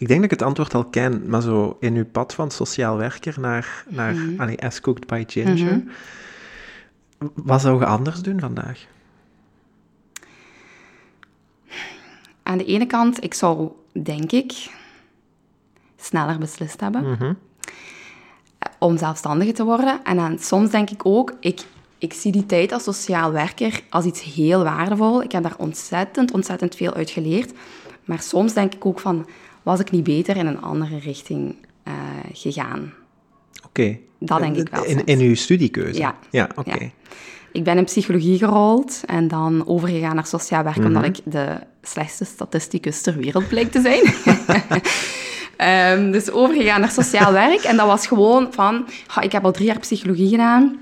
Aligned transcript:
Ik 0.00 0.08
denk 0.08 0.20
dat 0.20 0.32
ik 0.32 0.38
het 0.38 0.48
antwoord 0.48 0.74
al 0.74 0.84
ken, 0.84 1.28
maar 1.28 1.42
zo 1.42 1.76
in 1.80 1.94
uw 1.94 2.06
pad 2.06 2.34
van 2.34 2.50
sociaal 2.50 2.96
werker 2.96 3.40
naar, 3.40 3.84
naar 3.88 4.16
allee, 4.38 4.62
As 4.62 4.80
Cooked 4.80 5.06
by 5.06 5.24
Ginger. 5.26 5.56
Mhm. 5.76 5.80
Wat 7.34 7.60
zou 7.60 7.78
je 7.78 7.86
anders 7.86 8.20
doen 8.20 8.40
vandaag? 8.40 8.86
Aan 12.42 12.58
de 12.58 12.64
ene 12.64 12.86
kant, 12.86 13.24
ik 13.24 13.34
zou, 13.34 13.70
denk 14.02 14.32
ik, 14.32 14.52
sneller 15.96 16.38
beslist 16.38 16.80
hebben 16.80 17.10
Mhm. 17.10 17.32
om 18.78 18.98
zelfstandige 18.98 19.52
te 19.52 19.64
worden. 19.64 20.00
En 20.04 20.16
dan, 20.16 20.38
soms 20.38 20.70
denk 20.70 20.90
ik 20.90 21.06
ook, 21.06 21.32
ik, 21.40 21.60
ik 21.98 22.12
zie 22.12 22.32
die 22.32 22.46
tijd 22.46 22.72
als 22.72 22.82
sociaal 22.82 23.32
werker 23.32 23.80
als 23.90 24.04
iets 24.04 24.22
heel 24.22 24.62
waardevol. 24.62 25.22
Ik 25.22 25.32
heb 25.32 25.42
daar 25.42 25.56
ontzettend, 25.58 26.30
ontzettend 26.32 26.74
veel 26.74 26.94
uit 26.94 27.10
geleerd. 27.10 27.52
Maar 28.04 28.20
soms 28.20 28.52
denk 28.52 28.74
ik 28.74 28.86
ook 28.86 29.00
van, 29.00 29.26
was 29.70 29.80
ik 29.80 29.90
niet 29.90 30.04
beter 30.04 30.36
in 30.36 30.46
een 30.46 30.62
andere 30.62 30.98
richting 30.98 31.56
eh, 31.82 31.92
gegaan? 32.32 32.92
Oké. 33.66 33.98
Dat 34.18 34.38
denk 34.38 34.56
ik 34.56 34.68
wel 34.68 34.84
In, 34.84 35.04
in 35.04 35.18
uw 35.18 35.34
studiekeuze? 35.34 35.98
Ja. 35.98 36.18
Ja, 36.30 36.48
oké. 36.54 36.74
Ja. 36.74 36.90
Ik 37.52 37.64
ben 37.64 37.78
in 37.78 37.84
psychologie 37.84 38.38
gerold 38.38 39.02
en 39.06 39.28
dan 39.28 39.66
overgegaan 39.66 40.14
naar 40.14 40.26
sociaal 40.26 40.62
werk, 40.62 40.76
omdat 40.76 41.04
ik 41.04 41.16
de 41.24 41.58
slechtste 41.82 42.24
statisticus 42.24 43.02
ter 43.02 43.16
wereld 43.16 43.48
bleek 43.48 43.70
te 43.70 43.80
zijn. 43.80 44.02
Ehm, 45.56 46.10
dus 46.10 46.30
overgegaan 46.30 46.80
naar 46.80 46.90
sociaal 46.90 47.32
werk. 47.32 47.60
En 47.60 47.76
dat 47.76 47.86
was 47.86 48.06
gewoon 48.06 48.52
van, 48.52 48.86
"Ha, 49.06 49.20
ik 49.20 49.32
heb 49.32 49.44
al 49.44 49.52
drie 49.52 49.66
jaar 49.66 49.78
psychologie 49.78 50.28
gedaan, 50.28 50.78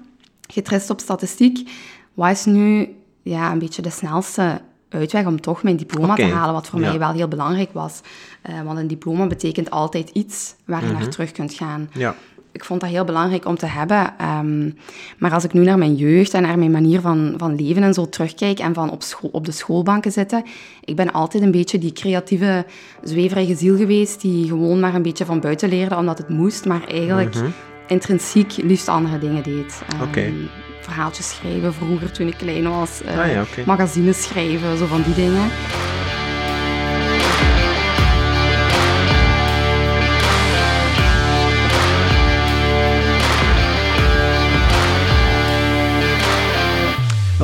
getrest 0.46 0.90
op 0.90 1.00
statistiek. 1.00 1.70
Wat 2.14 2.30
is 2.30 2.44
nu 2.44 2.88
ja, 3.22 3.52
een 3.52 3.58
beetje 3.58 3.82
de 3.82 3.90
snelste 3.90 4.60
uitweg 4.88 5.26
om 5.26 5.40
toch 5.40 5.62
mijn 5.62 5.76
diploma 5.76 6.14
te 6.14 6.24
halen, 6.24 6.54
wat 6.54 6.66
voor 6.66 6.80
ja. 6.80 6.88
mij 6.88 6.98
wel 6.98 7.12
heel 7.12 7.28
belangrijk 7.28 7.70
was. 7.72 8.00
Eh, 8.42 8.62
want 8.62 8.78
een 8.78 8.86
diploma 8.86 9.26
betekent 9.26 9.70
altijd 9.70 10.10
iets 10.10 10.54
waar 10.64 10.86
je 10.86 10.92
naar 10.92 11.08
terug 11.08 11.32
kunt 11.32 11.54
gaan 11.54 11.90
Ja. 11.92 12.14
ik 12.52 12.64
vond 12.64 12.80
dat 12.80 12.90
heel 12.90 13.04
belangrijk 13.04 13.46
om 13.46 13.56
te 13.56 13.66
hebben. 13.66 14.14
Ehm, 14.18 14.70
maar 15.18 15.32
als 15.32 15.44
ik 15.44 15.52
nu 15.52 15.64
naar 15.64 15.78
mijn 15.78 15.94
jeugd 15.94 16.34
en 16.34 16.42
naar 16.42 16.58
mijn 16.58 16.70
manier 16.70 17.00
van, 17.00 17.34
van 17.36 17.54
leven 17.54 17.82
en 17.82 17.94
zo 17.94 18.08
terugkijk 18.08 18.58
en 18.58 18.74
van 18.74 18.90
op, 18.90 19.02
school, 19.02 19.30
op 19.32 19.44
de 19.44 19.52
schoolbanken 19.52 20.12
zitten, 20.12 20.44
ik 20.84 20.96
ben 20.96 21.12
altijd 21.12 21.42
een 21.42 21.50
beetje 21.50 21.78
die 21.78 21.92
creatieve, 21.92 22.66
zweverige 23.02 23.54
ziel 23.54 23.76
geweest 23.76 24.20
die 24.20 24.48
gewoon 24.48 24.80
maar 24.80 24.94
een 24.94 25.02
beetje 25.02 25.24
van 25.24 25.40
buiten 25.40 25.68
leerde 25.68 25.96
omdat 25.96 26.18
het 26.18 26.28
moest, 26.28 26.64
maar 26.64 26.84
eigenlijk 26.86 27.36
intrinsiek 27.86 28.56
liefst 28.56 28.88
andere 28.88 29.18
dingen 29.18 29.42
deed. 29.42 29.82
Ehm, 29.88 30.02
Oké. 30.02 30.32
Verhaaltjes 30.92 31.28
schrijven 31.28 31.74
vroeger 31.74 32.10
toen 32.12 32.26
ik 32.26 32.34
klein 32.36 32.68
was, 32.70 33.00
Ah 33.06 33.30
ja, 33.32 33.40
oké. 33.42 33.62
magazines 33.66 34.22
schrijven, 34.22 34.78
zo 34.78 34.86
van 34.86 35.02
die 35.02 35.14
dingen. 35.14 35.50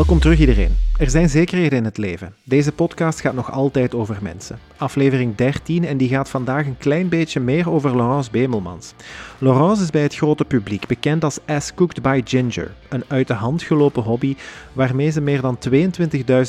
Welkom 0.05 0.22
terug 0.22 0.41
iedereen. 0.41 0.77
Er 0.98 1.10
zijn 1.10 1.28
zekerheden 1.28 1.78
in 1.78 1.84
het 1.84 1.98
leven. 1.98 2.34
Deze 2.42 2.72
podcast 2.72 3.20
gaat 3.20 3.34
nog 3.34 3.52
altijd 3.52 3.94
over 3.94 4.19
mensen. 4.22 4.58
Aflevering 4.77 5.34
13 5.34 5.84
en 5.84 5.97
die 5.97 6.08
gaat 6.08 6.28
vandaag 6.28 6.66
een 6.66 6.78
klein 6.78 7.08
beetje 7.08 7.41
meer 7.41 7.70
over 7.70 7.97
Laurence 7.97 8.30
Bemelmans. 8.30 8.94
Laurence 9.38 9.82
is 9.82 9.91
bij 9.91 10.02
het 10.02 10.14
grote 10.14 10.44
publiek 10.44 10.86
bekend 10.86 11.25
als 11.25 11.38
As 11.47 11.75
Cooked 11.75 12.02
by 12.02 12.20
Ginger, 12.25 12.75
een 12.88 13.05
uit 13.08 13.27
de 13.27 13.34
hand 13.34 13.62
gelopen 13.62 14.02
hobby 14.02 14.36
waarmee 14.72 15.10
ze 15.10 15.20
meer 15.20 15.41
dan 15.41 15.58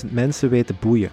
22.000 0.05 0.11
mensen 0.11 0.49
weet 0.49 0.67
te 0.67 0.75
boeien. 0.79 1.09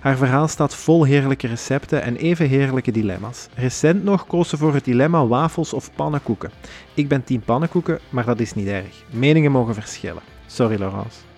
Haar 0.00 0.16
verhaal 0.16 0.48
staat 0.48 0.74
vol 0.74 1.04
heerlijke 1.04 1.46
recepten 1.46 2.02
en 2.02 2.16
even 2.16 2.48
heerlijke 2.48 2.90
dilemma's. 2.90 3.48
Recent 3.54 4.04
nog 4.04 4.26
koos 4.26 4.48
ze 4.48 4.56
voor 4.56 4.74
het 4.74 4.84
dilemma 4.84 5.26
wafels 5.26 5.72
of 5.72 5.90
pannenkoeken. 5.94 6.50
Ik 6.94 7.08
ben 7.08 7.24
team 7.24 7.40
pannenkoeken, 7.40 7.98
maar 8.08 8.24
dat 8.24 8.40
is 8.40 8.54
niet 8.54 8.68
erg. 8.68 9.04
Meningen 9.10 9.52
mogen 9.52 9.74
verschillen. 9.74 10.22
Sorry 10.46 10.78
Laurence. 10.78 11.29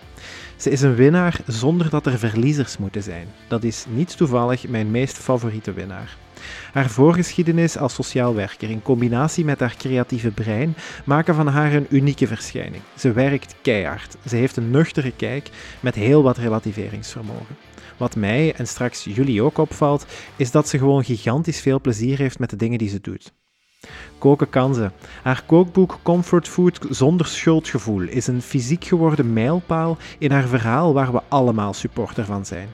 Ze 0.62 0.70
is 0.70 0.80
een 0.80 0.94
winnaar 0.94 1.40
zonder 1.46 1.90
dat 1.90 2.06
er 2.06 2.18
verliezers 2.18 2.78
moeten 2.78 3.02
zijn. 3.02 3.26
Dat 3.48 3.64
is 3.64 3.84
niet 3.88 4.16
toevallig 4.16 4.68
mijn 4.68 4.90
meest 4.90 5.18
favoriete 5.18 5.72
winnaar. 5.72 6.16
Haar 6.72 6.90
voorgeschiedenis 6.90 7.76
als 7.76 7.94
sociaal 7.94 8.34
werker 8.34 8.70
in 8.70 8.82
combinatie 8.82 9.44
met 9.44 9.60
haar 9.60 9.74
creatieve 9.78 10.30
brein 10.30 10.74
maken 11.04 11.34
van 11.34 11.46
haar 11.46 11.72
een 11.72 11.86
unieke 11.90 12.26
verschijning. 12.26 12.82
Ze 12.96 13.12
werkt 13.12 13.54
keihard. 13.62 14.16
Ze 14.26 14.36
heeft 14.36 14.56
een 14.56 14.70
nuchtere 14.70 15.12
kijk 15.16 15.50
met 15.80 15.94
heel 15.94 16.22
wat 16.22 16.36
relativeringsvermogen. 16.36 17.56
Wat 17.96 18.16
mij 18.16 18.54
en 18.54 18.66
straks 18.66 19.04
jullie 19.04 19.42
ook 19.42 19.58
opvalt, 19.58 20.06
is 20.36 20.50
dat 20.50 20.68
ze 20.68 20.78
gewoon 20.78 21.04
gigantisch 21.04 21.60
veel 21.60 21.80
plezier 21.80 22.18
heeft 22.18 22.38
met 22.38 22.50
de 22.50 22.56
dingen 22.56 22.78
die 22.78 22.88
ze 22.88 23.00
doet. 23.00 23.32
Koken 24.18 24.48
kan 24.48 24.74
ze. 24.74 24.90
Haar 25.22 25.42
kookboek 25.46 25.98
Comfort 26.02 26.48
Food 26.48 26.78
zonder 26.90 27.26
schuldgevoel 27.26 28.02
is 28.02 28.26
een 28.26 28.42
fysiek 28.42 28.84
geworden 28.84 29.32
mijlpaal 29.32 29.96
in 30.18 30.30
haar 30.30 30.46
verhaal 30.46 30.92
waar 30.94 31.12
we 31.12 31.20
allemaal 31.28 31.72
supporter 31.72 32.24
van 32.24 32.46
zijn. 32.46 32.68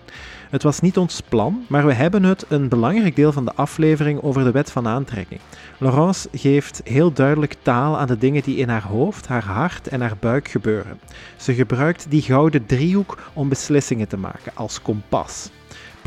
Het 0.51 0.63
was 0.63 0.81
niet 0.81 0.97
ons 0.97 1.21
plan, 1.21 1.65
maar 1.69 1.87
we 1.87 1.93
hebben 1.93 2.23
het 2.23 2.45
een 2.49 2.69
belangrijk 2.69 3.17
deel 3.17 3.33
van 3.33 3.45
de 3.45 3.55
aflevering 3.55 4.23
over 4.23 4.45
de 4.45 4.51
wet 4.51 4.71
van 4.71 4.89
aantrekking. 4.89 5.41
Laurence 5.79 6.29
geeft 6.33 6.81
heel 6.85 7.13
duidelijk 7.13 7.57
taal 7.63 7.99
aan 7.99 8.07
de 8.07 8.19
dingen 8.19 8.43
die 8.43 8.57
in 8.57 8.69
haar 8.69 8.87
hoofd, 8.87 9.27
haar 9.27 9.45
hart 9.45 9.89
en 9.89 10.01
haar 10.01 10.17
buik 10.21 10.49
gebeuren. 10.49 11.01
Ze 11.37 11.55
gebruikt 11.55 12.11
die 12.11 12.23
gouden 12.23 12.67
driehoek 12.67 13.19
om 13.33 13.49
beslissingen 13.49 14.09
te 14.09 14.17
maken 14.17 14.53
als 14.55 14.83
kompas 14.83 15.51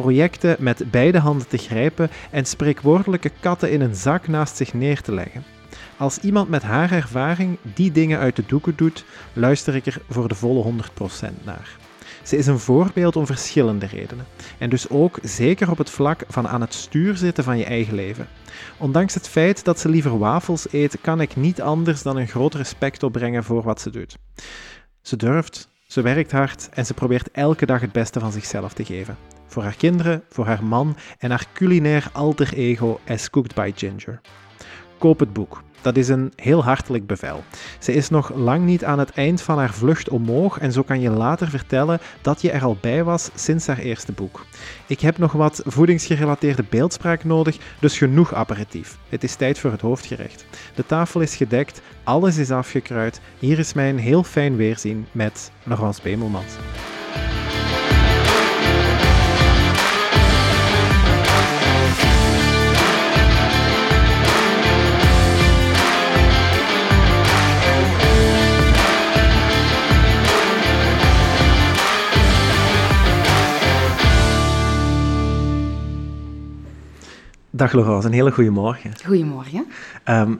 projecten 0.01 0.56
met 0.59 0.91
beide 0.91 1.19
handen 1.19 1.47
te 1.47 1.57
grijpen 1.57 2.09
en 2.31 2.45
spreekwoordelijke 2.45 3.31
katten 3.39 3.72
in 3.72 3.81
een 3.81 3.95
zak 3.95 4.28
naast 4.28 4.56
zich 4.56 4.73
neer 4.73 5.01
te 5.01 5.13
leggen. 5.13 5.44
Als 5.97 6.17
iemand 6.17 6.50
met 6.50 6.62
haar 6.62 6.91
ervaring 6.91 7.57
die 7.73 7.91
dingen 7.91 8.19
uit 8.19 8.35
de 8.35 8.44
doeken 8.45 8.73
doet, 8.75 9.06
luister 9.34 9.75
ik 9.75 9.85
er 9.85 10.01
voor 10.09 10.28
de 10.28 10.35
volle 10.35 10.63
100% 10.63 11.44
naar. 11.44 11.78
Ze 12.23 12.38
is 12.38 12.47
een 12.47 12.59
voorbeeld 12.59 13.16
om 13.16 13.25
verschillende 13.25 13.85
redenen. 13.85 14.25
En 14.57 14.69
dus 14.69 14.90
ook 14.90 15.19
zeker 15.22 15.72
op 15.72 15.78
het 15.78 15.90
vlak 15.90 16.23
van 16.28 16.47
aan 16.47 16.61
het 16.61 16.73
stuur 16.73 17.17
zitten 17.17 17.44
van 17.44 17.57
je 17.57 17.66
eigen 17.66 17.95
leven. 17.95 18.28
Ondanks 18.78 19.13
het 19.13 19.28
feit 19.28 19.63
dat 19.63 19.79
ze 19.79 19.90
liever 19.90 20.17
wafels 20.17 20.67
eet, 20.72 20.97
kan 21.01 21.22
ik 21.22 21.35
niet 21.35 21.61
anders 21.61 22.01
dan 22.01 22.17
een 22.17 22.28
groot 22.28 22.53
respect 22.53 23.03
opbrengen 23.03 23.44
voor 23.44 23.63
wat 23.63 23.81
ze 23.81 23.90
doet. 23.90 24.17
Ze 25.01 25.16
durft, 25.16 25.69
ze 25.88 26.01
werkt 26.01 26.31
hard 26.31 26.69
en 26.69 26.85
ze 26.85 26.94
probeert 26.94 27.31
elke 27.31 27.66
dag 27.66 27.81
het 27.81 27.91
beste 27.91 28.19
van 28.19 28.31
zichzelf 28.31 28.73
te 28.73 28.85
geven. 28.85 29.17
Voor 29.51 29.63
haar 29.63 29.75
kinderen, 29.75 30.23
voor 30.29 30.45
haar 30.45 30.63
man 30.63 30.95
en 31.19 31.29
haar 31.29 31.45
culinair 31.53 32.09
alter 32.12 32.53
ego 32.53 33.00
As 33.07 33.29
Cooked 33.29 33.56
by 33.56 33.72
Ginger. 33.75 34.22
Koop 34.97 35.19
het 35.19 35.34
boek. 35.34 35.63
Dat 35.81 35.97
is 35.97 36.07
een 36.07 36.34
heel 36.35 36.63
hartelijk 36.63 37.07
bevel. 37.07 37.44
Ze 37.79 37.94
is 37.94 38.09
nog 38.09 38.34
lang 38.34 38.66
niet 38.66 38.84
aan 38.84 39.00
het 39.00 39.11
eind 39.11 39.41
van 39.41 39.57
haar 39.57 39.73
vlucht 39.73 40.09
omhoog 40.09 40.59
en 40.59 40.72
zo 40.72 40.81
kan 40.81 41.00
je 41.00 41.09
later 41.09 41.50
vertellen 41.50 42.00
dat 42.22 42.41
je 42.41 42.51
er 42.51 42.63
al 42.63 42.78
bij 42.81 43.03
was 43.03 43.29
sinds 43.35 43.67
haar 43.67 43.78
eerste 43.78 44.11
boek. 44.11 44.45
Ik 44.88 45.00
heb 45.00 45.17
nog 45.17 45.31
wat 45.31 45.61
voedingsgerelateerde 45.66 46.63
beeldspraak 46.69 47.23
nodig, 47.23 47.57
dus 47.79 47.97
genoeg 47.97 48.34
aperitief. 48.34 48.97
Het 49.09 49.23
is 49.23 49.35
tijd 49.35 49.59
voor 49.59 49.72
het 49.72 49.81
hoofdgerecht. 49.81 50.45
De 50.75 50.85
tafel 50.85 51.22
is 51.22 51.35
gedekt, 51.35 51.81
alles 52.03 52.38
is 52.38 52.51
afgekruid. 52.51 53.22
Hier 53.40 53.59
is 53.59 53.73
mijn 53.73 53.97
heel 53.97 54.23
fijn 54.23 54.56
weerzien 54.56 55.06
met 55.11 55.51
Laurence 55.63 56.01
Bemelmans. 56.01 56.53
Dag 77.53 77.73
Laurence, 77.73 78.07
een 78.07 78.13
hele 78.13 78.31
goede 78.31 78.50
morgen. 78.50 78.91
Goedemorgen. 79.06 79.67
Um, 80.09 80.40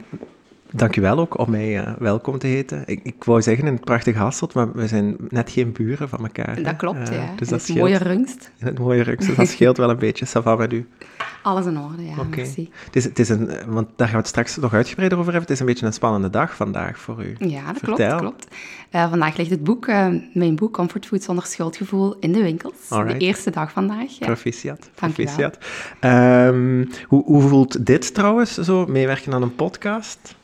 dank 0.72 0.96
u 0.96 1.00
wel 1.00 1.18
ook 1.18 1.38
om 1.38 1.50
mij 1.50 1.86
uh, 1.86 1.92
welkom 1.98 2.38
te 2.38 2.46
heten. 2.46 2.82
Ik, 2.86 3.00
ik 3.02 3.24
wou 3.24 3.42
zeggen 3.42 3.66
in 3.66 3.72
het 3.72 3.84
prachtige 3.84 4.18
Hasselt, 4.18 4.54
maar 4.54 4.72
we 4.72 4.86
zijn 4.86 5.16
net 5.28 5.50
geen 5.50 5.72
buren 5.72 6.08
van 6.08 6.18
elkaar. 6.18 6.62
Dat 6.62 6.76
klopt, 6.76 7.10
uh, 7.10 7.16
ja. 7.16 7.32
Dus 7.36 7.48
dat 7.48 7.66
het 7.66 7.76
mooie 7.76 7.96
rungst. 7.96 8.50
In 8.58 8.66
het 8.66 8.78
mooie 8.78 9.02
rungst, 9.02 9.26
dus 9.26 9.36
dat 9.36 9.48
scheelt 9.48 9.76
wel 9.76 9.90
een 9.90 9.98
beetje. 9.98 10.24
Sava 10.24 10.56
met 10.56 10.72
u? 10.72 10.88
Alles 11.42 11.66
in 11.66 11.78
orde, 11.78 12.04
ja, 12.04 12.12
okay. 12.12 12.26
merci. 12.36 12.70
Het 12.84 12.96
is, 12.96 13.04
het 13.04 13.18
is 13.18 13.28
een, 13.28 13.50
want 13.66 13.88
daar 13.96 14.06
gaan 14.06 14.16
we 14.16 14.22
het 14.22 14.28
straks 14.28 14.56
nog 14.56 14.74
uitgebreider 14.74 15.18
over 15.18 15.32
hebben. 15.32 15.50
Het 15.50 15.60
is 15.60 15.66
een 15.66 15.72
beetje 15.72 15.86
een 15.86 15.92
spannende 15.92 16.30
dag 16.30 16.56
vandaag 16.56 16.98
voor 16.98 17.24
u. 17.24 17.36
Ja, 17.38 17.66
dat 17.66 17.78
Vertel. 17.78 18.18
klopt. 18.18 18.20
klopt. 18.20 18.46
Uh, 18.92 19.08
vandaag 19.10 19.36
ligt 19.36 19.50
het 19.50 19.64
boek, 19.64 19.86
mijn 20.32 20.54
boek 20.54 20.72
Comfort 20.72 21.06
Food 21.06 21.22
zonder 21.22 21.46
schuldgevoel, 21.46 22.16
in 22.20 22.32
de 22.32 22.42
winkels. 22.42 22.88
Alright. 22.88 23.20
De 23.20 23.26
eerste 23.26 23.50
dag 23.50 23.72
vandaag. 23.72 24.18
Ja. 24.18 24.26
Proficiat. 24.26 24.90
Proficiat. 24.94 25.58
Um, 26.00 26.88
hoe, 27.06 27.24
hoe 27.24 27.42
voelt 27.42 27.86
dit 27.86 28.14
trouwens, 28.14 28.54
zo 28.54 28.86
meewerken 28.86 29.32
aan 29.32 29.42
een 29.42 29.54
podcast? 29.54 30.34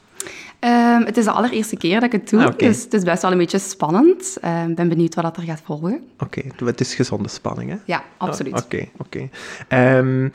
Ehm, 0.59 1.03
het 1.05 1.17
is 1.17 1.25
de 1.25 1.31
allereerste 1.31 1.77
keer 1.77 1.95
dat 2.01 2.03
ik 2.03 2.21
het 2.21 2.31
doe, 2.31 2.45
Ah, 2.45 2.57
dus 2.57 2.83
het 2.83 2.95
is 2.95 3.03
best 3.03 3.23
wel 3.23 3.33
een 3.33 3.39
beetje 3.39 3.59
spannend. 3.59 4.37
Ik 4.69 4.75
ben 4.75 4.89
benieuwd 4.89 5.15
wat 5.15 5.25
dat 5.25 5.37
er 5.37 5.43
gaat 5.43 5.61
volgen. 5.65 6.01
Oké, 6.19 6.41
het 6.65 6.81
is 6.81 6.95
gezonde 6.95 7.29
spanning, 7.29 7.71
hè? 7.71 7.77
Ja, 7.85 8.03
absoluut. 8.17 8.53
Oh, 8.53 8.59
Oké, 8.65 8.89
oké. 8.97 9.29
Ehm, 9.69 10.29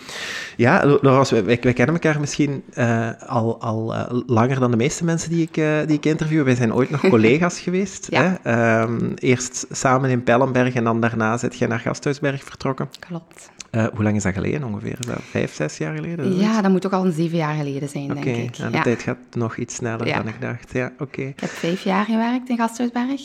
ja, 0.58 0.86
Laurence, 1.02 1.44
wij, 1.44 1.60
wij 1.62 1.74
kennen 1.74 1.96
elkaar 1.96 2.20
misschien 2.20 2.64
eh, 2.74 3.10
al, 3.28 3.62
al 3.62 3.94
eh, 3.94 4.20
langer 4.28 4.60
dan 4.60 4.72
de 4.72 4.78
meeste 4.78 5.04
mensen 5.04 5.30
die 5.30 5.42
ik, 5.42 5.58
eh, 5.58 5.78
die 5.88 5.96
ik 5.98 6.06
interview. 6.06 6.44
Wij 6.44 6.56
zijn 6.56 6.74
ooit 6.74 6.90
nog 6.90 7.02
collega's 7.10 7.60
geweest. 7.60 8.08
Ja. 8.10 8.40
Hè? 8.42 8.52
Ehm, 8.52 9.12
eerst 9.16 9.66
samen 9.72 10.10
in 10.10 10.24
Pellenberg 10.24 10.74
en 10.74 10.84
dan 10.84 11.02
daarna 11.02 11.38
zit 11.38 11.58
je 11.58 11.68
naar 11.68 11.80
Gasthuisberg 11.80 12.44
vertrokken. 12.44 12.90
Klopt. 13.00 13.52
Hoe 13.94 14.04
lang 14.04 14.16
is 14.16 14.24
dat 14.24 14.34
geleden 14.34 14.64
ongeveer? 14.64 14.96
Is 15.00 15.06
dat 15.06 15.20
vijf, 15.30 15.54
zes 15.54 15.78
jaar 15.78 15.96
geleden? 15.96 16.38
Ja, 16.38 16.62
dat 16.62 16.72
moet 16.72 16.86
ook 16.86 16.92
al 16.92 17.06
een 17.06 17.12
zeven 17.12 17.38
jaar 17.38 17.56
geleden 17.56 17.90
zijn, 17.90 18.08
denk 18.08 18.26
ik. 18.26 18.56
de 18.56 18.68
Ja. 18.72 18.82
tijd 18.82 19.02
gaat 19.02 19.18
nog 19.32 19.58
iets 19.58 19.76
sneller 19.76 20.08
Ja. 20.08 20.13
Dan 20.18 20.28
ik 20.28 20.42
dacht. 20.42 20.74
Ja, 20.74 20.92
oké. 21.00 21.22
Ik 21.22 21.40
heb 21.40 21.50
vijf 21.50 21.84
jaar 21.84 22.06
gewerkt 22.06 22.50
in 22.50 22.58
Gasthuisberg. 22.58 23.22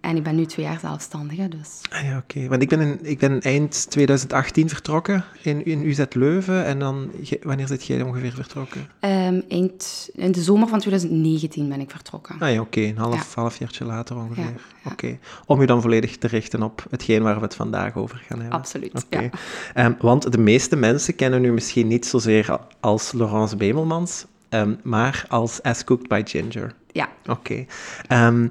En 0.00 0.16
ik 0.16 0.22
ben 0.22 0.36
nu 0.36 0.44
twee 0.46 0.66
jaar 0.66 0.78
zelfstandige, 0.78 1.48
dus... 1.48 1.80
Ah, 1.90 2.04
ja, 2.04 2.16
oké. 2.16 2.48
Want 2.48 2.62
ik 2.62 2.68
ben, 2.68 2.80
in, 2.80 2.98
ik 3.02 3.18
ben 3.18 3.40
eind 3.40 3.90
2018 3.90 4.68
vertrokken 4.68 5.24
in, 5.42 5.64
in 5.64 5.82
UZ 5.86 6.04
Leuven. 6.10 6.64
En 6.64 6.78
dan, 6.78 7.10
wanneer 7.42 7.66
zit 7.66 7.84
jij 7.86 8.02
ongeveer 8.02 8.32
vertrokken? 8.32 8.86
Ehm, 9.00 9.40
eind, 9.48 10.08
in 10.14 10.32
de 10.32 10.42
zomer 10.42 10.68
van 10.68 10.78
2019 10.78 11.68
ben 11.68 11.80
ik 11.80 11.90
vertrokken. 11.90 12.36
Ah 12.38 12.52
ja, 12.52 12.60
oké. 12.60 12.80
Een 12.80 12.96
half, 12.98 13.14
Ja. 13.34 13.40
halfjaartje 13.40 13.84
later 13.84 14.16
ongeveer. 14.16 14.44
Ja, 14.44 14.50
ja. 14.84 14.90
Oké. 14.90 15.18
Om 15.46 15.60
je 15.60 15.66
dan 15.66 15.82
volledig 15.82 16.16
te 16.18 16.26
richten 16.26 16.62
op 16.62 16.86
hetgeen 16.90 17.22
waar 17.22 17.36
we 17.36 17.42
het 17.42 17.54
vandaag 17.54 17.96
over 17.96 18.22
gaan 18.28 18.40
hebben. 18.40 18.58
Absoluut, 18.58 19.04
Oké. 19.04 19.20
ja. 19.20 19.30
Ehm, 19.74 19.92
want 19.98 20.32
de 20.32 20.38
meeste 20.38 20.76
mensen 20.76 21.14
kennen 21.14 21.44
u 21.44 21.52
misschien 21.52 21.86
niet 21.86 22.06
zozeer 22.06 22.58
als 22.80 23.12
Laurence 23.12 23.56
Bemelmans, 23.56 24.26
ehm, 24.54 24.74
maar 24.82 25.24
als 25.28 25.62
As 25.62 25.84
Cooked 25.84 26.08
by 26.08 26.22
Ginger. 26.24 26.72
Ja, 26.92 27.08
Oké. 27.26 27.64
Ehm, 28.08 28.48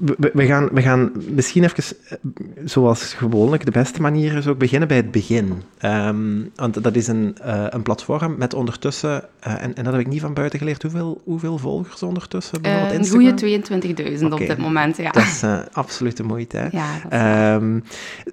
we, 0.00 0.14
we- 0.18 0.30
we 0.34 0.46
gaan, 0.46 0.68
we 0.72 0.82
gaan 0.82 1.12
misschien 1.30 1.64
even, 1.64 1.96
eh, 2.08 2.16
zoals 2.64 3.12
gewoonlijk, 3.14 3.64
de 3.64 3.70
beste 3.70 4.00
manier 4.00 4.36
is 4.36 4.46
ook 4.46 4.58
beginnen 4.58 4.88
bij 4.88 4.96
het 4.96 5.10
begin. 5.10 5.62
Ehm, 5.78 6.40
want 6.54 6.82
dat 6.82 6.96
is 6.96 7.06
een, 7.08 7.36
eh, 7.42 7.64
een 7.68 7.82
platform 7.82 8.34
met 8.38 8.54
ondertussen, 8.54 9.24
eh, 9.40 9.62
en, 9.62 9.74
en 9.74 9.84
dat 9.84 9.92
heb 9.92 10.02
ik 10.02 10.06
niet 10.08 10.20
van 10.20 10.34
buiten 10.34 10.58
geleerd, 10.58 10.82
hoeveel, 10.82 11.20
hoeveel 11.24 11.58
volgers 11.58 12.02
ondertussen? 12.02 12.62
Bijvoorbeeld 12.62 12.98
een 12.98 13.08
goede 13.10 13.34
22.000 13.34 14.32
Oké. 14.32 14.42
op 14.42 14.48
dit 14.48 14.58
moment, 14.58 14.96
ja. 14.96 15.10
Dat 15.10 15.22
is 15.22 15.42
absoluut 15.72 16.16
de 16.16 16.22
moeite, 16.22 16.56
hè? 16.56 16.68
Ja, 17.10 17.60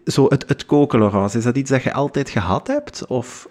zo, 0.06 0.26
het, 0.30 0.44
het 0.48 0.66
koken, 0.66 1.00
Laurence, 1.00 1.38
is 1.38 1.44
dat 1.44 1.58
iets 1.58 1.70
dat 1.70 1.84
je 1.84 1.94
altijd 1.94 2.30
gehad 2.30 2.68
hebt? 2.68 3.06
Of, 3.08 3.48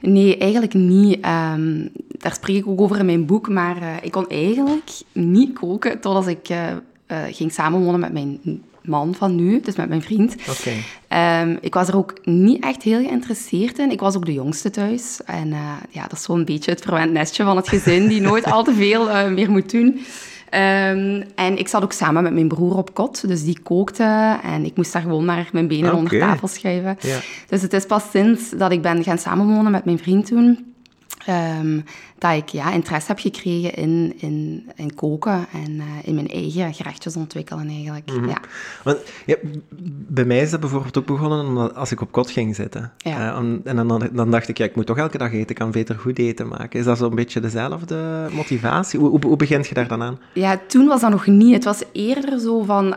Nee, 0.00 0.38
eigenlijk 0.38 0.74
niet. 0.74 1.20
Ehm, 1.20 1.88
daar 2.08 2.32
spreek 2.32 2.56
ik 2.56 2.66
ook 2.66 2.80
over 2.80 2.98
in 2.98 3.06
mijn 3.06 3.26
boek, 3.26 3.48
maar 3.48 3.76
eh, 3.82 3.88
ik 4.02 4.10
kon 4.12 4.28
eigenlijk 4.28 4.90
niet 5.12 5.58
koken 5.58 6.00
totdat 6.00 6.26
ik 6.26 6.48
eh, 6.48 6.70
eh, 7.06 7.34
ging 7.34 7.52
samenwonen 7.52 8.00
met 8.00 8.12
mijn 8.12 8.40
man 8.82 9.14
van 9.14 9.34
nu, 9.34 9.60
dus 9.60 9.76
met 9.76 9.88
mijn 9.88 10.02
vriend. 10.02 10.36
Oké. 10.50 10.72
Ehm, 11.08 11.56
ik 11.60 11.74
was 11.74 11.88
er 11.88 11.96
ook 11.96 12.18
niet 12.24 12.62
echt 12.62 12.82
heel 12.82 13.00
geïnteresseerd 13.00 13.78
in. 13.78 13.90
Ik 13.90 14.00
was 14.00 14.16
ook 14.16 14.26
de 14.26 14.32
jongste 14.32 14.70
thuis. 14.70 15.20
En 15.24 15.48
ja, 15.90 16.02
dat 16.02 16.12
is 16.12 16.22
zo'n 16.22 16.44
beetje 16.44 16.70
het 16.70 16.80
verwend 16.80 17.12
nestje 17.12 17.44
van 17.44 17.56
het 17.56 17.68
gezin, 17.68 18.08
die 18.08 18.20
nooit 18.20 18.44
al 18.44 18.64
te 18.64 18.74
veel 18.74 19.30
meer 19.30 19.50
moet 19.50 19.70
doen. 19.70 20.00
Ehm, 20.56 21.22
en 21.34 21.58
ik 21.58 21.68
zat 21.68 21.82
ook 21.82 21.92
samen 21.92 22.22
met 22.22 22.32
mijn 22.32 22.48
broer 22.48 22.76
op 22.76 22.94
kot, 22.94 23.28
dus 23.28 23.44
die 23.44 23.58
kookte. 23.62 24.38
En 24.42 24.64
ik 24.64 24.76
moest 24.76 24.92
daar 24.92 25.02
gewoon 25.02 25.24
maar 25.24 25.48
mijn 25.52 25.68
benen 25.68 25.90
Oké. 25.90 25.96
onder 25.96 26.18
tafel 26.18 26.48
schuiven. 26.48 26.96
Ja. 27.00 27.18
Dus 27.48 27.62
het 27.62 27.72
is 27.72 27.86
pas 27.86 28.10
sinds 28.10 28.50
dat 28.50 28.72
ik 28.72 28.82
ben 28.82 29.04
gaan 29.04 29.18
samenwonen 29.18 29.72
met 29.72 29.84
mijn 29.84 29.98
vriend 29.98 30.26
toen... 30.26 30.74
ehm, 31.26 31.80
dat 32.18 32.32
ik 32.32 32.48
ja, 32.48 32.72
interesse 32.72 33.08
heb 33.08 33.18
gekregen 33.18 33.74
in, 33.74 34.14
in, 34.16 34.66
in 34.76 34.94
koken 34.94 35.46
en 35.52 35.80
eh, 35.80 35.84
in 36.02 36.14
mijn 36.14 36.28
eigen 36.28 36.74
gerechtjes 36.74 37.16
ontwikkelen 37.16 37.68
eigenlijk. 37.68 38.06
Mhm. 38.12 38.28
Ja. 38.28 38.38
Want, 38.84 38.98
ja, 39.26 39.36
bij 40.08 40.24
mij 40.24 40.38
is 40.40 40.50
dat 40.50 40.60
bijvoorbeeld 40.60 40.98
ook 40.98 41.06
begonnen 41.06 41.46
omdat 41.46 41.74
als 41.74 41.92
ik 41.92 42.00
op 42.00 42.12
kot 42.12 42.30
ging 42.30 42.54
zitten. 42.54 42.92
Ja. 42.96 43.30
Eh, 43.32 43.38
om- 43.38 43.60
en 43.64 43.76
dan, 43.88 44.08
dan 44.12 44.30
dacht 44.30 44.48
ik, 44.48 44.58
ja, 44.58 44.64
ik 44.64 44.76
moet 44.76 44.86
toch 44.86 44.98
elke 44.98 45.18
dag 45.18 45.32
eten, 45.32 45.48
ik 45.50 45.54
kan 45.56 45.70
beter 45.70 45.98
goed 45.98 46.18
eten 46.18 46.48
maken. 46.48 46.78
Is 46.78 46.84
dat 46.84 46.98
zo'n 46.98 47.14
beetje 47.14 47.40
dezelfde 47.40 48.28
motivatie? 48.32 49.00
Hoe, 49.00 49.08
hoe, 49.08 49.20
hoe 49.26 49.36
begint 49.36 49.66
je 49.66 49.74
daar 49.74 49.88
dan 49.88 50.02
aan? 50.02 50.18
Ja, 50.32 50.60
toen 50.66 50.86
was 50.86 51.00
dat 51.00 51.10
nog 51.10 51.26
niet. 51.26 51.54
Het 51.54 51.64
was 51.64 51.82
eerder 51.92 52.40
zo 52.40 52.62
van... 52.62 52.94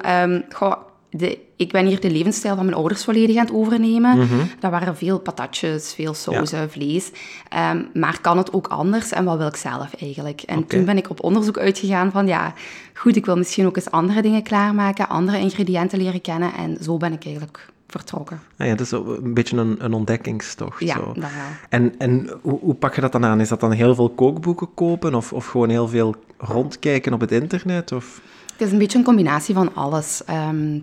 goh, 0.49 0.73
de, 1.09 1.39
ik 1.55 1.71
ben 1.71 1.85
hier 1.85 1.99
de 1.99 2.11
levensstijl 2.11 2.55
van 2.55 2.65
mijn 2.65 2.77
ouders 2.77 3.03
volledig 3.03 3.37
aan 3.37 3.45
het 3.45 3.53
overnemen. 3.53 4.17
Mhm. 4.17 4.45
Dat 4.59 4.71
waren 4.71 4.95
veel 4.95 5.19
patatjes, 5.19 5.93
veel 5.93 6.13
sauzen, 6.13 6.71
vlees. 6.71 7.11
Ehm, 7.49 7.83
maar 7.93 8.21
kan 8.21 8.37
het 8.37 8.53
ook 8.53 8.67
anders 8.67 9.11
en 9.11 9.23
wat 9.25 9.37
wil 9.37 9.47
ik 9.47 9.55
zelf 9.55 9.93
eigenlijk? 9.99 10.41
En 10.41 10.65
toen 10.65 10.85
ben 10.85 10.97
ik 10.97 11.09
op 11.09 11.23
onderzoek 11.23 11.57
uitgegaan 11.57 12.11
van... 12.11 12.27
Ja, 12.27 12.53
goed, 12.93 13.15
ik 13.15 13.25
wil 13.25 13.37
misschien 13.37 13.65
ook 13.65 13.75
eens 13.75 13.91
andere 13.91 14.21
dingen 14.21 14.43
klaarmaken, 14.43 15.09
andere 15.09 15.39
ingrediënten 15.39 15.97
leren 15.99 16.21
kennen. 16.21 16.53
En 16.53 16.77
zo 16.81 16.97
ben 16.97 17.13
ik 17.13 17.25
eigenlijk 17.25 17.67
vertrokken. 17.87 18.39
Ah 18.57 18.67
ja, 18.67 18.77
is 18.77 18.89
zo 18.89 19.17
een 19.23 19.33
beetje 19.33 19.57
een, 19.57 19.75
een 19.79 19.93
ontdekkingstocht. 19.93 20.79
Ja, 20.79 20.93
zo. 20.93 21.05
dat 21.05 21.15
wel. 21.15 21.29
En, 21.69 21.93
en 21.97 22.29
hoe, 22.41 22.59
hoe 22.59 22.73
pak 22.73 22.95
je 22.95 23.01
dat 23.01 23.11
dan 23.11 23.25
aan? 23.25 23.41
Is 23.41 23.49
dat 23.49 23.59
dan 23.59 23.71
heel 23.71 23.95
veel 23.95 24.09
kookboeken 24.09 24.73
kopen 24.73 25.15
of, 25.15 25.33
of 25.33 25.45
gewoon 25.45 25.69
heel 25.69 25.87
veel 25.87 26.15
rondkijken 26.37 27.13
op 27.13 27.19
het 27.19 27.31
internet? 27.31 27.91
Of... 27.91 28.21
Het 28.51 28.67
is 28.67 28.71
een 28.71 28.77
beetje 28.77 28.97
een 28.97 29.03
combinatie 29.03 29.55
van 29.55 29.75
alles. 29.75 30.23
Ehm, 30.25 30.79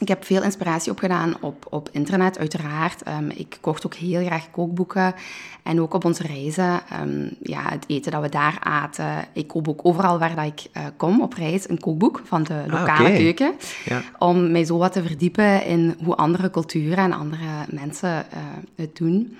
ik 0.00 0.08
heb 0.08 0.24
veel 0.24 0.42
inspiratie 0.42 0.92
opgedaan 0.92 1.36
op, 1.40 1.66
op 1.70 1.88
internet, 1.92 2.38
uiteraard. 2.38 3.02
Ehm, 3.02 3.30
ik 3.30 3.58
kocht 3.60 3.86
ook 3.86 3.94
heel 3.94 4.24
graag 4.24 4.50
kookboeken. 4.50 5.14
En 5.62 5.80
ook 5.80 5.94
op 5.94 6.04
onze 6.04 6.22
reizen, 6.22 6.80
ehm, 6.90 7.28
ja, 7.42 7.62
het 7.70 7.84
eten 7.86 8.12
dat 8.12 8.22
we 8.22 8.28
daar 8.28 8.58
aten. 8.60 9.24
Ik 9.32 9.46
koop 9.46 9.68
ook 9.68 9.80
overal 9.82 10.18
waar 10.18 10.34
dat 10.34 10.46
ik 10.46 10.66
eh, 10.72 10.84
kom 10.96 11.20
op 11.20 11.32
reis 11.32 11.68
een 11.68 11.80
kookboek 11.80 12.20
van 12.24 12.42
de 12.42 12.64
lokale 12.66 13.08
oké. 13.08 13.16
keuken. 13.16 13.52
Ja. 13.84 14.02
Om 14.18 14.50
mij 14.50 14.64
zo 14.64 14.78
wat 14.78 14.92
te 14.92 15.02
verdiepen 15.02 15.64
in 15.64 15.96
hoe 16.04 16.16
andere 16.16 16.50
culturen 16.50 17.04
en 17.04 17.12
andere 17.12 17.64
mensen 17.68 18.30
eh, 18.30 18.38
het 18.76 18.96
doen. 18.96 19.36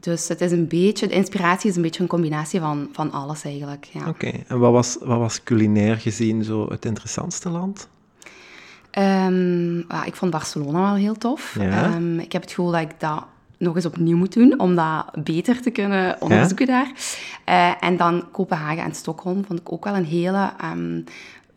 Dus 0.00 0.28
het 0.28 0.40
is 0.40 0.52
een 0.52 0.68
beetje, 0.68 1.06
de 1.06 1.14
inspiratie 1.14 1.70
is 1.70 1.76
een 1.76 1.82
beetje 1.82 2.02
een 2.02 2.08
combinatie 2.08 2.60
van, 2.60 2.88
van 2.92 3.12
alles 3.12 3.44
eigenlijk. 3.44 3.84
Ja. 3.84 4.08
Oké, 4.08 4.32
en 4.46 4.58
wat 4.58 4.72
was, 4.72 4.96
wat 5.00 5.18
was 5.18 5.42
culinair 5.42 5.96
gezien 5.96 6.44
zo 6.44 6.68
het 6.68 6.84
interessantste 6.84 7.48
land? 7.48 7.88
Ja, 8.90 10.04
ik 10.04 10.14
vond 10.14 10.30
Barcelona 10.30 10.80
wel 10.80 10.94
heel 10.94 11.14
tof. 11.14 11.56
Ja? 11.58 11.84
Ehm, 11.84 12.18
ik 12.18 12.32
heb 12.32 12.42
het 12.42 12.50
gevoel 12.50 12.70
dat 12.70 12.80
ik 12.80 13.00
dat 13.00 13.24
nog 13.60 13.74
eens 13.74 13.86
opnieuw 13.86 14.16
moet 14.16 14.32
doen, 14.32 14.60
om 14.60 14.74
dat 14.74 15.04
beter 15.24 15.60
te 15.62 15.70
kunnen 15.70 16.16
onderzoeken 16.20 16.66
daar. 16.66 16.92
Eh, 17.44 17.72
en 17.80 17.96
dan 17.96 18.24
Kopenhagen 18.30 18.82
en 18.82 18.94
Stockholm 18.94 19.44
vond 19.44 19.60
ik 19.60 19.72
ook 19.72 19.84
wel 19.84 19.96
een 19.96 20.04
hele 20.04 20.52
ehm, 20.60 21.00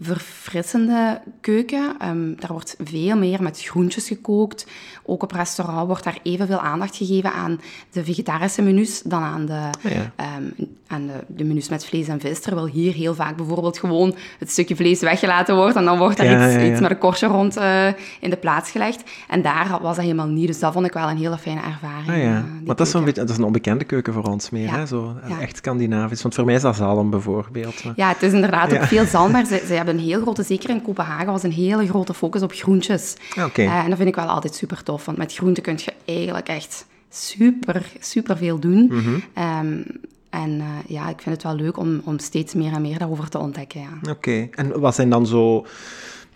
verfrissende 0.04 1.22
keuken. 1.42 1.96
Ehm, 2.00 2.34
daar 2.40 2.52
wordt 2.52 2.76
veel 2.84 3.18
meer 3.18 3.42
met 3.44 3.62
groentjes 3.62 4.08
gekookt. 4.08 4.68
Ook 5.06 5.24
op 5.24 5.32
restaurant 5.32 5.88
wordt 5.88 6.04
daar 6.04 6.18
evenveel 6.24 6.60
aandacht 6.60 6.96
gegeven 6.96 7.34
aan 7.34 7.62
de 7.92 8.04
vegetarische 8.04 8.62
menus 8.62 9.02
dan 9.02 9.22
aan 9.24 9.46
de, 9.46 9.60
ja. 9.82 10.12
ehm, 10.16 10.44
aan 10.88 11.08
de, 11.08 11.14
de 11.28 11.44
menus 11.44 11.70
met 11.70 11.86
vlees 11.86 12.08
en 12.08 12.20
vis. 12.20 12.40
Terwijl 12.40 12.68
hier 12.68 12.94
heel 12.94 13.16
vaak 13.16 13.36
bijvoorbeeld 13.38 13.78
gewoon 13.80 14.16
het 14.40 14.52
stukje 14.52 14.76
vlees 14.76 15.00
weggelaten 15.00 15.56
wordt 15.56 15.76
en 15.76 15.86
dan 15.86 15.98
wordt 15.98 16.20
er 16.20 16.26
Ja, 16.26 16.46
iets, 16.46 16.56
ja, 16.56 16.64
iets 16.72 16.80
met 16.80 16.92
een 16.92 16.98
korstje 16.98 17.28
rond 17.28 17.58
eh, 17.58 17.88
in 18.20 18.30
de 18.30 18.38
plaats 18.38 18.72
gelegd. 18.72 19.04
En 19.28 19.42
daar 19.42 19.68
was 19.82 19.96
dat 19.96 20.04
helemaal 20.06 20.28
niet. 20.28 20.48
Dus 20.48 20.60
dat 20.60 20.74
vond 20.74 20.86
ik 20.86 20.94
wel 20.94 21.10
een 21.10 21.18
hele 21.18 21.38
fijne 21.38 21.62
ervaring. 21.62 22.08
Ah 22.10 22.16
eh, 22.16 22.24
ja, 22.24 22.42
die 22.42 22.66
want 22.66 22.78
dat 22.78 22.88
is, 22.88 22.92
keuken. 22.94 23.04
beetje, 23.06 23.22
dat 23.22 23.30
is 23.30 23.38
een 23.38 23.44
onbekende 23.44 23.84
keuken 23.84 24.14
voor 24.14 24.24
ons 24.24 24.50
meer, 24.50 24.72
hè? 24.76 24.86
Zo, 24.86 25.16
echt 25.42 25.58
Scandinavisch. 25.58 26.22
Want 26.22 26.34
voor 26.36 26.46
mij 26.46 26.56
is 26.56 26.62
dat 26.62 26.76
zalm 26.76 27.10
bijvoorbeeld. 27.10 27.84
maar- 27.84 27.94
Ja, 27.96 28.08
het 28.10 28.24
is 28.24 28.34
inderdaad 28.34 28.74
ook 28.74 28.84
veel 28.84 29.06
zalm, 29.06 29.32
maar 29.32 29.46
ze, 29.46 29.64
ze 29.68 29.74
hebben 29.74 29.93
een 29.94 30.00
heel 30.00 30.22
grote, 30.22 30.44
zeker 30.44 30.70
in 30.70 30.82
Kopenhagen, 30.82 31.26
was 31.32 31.44
een 31.44 31.52
hele 31.52 31.88
grote 31.88 32.14
focus 32.14 32.42
op 32.42 32.52
groentjes. 32.54 33.16
Ah, 33.36 33.44
Eh, 33.54 33.84
en 33.84 33.88
dat 33.88 33.98
vind 33.98 34.10
ik 34.10 34.16
wel 34.16 34.26
altijd 34.26 34.56
super 34.56 34.84
tof, 34.84 35.06
want 35.06 35.18
met 35.18 35.34
groenten 35.34 35.64
kun 35.64 35.78
je 35.86 35.94
eigenlijk 36.06 36.48
echt 36.48 36.86
super, 37.10 37.86
super 38.00 38.38
veel 38.38 38.60
doen. 38.60 38.86
Mhm. 38.92 39.20
Ehm, 39.34 39.82
en 40.30 40.60
eh, 40.60 40.68
ja, 40.88 41.10
ik 41.10 41.22
vind 41.22 41.36
het 41.36 41.44
wel 41.44 41.56
leuk 41.56 41.78
om, 41.78 42.02
om 42.04 42.20
steeds 42.20 42.54
meer 42.54 42.74
en 42.74 42.82
meer 42.82 42.98
daarover 43.00 43.30
te 43.30 43.38
ontdekken. 43.40 43.82
Ja. 43.82 44.12
oké. 44.12 44.48
En 44.52 44.80
wat 44.80 44.96
zijn 44.96 45.10
dan 45.10 45.28
zo... 45.28 45.66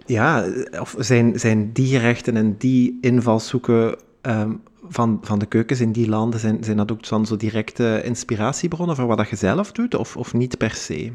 Ja, 0.06 0.46
of 0.80 0.96
zijn, 1.00 1.40
zijn 1.40 1.72
die 1.74 1.88
gerechten 1.88 2.38
en 2.38 2.56
die 2.58 2.98
invalshoeken 3.02 3.96
ehm, 4.22 4.52
van, 4.90 5.20
van 5.22 5.40
de 5.40 5.46
keukens 5.46 5.80
in 5.80 5.92
die 5.92 6.10
landen, 6.10 6.40
zijn, 6.40 6.64
zijn 6.64 6.78
dat 6.78 6.92
ook 6.92 7.08
dan 7.08 7.26
zo 7.26 7.38
directe 7.38 8.02
inspiratiebronnen 8.04 8.96
voor 8.96 9.08
wat 9.08 9.18
dat 9.18 9.30
je 9.30 9.36
zelf 9.36 9.72
doet, 9.72 9.96
of, 9.96 10.18
of 10.18 10.34
niet 10.34 10.58
per 10.58 10.72
se? 10.72 11.12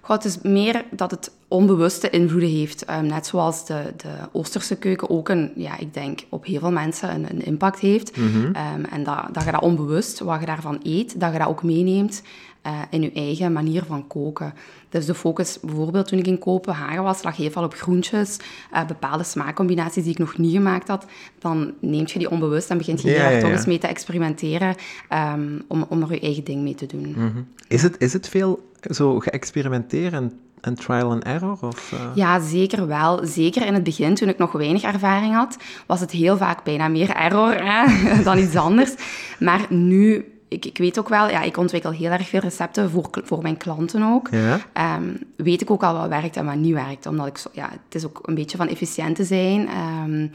Goh, 0.00 0.16
het 0.16 0.24
is 0.24 0.38
meer 0.42 0.84
dat 0.90 1.10
het 1.10 1.32
onbewuste 1.48 2.10
invloeden 2.10 2.50
heeft. 2.50 2.84
Ehm, 2.84 3.06
net 3.06 3.26
zoals 3.26 3.66
de, 3.66 3.92
de 3.96 4.08
Oosterse 4.32 4.76
keuken 4.76 5.10
ook 5.10 5.28
een, 5.28 5.52
ja, 5.56 5.78
ik 5.78 5.94
denk, 5.94 6.20
op 6.28 6.44
heel 6.44 6.60
veel 6.60 6.72
mensen 6.72 7.14
een, 7.14 7.30
een 7.30 7.44
impact 7.44 7.78
heeft. 7.78 8.10
Ehm, 8.10 8.84
en 8.90 9.04
dat, 9.04 9.28
dat 9.32 9.44
je 9.44 9.50
dat 9.50 9.62
onbewust, 9.62 10.18
wat 10.18 10.40
je 10.40 10.46
daarvan 10.46 10.80
eet, 10.82 11.20
dat 11.20 11.32
je 11.32 11.38
dat 11.38 11.48
ook 11.48 11.62
meeneemt 11.62 12.22
eh, 12.62 12.72
in 12.90 13.02
je 13.02 13.12
eigen 13.12 13.52
manier 13.52 13.84
van 13.84 14.06
koken. 14.06 14.54
Dus 14.90 15.06
de 15.06 15.14
focus, 15.14 15.58
bijvoorbeeld 15.62 16.08
toen 16.08 16.18
ik 16.18 16.26
in 16.26 16.38
Kopenhagen 16.38 17.02
was, 17.02 17.22
lag 17.22 17.36
heel 17.36 17.50
veel 17.50 17.62
op 17.62 17.74
groentjes, 17.74 18.36
eh, 18.70 18.86
bepaalde 18.86 19.24
smaakcombinaties 19.24 20.02
die 20.02 20.12
ik 20.12 20.18
nog 20.18 20.38
niet 20.38 20.52
gemaakt 20.52 20.88
had. 20.88 21.04
Dan 21.38 21.72
neemt 21.80 22.10
je 22.10 22.18
die 22.18 22.30
onbewust 22.30 22.70
en 22.70 22.78
begint 22.78 23.02
je 23.02 23.10
Ja, 23.10 23.18
daar 23.18 23.32
ja, 23.32 23.40
toch 23.40 23.50
eens 23.50 23.66
mee 23.66 23.78
te 23.78 23.86
experimenteren, 23.86 24.74
ehm, 25.08 25.58
om, 25.66 25.86
om 25.88 26.02
er 26.02 26.12
je 26.12 26.20
eigen 26.20 26.44
ding 26.44 26.62
mee 26.62 26.74
te 26.74 26.86
doen. 26.86 27.10
Mhm. 27.16 27.40
Is, 27.68 27.82
het, 27.82 27.96
is 27.98 28.12
het 28.12 28.28
veel 28.28 28.68
zo 28.80 29.18
geëxperimenteerd 29.18 30.12
en, 30.12 30.74
trial 30.74 31.10
and 31.10 31.24
error? 31.24 31.58
Of, 31.60 31.92
eh? 31.92 32.10
Ja, 32.14 32.40
zeker 32.40 32.86
wel. 32.86 33.26
Zeker 33.26 33.66
in 33.66 33.74
het 33.74 33.82
begin, 33.82 34.14
toen 34.14 34.28
ik 34.28 34.38
nog 34.38 34.52
weinig 34.52 34.82
ervaring 34.82 35.34
had, 35.34 35.56
was 35.86 36.00
het 36.00 36.10
heel 36.10 36.36
vaak 36.36 36.64
bijna 36.64 36.88
meer 36.88 37.10
error 37.10 37.54
hè, 37.54 37.82
dan 38.22 38.38
iets 38.38 38.56
anders. 38.56 38.94
Maar 39.38 39.66
nu, 39.68 40.24
ik, 40.50 40.64
ik 40.64 40.78
weet 40.78 40.98
ook 40.98 41.08
wel, 41.08 41.28
ja, 41.28 41.42
ik 41.42 41.56
ontwikkel 41.56 41.90
heel 41.90 42.10
erg 42.10 42.28
veel 42.28 42.40
recepten 42.40 42.90
voor, 42.90 43.08
voor 43.24 43.42
mijn 43.42 43.56
klanten 43.56 44.02
ook. 44.02 44.28
Ja? 44.30 44.60
Ehm, 44.72 45.14
weet 45.36 45.60
ik 45.60 45.70
ook 45.70 45.82
al 45.82 45.94
wat 45.94 46.08
werkt 46.08 46.36
en 46.36 46.44
wat 46.44 46.54
niet 46.54 46.74
werkt. 46.74 47.06
Omdat 47.06 47.26
ik 47.26 47.38
zo, 47.38 47.48
ja, 47.52 47.70
het 47.70 47.94
is 47.94 48.06
ook 48.06 48.20
een 48.24 48.34
beetje 48.34 48.56
van 48.56 48.68
efficiënt 48.68 49.16
te 49.16 49.24
zijn. 49.24 49.68
Ehm, 49.68 50.26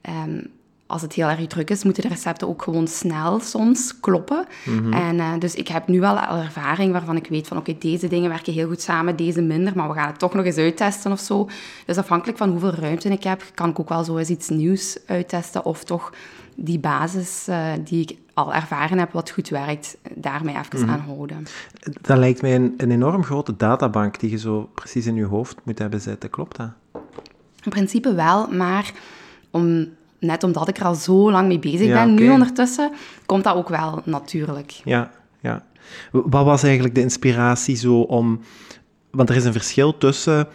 ehm, 0.00 0.40
als 0.86 1.02
het 1.02 1.12
heel 1.12 1.28
erg 1.28 1.46
druk 1.46 1.70
is, 1.70 1.84
moeten 1.84 2.02
de 2.02 2.08
recepten 2.08 2.48
ook 2.48 2.62
gewoon 2.62 2.88
snel 2.88 3.40
soms 3.40 4.00
kloppen. 4.00 4.46
En, 4.90 5.20
eh, 5.20 5.32
dus 5.38 5.54
ik 5.54 5.68
heb 5.68 5.88
nu 5.88 6.00
wel 6.00 6.18
al 6.18 6.36
ervaring 6.36 6.92
waarvan 6.92 7.16
ik 7.16 7.26
weet 7.26 7.46
van 7.46 7.56
oké, 7.56 7.76
deze 7.78 8.08
dingen 8.08 8.28
werken 8.30 8.52
heel 8.52 8.68
goed 8.68 8.82
samen, 8.82 9.16
deze 9.16 9.42
minder, 9.42 9.72
maar 9.76 9.88
we 9.88 9.94
gaan 9.94 10.06
het 10.06 10.18
toch 10.18 10.34
nog 10.34 10.44
eens 10.44 10.56
uittesten 10.56 11.12
of 11.12 11.20
zo. 11.20 11.48
Dus 11.86 11.96
afhankelijk 11.96 12.38
van 12.38 12.50
hoeveel 12.50 12.74
ruimte 12.74 13.08
ik 13.08 13.24
heb, 13.24 13.42
kan 13.54 13.70
ik 13.70 13.80
ook 13.80 13.88
wel 13.88 14.04
zo 14.04 14.16
eens 14.16 14.28
iets 14.28 14.48
nieuws 14.48 14.98
uittesten 15.06 15.64
of 15.64 15.84
toch 15.84 16.12
die 16.56 16.78
basis 16.78 17.44
eh, 17.48 17.72
die 17.84 18.00
ik 18.00 18.16
al 18.44 18.54
ervaren 18.54 18.98
heb, 18.98 19.12
wat 19.12 19.30
goed 19.30 19.48
werkt, 19.48 19.96
daarmee 20.14 20.56
even 20.56 20.88
aan 20.88 21.00
houden. 21.00 21.46
Dat 22.00 22.18
lijkt 22.18 22.42
mij 22.42 22.54
een, 22.54 22.74
een 22.76 22.90
enorm 22.90 23.24
grote 23.24 23.56
databank 23.56 24.20
die 24.20 24.30
je 24.30 24.38
zo 24.38 24.70
precies 24.74 25.06
in 25.06 25.14
je 25.14 25.24
hoofd 25.24 25.56
moet 25.62 25.78
hebben 25.78 26.00
zitten. 26.00 26.30
Klopt 26.30 26.56
dat? 26.56 26.70
In 27.62 27.70
principe 27.70 28.14
wel, 28.14 28.48
maar 28.48 28.92
om, 29.50 29.88
net 30.18 30.44
omdat 30.44 30.68
ik 30.68 30.78
er 30.78 30.84
al 30.84 30.94
zo 30.94 31.30
lang 31.30 31.48
mee 31.48 31.58
bezig 31.58 31.86
Ja, 31.86 32.04
ben, 32.04 32.14
nu 32.14 32.30
ondertussen, 32.30 32.92
komt 33.26 33.44
dat 33.44 33.54
ook 33.54 33.68
wel 33.68 34.02
natuurlijk. 34.04 34.70
Ja, 34.84 35.10
ja. 35.40 35.64
Wat 36.10 36.44
was 36.44 36.62
eigenlijk 36.62 36.94
de 36.94 37.00
inspiratie 37.00 37.76
zo 37.76 38.00
om... 38.00 38.40
Want 39.10 39.28
er 39.28 39.36
is 39.36 39.44
een 39.44 39.52
verschil 39.52 39.98
tussen... 39.98 40.48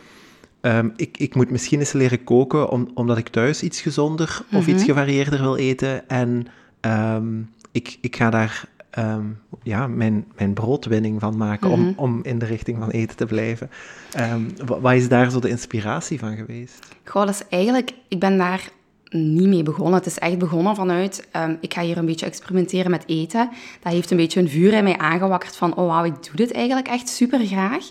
ehm, 0.62 0.90
ik, 0.96 1.18
ik 1.18 1.36
moet 1.36 1.50
misschien 1.50 1.80
eens 1.80 1.94
leren 1.94 2.24
koken 2.24 2.70
om, 2.70 2.90
omdat 2.94 3.18
ik 3.18 3.28
thuis 3.28 3.64
iets 3.64 3.82
gezonder 3.82 4.42
of 4.54 4.68
iets 4.68 4.84
gevarieerder 4.84 5.42
wil 5.42 5.56
eten. 5.56 6.10
En 6.10 6.48
ehm, 6.80 7.42
ik, 7.76 7.98
ik 8.02 8.16
ga 8.16 8.30
daar 8.30 8.66
ehm, 8.90 9.26
ja, 9.64 9.88
mijn, 9.88 10.26
mijn 10.38 10.54
broodwinning 10.54 11.20
van 11.20 11.38
maken 11.38 11.70
om, 11.70 11.94
om 11.96 12.20
in 12.24 12.40
de 12.40 12.46
richting 12.46 12.78
van 12.80 12.90
eten 12.90 13.16
te 13.18 13.26
blijven. 13.26 13.70
Ehm, 14.14 14.42
wa- 14.66 14.80
wat 14.80 14.94
is 14.94 15.08
daar 15.10 15.32
zo 15.32 15.40
de 15.40 15.50
inspiratie 15.50 16.20
van 16.20 16.36
geweest? 16.36 16.88
Goh, 17.06 17.26
dat 17.26 17.34
is 17.34 17.44
eigenlijk... 17.50 17.92
Ik 18.08 18.20
ben 18.20 18.38
daar 18.38 18.70
niet 19.10 19.48
mee 19.48 19.64
begonnen. 19.64 19.94
Het 19.94 20.06
is 20.06 20.20
echt 20.20 20.38
begonnen 20.38 20.76
vanuit... 20.76 21.28
ehm, 21.32 21.56
ik 21.60 21.74
ga 21.74 21.82
hier 21.82 21.98
een 21.98 22.06
beetje 22.06 22.26
experimenteren 22.26 22.92
met 22.92 23.04
eten. 23.08 23.50
Dat 23.82 23.94
heeft 23.94 24.12
een 24.12 24.18
beetje 24.18 24.40
een 24.40 24.50
vuur 24.50 24.74
in 24.74 24.84
mij 24.84 24.98
aangewakkerd 24.98 25.56
van... 25.56 25.76
Oh, 25.76 25.88
wauw, 25.88 26.04
ik 26.04 26.24
doe 26.24 26.36
dit 26.36 26.52
eigenlijk 26.52 26.88
echt 26.88 27.10
super 27.10 27.46
graag. 27.46 27.90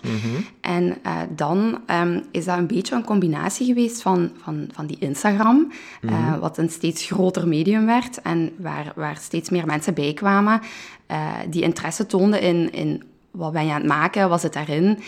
En 0.61 0.97
eh, 1.03 1.17
dan 1.35 1.79
ehm, 1.85 2.19
is 2.31 2.45
dat 2.45 2.57
een 2.57 2.67
beetje 2.67 2.95
een 2.95 3.03
combinatie 3.03 3.65
geweest 3.65 4.01
van, 4.01 4.31
van, 4.43 4.67
van 4.73 4.85
die 4.85 4.97
Instagram... 4.99 5.71
eh, 6.01 6.37
wat 6.39 6.57
een 6.57 6.69
steeds 6.69 7.05
groter 7.05 7.47
medium 7.47 7.85
werd. 7.85 8.21
En 8.21 8.51
waar, 8.57 8.91
waar 8.95 9.17
steeds 9.21 9.49
meer 9.49 9.65
mensen 9.65 9.93
bij 9.93 10.13
kwamen... 10.13 10.61
eh, 11.07 11.33
die 11.49 11.61
interesse 11.61 12.05
toonden 12.05 12.41
in... 12.41 12.71
in 12.71 13.03
wat 13.31 13.51
ben 13.51 13.65
je 13.65 13.71
aan 13.71 13.81
het 13.81 13.87
maken? 13.89 14.29
Wat 14.29 14.41
zit 14.41 14.53
daarin? 14.53 14.99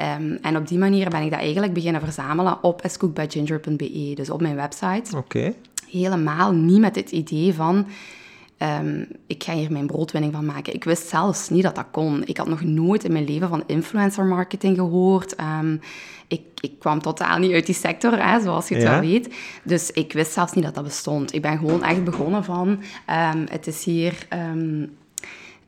Ehm, 0.00 0.36
en 0.42 0.56
op 0.56 0.68
die 0.68 0.78
manier 0.78 1.10
ben 1.10 1.22
ik 1.22 1.30
dat 1.30 1.40
eigenlijk 1.40 1.72
beginnen 1.72 2.00
verzamelen 2.00 2.62
op 2.62 2.82
escookbyginger.be, 2.82 4.12
dus 4.14 4.30
op 4.30 4.40
mijn 4.40 4.56
website. 4.56 5.16
Oké. 5.16 5.52
Helemaal 5.90 6.52
niet 6.52 6.78
met 6.80 6.96
het 6.96 7.10
idee 7.10 7.54
van, 7.54 7.86
ehm, 8.56 9.04
ik 9.26 9.44
ga 9.44 9.52
hier 9.52 9.72
mijn 9.72 9.86
broodwinning 9.86 10.32
van 10.34 10.44
maken. 10.44 10.74
Ik 10.74 10.84
wist 10.84 11.08
zelfs 11.08 11.48
niet 11.48 11.62
dat 11.62 11.74
dat 11.74 11.86
kon. 11.90 12.22
Ik 12.24 12.36
had 12.36 12.48
nog 12.48 12.62
nooit 12.62 13.04
in 13.04 13.12
mijn 13.12 13.24
leven 13.24 13.48
van 13.48 13.62
influencer 13.66 14.24
marketing 14.24 14.76
gehoord. 14.76 15.34
Ehm, 15.34 15.76
ik, 16.28 16.42
ik 16.60 16.72
kwam 16.78 17.00
totaal 17.02 17.38
niet 17.38 17.52
uit 17.52 17.66
die 17.66 17.74
sector, 17.74 18.24
hè, 18.26 18.40
zoals 18.40 18.68
je 18.68 18.74
het 18.74 18.82
Ja. 18.82 18.90
wel 18.90 19.00
weet. 19.00 19.34
Dus 19.64 19.90
ik 19.90 20.12
wist 20.12 20.32
zelfs 20.32 20.52
niet 20.52 20.64
dat 20.64 20.74
dat 20.74 20.84
bestond. 20.84 21.34
Ik 21.34 21.42
ben 21.42 21.58
gewoon 21.58 21.84
echt 21.84 22.04
begonnen 22.04 22.44
van, 22.44 22.78
het 23.50 23.66
is 23.66 23.84
hier... 23.84 24.26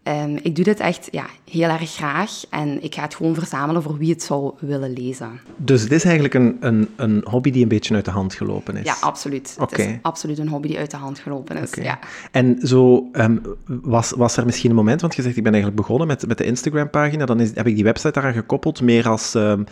ehm, 0.02 0.38
ik 0.42 0.56
doe 0.56 0.64
dit 0.64 0.80
echt 0.80 1.08
ja, 1.10 1.26
heel 1.50 1.68
erg 1.68 1.90
graag 1.90 2.44
en 2.50 2.82
ik 2.82 2.94
ga 2.94 3.02
het 3.02 3.14
gewoon 3.14 3.34
verzamelen 3.34 3.82
voor 3.82 3.98
wie 3.98 4.10
het 4.10 4.22
zou 4.22 4.52
willen 4.58 4.92
lezen. 4.92 5.40
Dus 5.56 5.82
het 5.82 5.92
is 5.92 6.04
eigenlijk 6.04 6.34
een, 6.34 6.56
een, 6.60 6.88
een 6.96 7.24
hobby 7.24 7.50
die 7.50 7.62
een 7.62 7.68
beetje 7.68 7.94
uit 7.94 8.04
de 8.04 8.10
hand 8.10 8.34
gelopen 8.34 8.76
is. 8.76 8.84
Ja, 8.84 8.94
absoluut. 9.00 9.56
Het 9.58 9.78
is 9.78 9.86
absoluut 10.02 10.38
een 10.38 10.48
hobby 10.48 10.68
die 10.68 10.78
uit 10.78 10.90
de 10.90 10.96
hand 10.96 11.18
gelopen 11.18 11.56
is. 11.56 11.70
Ja. 11.74 11.98
En 12.30 12.58
zo, 12.62 13.08
ehm, 13.12 13.36
was, 13.66 14.10
was 14.10 14.36
er 14.36 14.44
misschien 14.44 14.70
een 14.70 14.76
moment, 14.76 15.00
want 15.00 15.14
je 15.14 15.22
zegt 15.22 15.36
ik 15.36 15.42
ben 15.42 15.52
eigenlijk 15.52 15.82
begonnen 15.82 16.06
met, 16.06 16.26
met 16.26 16.38
de 16.38 16.44
Instagram-pagina, 16.44 17.24
dan 17.24 17.40
is, 17.40 17.50
heb 17.54 17.66
ik 17.66 17.74
die 17.74 17.84
website 17.84 18.12
daaraan 18.12 18.32
gekoppeld, 18.32 18.80
meer 18.80 19.08
als, 19.08 19.34
ehm, 19.34 19.62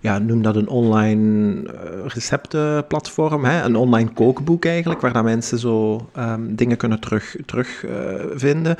ja, 0.00 0.18
noem 0.18 0.42
dat 0.42 0.56
een 0.56 0.68
online 0.68 1.62
eh, 1.72 2.06
receptenplatform, 2.06 3.44
hè? 3.44 3.62
een 3.62 3.76
online 3.76 4.10
kookboek 4.12 4.64
eigenlijk, 4.64 5.00
waar 5.00 5.12
dat 5.12 5.24
mensen 5.24 5.58
zo 5.58 6.08
dingen 6.38 6.76
kunnen 6.76 7.00
terugvinden. 7.00 7.46
Terug, 7.46 7.84
eh, 7.84 8.24
vinden. 8.34 8.76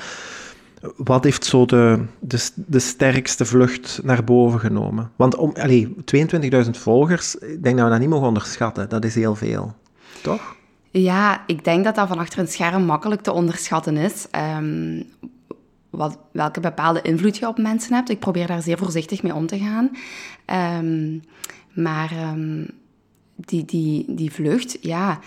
Wat 0.96 1.24
heeft 1.24 1.44
zo 1.44 1.64
de, 1.66 2.04
de, 2.18 2.48
de 2.54 2.78
sterkste 2.78 3.44
vlucht 3.44 4.00
naar 4.02 4.24
boven 4.24 4.60
genomen? 4.60 5.10
Want 5.16 5.36
om, 5.36 5.52
allee, 5.60 5.94
22.000 6.64 6.70
volgers, 6.70 7.34
ik 7.34 7.62
denk 7.62 7.76
dat 7.76 7.84
we 7.84 7.90
dat 7.90 8.00
niet 8.00 8.08
mogen 8.08 8.26
onderschatten. 8.26 8.88
Dat 8.88 9.04
is 9.04 9.14
heel 9.14 9.34
veel. 9.34 9.74
Toch? 10.22 10.56
ja, 10.90 11.42
ik 11.46 11.64
denk 11.64 11.84
dat 11.84 11.94
dat 11.94 12.08
van 12.08 12.18
achter 12.18 12.38
een 12.38 12.48
scherm 12.48 12.84
makkelijk 12.84 13.22
te 13.22 13.32
onderschatten 13.32 13.96
is. 13.96 14.26
Ehm, 14.30 15.02
wat, 15.90 16.18
welke 16.32 16.60
bepaalde 16.60 17.02
invloed 17.02 17.36
je 17.36 17.48
op 17.48 17.58
mensen 17.58 17.94
hebt. 17.94 18.10
Ik 18.10 18.18
probeer 18.18 18.46
daar 18.46 18.62
zeer 18.62 18.78
voorzichtig 18.78 19.22
mee 19.22 19.34
om 19.34 19.46
te 19.46 19.58
gaan. 19.58 19.90
Ehm, 20.44 21.18
maar 21.72 22.10
ehm, 22.10 22.64
die, 23.34 23.64
die, 23.64 24.04
die 24.14 24.32
vlucht, 24.32 24.78
ja... 24.80 25.18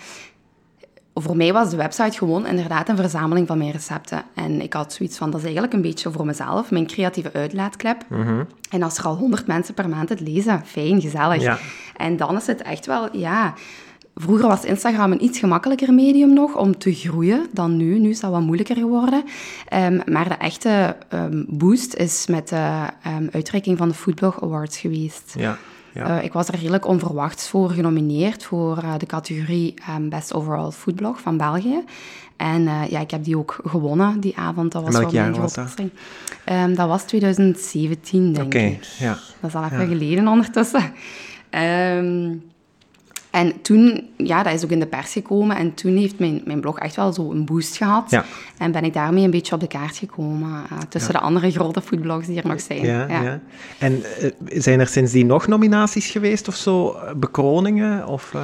Voor 1.14 1.36
mij 1.36 1.52
was 1.52 1.70
de 1.70 1.76
website 1.76 2.18
gewoon 2.18 2.46
inderdaad 2.46 2.88
een 2.88 2.96
verzameling 2.96 3.46
van 3.46 3.58
mijn 3.58 3.70
recepten. 3.70 4.22
En 4.34 4.60
ik 4.60 4.72
had 4.72 4.92
zoiets 4.92 5.18
van, 5.18 5.30
dat 5.30 5.38
is 5.38 5.44
eigenlijk 5.44 5.74
een 5.74 5.82
beetje 5.82 6.10
voor 6.10 6.26
mezelf, 6.26 6.70
mijn 6.70 6.86
creatieve 6.86 7.32
uitlaatklep. 7.32 8.04
En 8.70 8.82
als 8.82 8.98
er 8.98 9.04
al 9.04 9.16
honderd 9.16 9.46
mensen 9.46 9.74
per 9.74 9.88
maand 9.88 10.08
het 10.08 10.20
lezen, 10.20 10.62
fijn, 10.66 11.00
gezellig. 11.00 11.42
Ja. 11.42 11.58
En 11.96 12.16
dan 12.16 12.36
is 12.36 12.46
het 12.46 12.62
echt 12.62 12.86
wel, 12.86 13.16
ja... 13.16 13.54
Vroeger 14.14 14.48
was 14.48 14.64
Instagram 14.64 15.12
een 15.12 15.24
iets 15.24 15.38
gemakkelijker 15.38 15.94
medium 15.94 16.32
nog 16.32 16.56
om 16.56 16.78
te 16.78 16.94
groeien 16.94 17.46
dan 17.52 17.76
nu. 17.76 17.98
Nu 17.98 18.10
is 18.10 18.20
dat 18.20 18.30
wat 18.30 18.40
moeilijker 18.40 18.76
geworden. 18.76 19.24
Ehm, 19.68 20.00
maar 20.06 20.28
de 20.28 20.34
echte 20.34 20.96
ehm, 21.08 21.44
boost 21.48 21.94
is 21.94 22.26
met 22.26 22.48
de 22.48 22.86
ehm, 23.02 23.26
uitreiking 23.30 23.78
van 23.78 23.88
de 23.88 23.94
Foodblog 23.94 24.42
Awards 24.42 24.78
geweest. 24.78 25.34
Ja. 25.38 25.58
Ja. 25.92 26.18
Eh, 26.18 26.24
ik 26.24 26.32
was 26.32 26.48
er 26.48 26.54
redelijk 26.54 26.86
onverwachts 26.86 27.48
voor 27.48 27.70
genomineerd 27.70 28.44
voor 28.44 28.78
eh, 28.78 28.94
de 28.98 29.06
categorie 29.06 29.74
ehm, 29.86 30.08
Best 30.08 30.34
Overall 30.34 30.70
Foodblog 30.70 31.20
van 31.20 31.36
België. 31.36 31.84
En 32.36 32.68
eh, 32.68 32.90
ja, 32.90 33.00
ik 33.00 33.10
heb 33.10 33.24
die 33.24 33.38
ook 33.38 33.60
gewonnen 33.64 34.20
die 34.20 34.36
avond. 34.36 34.72
Dat 34.72 34.82
was 34.82 34.92
welk 34.92 35.10
wel 35.10 35.22
jaar 35.22 35.40
was 35.40 35.54
dat? 35.54 35.74
Ehm, 36.44 36.74
dat 36.74 36.88
was 36.88 37.02
2017, 37.02 38.32
denk 38.32 38.46
Oké, 38.46 38.58
ik. 38.58 38.82
ja. 38.82 39.18
Dat 39.40 39.50
is 39.50 39.56
al 39.56 39.64
even 39.64 39.86
geleden 39.86 40.28
ondertussen. 40.28 40.92
Ehm, 41.50 42.34
en 43.32 43.60
toen, 43.62 44.08
ja, 44.16 44.42
dat 44.42 44.52
is 44.52 44.64
ook 44.64 44.70
in 44.70 44.80
de 44.80 44.86
pers 44.86 45.12
gekomen. 45.12 45.56
En 45.56 45.74
toen 45.74 45.96
heeft 45.96 46.18
mijn, 46.18 46.42
mijn 46.44 46.60
blog 46.60 46.78
echt 46.78 46.96
wel 46.96 47.12
zo 47.12 47.30
een 47.30 47.44
boost 47.44 47.76
gehad. 47.76 48.10
Ja. 48.10 48.24
En 48.58 48.72
ben 48.72 48.84
ik 48.84 48.92
daarmee 48.92 49.24
een 49.24 49.30
beetje 49.30 49.54
op 49.54 49.60
de 49.60 49.66
kaart 49.66 49.96
gekomen. 49.96 50.50
eh, 50.70 50.78
tussen 50.88 51.12
de 51.12 51.18
andere 51.18 51.50
grote 51.50 51.80
foodblogs 51.80 52.26
die 52.26 52.42
er 52.42 52.48
nog 52.48 52.60
zijn. 52.60 52.84
Ja, 52.84 53.06
ja. 53.08 53.40
En 53.78 54.02
eh, 54.20 54.30
zijn 54.60 54.80
er 54.80 54.86
sindsdien 54.86 55.26
nog 55.26 55.46
nominaties 55.46 56.10
geweest 56.10 56.48
of 56.48 56.54
zo? 56.54 56.92
eh, 56.92 57.14
Bekroningen? 57.14 58.06
Of, 58.06 58.34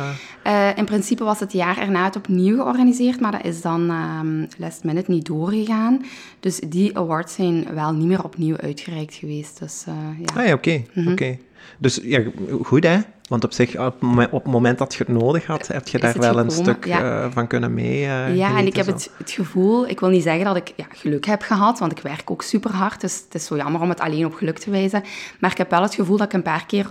in 0.76 0.84
principe 0.84 1.24
was 1.24 1.40
het 1.40 1.52
jaar 1.52 1.78
erna 1.78 2.04
het 2.04 2.16
opnieuw 2.16 2.56
georganiseerd, 2.56 3.20
maar 3.20 3.32
dat 3.32 3.44
is 3.44 3.60
dan 3.60 3.90
ehm 3.90 4.44
last 4.58 4.84
minute 4.84 5.10
niet 5.10 5.26
doorgegaan. 5.26 6.04
Dus 6.40 6.60
die 6.68 6.96
awards 6.98 7.34
zijn 7.34 7.66
wel 7.74 7.92
niet 7.92 8.06
meer 8.06 8.24
opnieuw 8.24 8.56
uitgereikt 8.56 9.14
geweest. 9.14 9.58
Dus, 9.58 9.84
ja. 10.18 10.40
Ah 10.40 10.46
ja, 10.46 10.52
oké. 10.52 10.82
Mhm. 10.94 11.10
oké. 11.12 11.38
Dus 11.78 12.00
ja, 12.02 12.22
goed 12.62 12.84
hè? 12.84 12.98
Want 13.28 13.44
op 13.44 13.52
zich, 13.52 13.76
op 13.78 13.92
het 13.92 14.00
moment- 14.00 14.32
op 14.32 14.42
het 14.44 14.52
moment 14.52 14.78
dat 14.78 14.94
je 14.94 15.04
het 15.06 15.12
nodig 15.18 15.46
had, 15.46 15.66
heb 15.66 15.88
je 15.88 15.98
daar 15.98 16.18
wel 16.18 16.38
een 16.38 16.50
stuk 16.50 16.84
ja. 16.86 17.22
eh, 17.22 17.30
van 17.30 17.46
kunnen 17.46 17.74
mee 17.74 18.04
eh, 18.06 18.36
Ja, 18.36 18.56
en 18.58 18.66
ik 18.66 18.76
heb 18.76 18.86
het, 18.86 19.10
het 19.16 19.30
gevoel, 19.30 19.88
ik 19.88 20.00
wil 20.00 20.08
niet 20.08 20.22
zeggen 20.22 20.44
dat 20.44 20.56
ik 20.56 20.72
ja, 20.76 20.86
geluk 20.90 21.26
heb 21.26 21.42
gehad, 21.42 21.78
want 21.78 21.92
ik 21.92 21.98
werk 21.98 22.30
ook 22.30 22.42
super 22.42 22.70
hard. 22.70 23.00
Dus 23.00 23.22
het 23.24 23.34
is 23.34 23.44
zo 23.46 23.56
jammer 23.56 23.80
om 23.80 23.88
het 23.88 24.00
alleen 24.00 24.26
op 24.26 24.34
geluk 24.34 24.58
te 24.58 24.70
wijzen. 24.70 25.02
Maar 25.40 25.50
ik 25.50 25.58
heb 25.58 25.70
wel 25.70 25.82
het 25.82 25.94
gevoel 25.94 26.16
dat 26.16 26.26
ik 26.26 26.32
een 26.32 26.42
paar 26.42 26.66
keer 26.66 26.90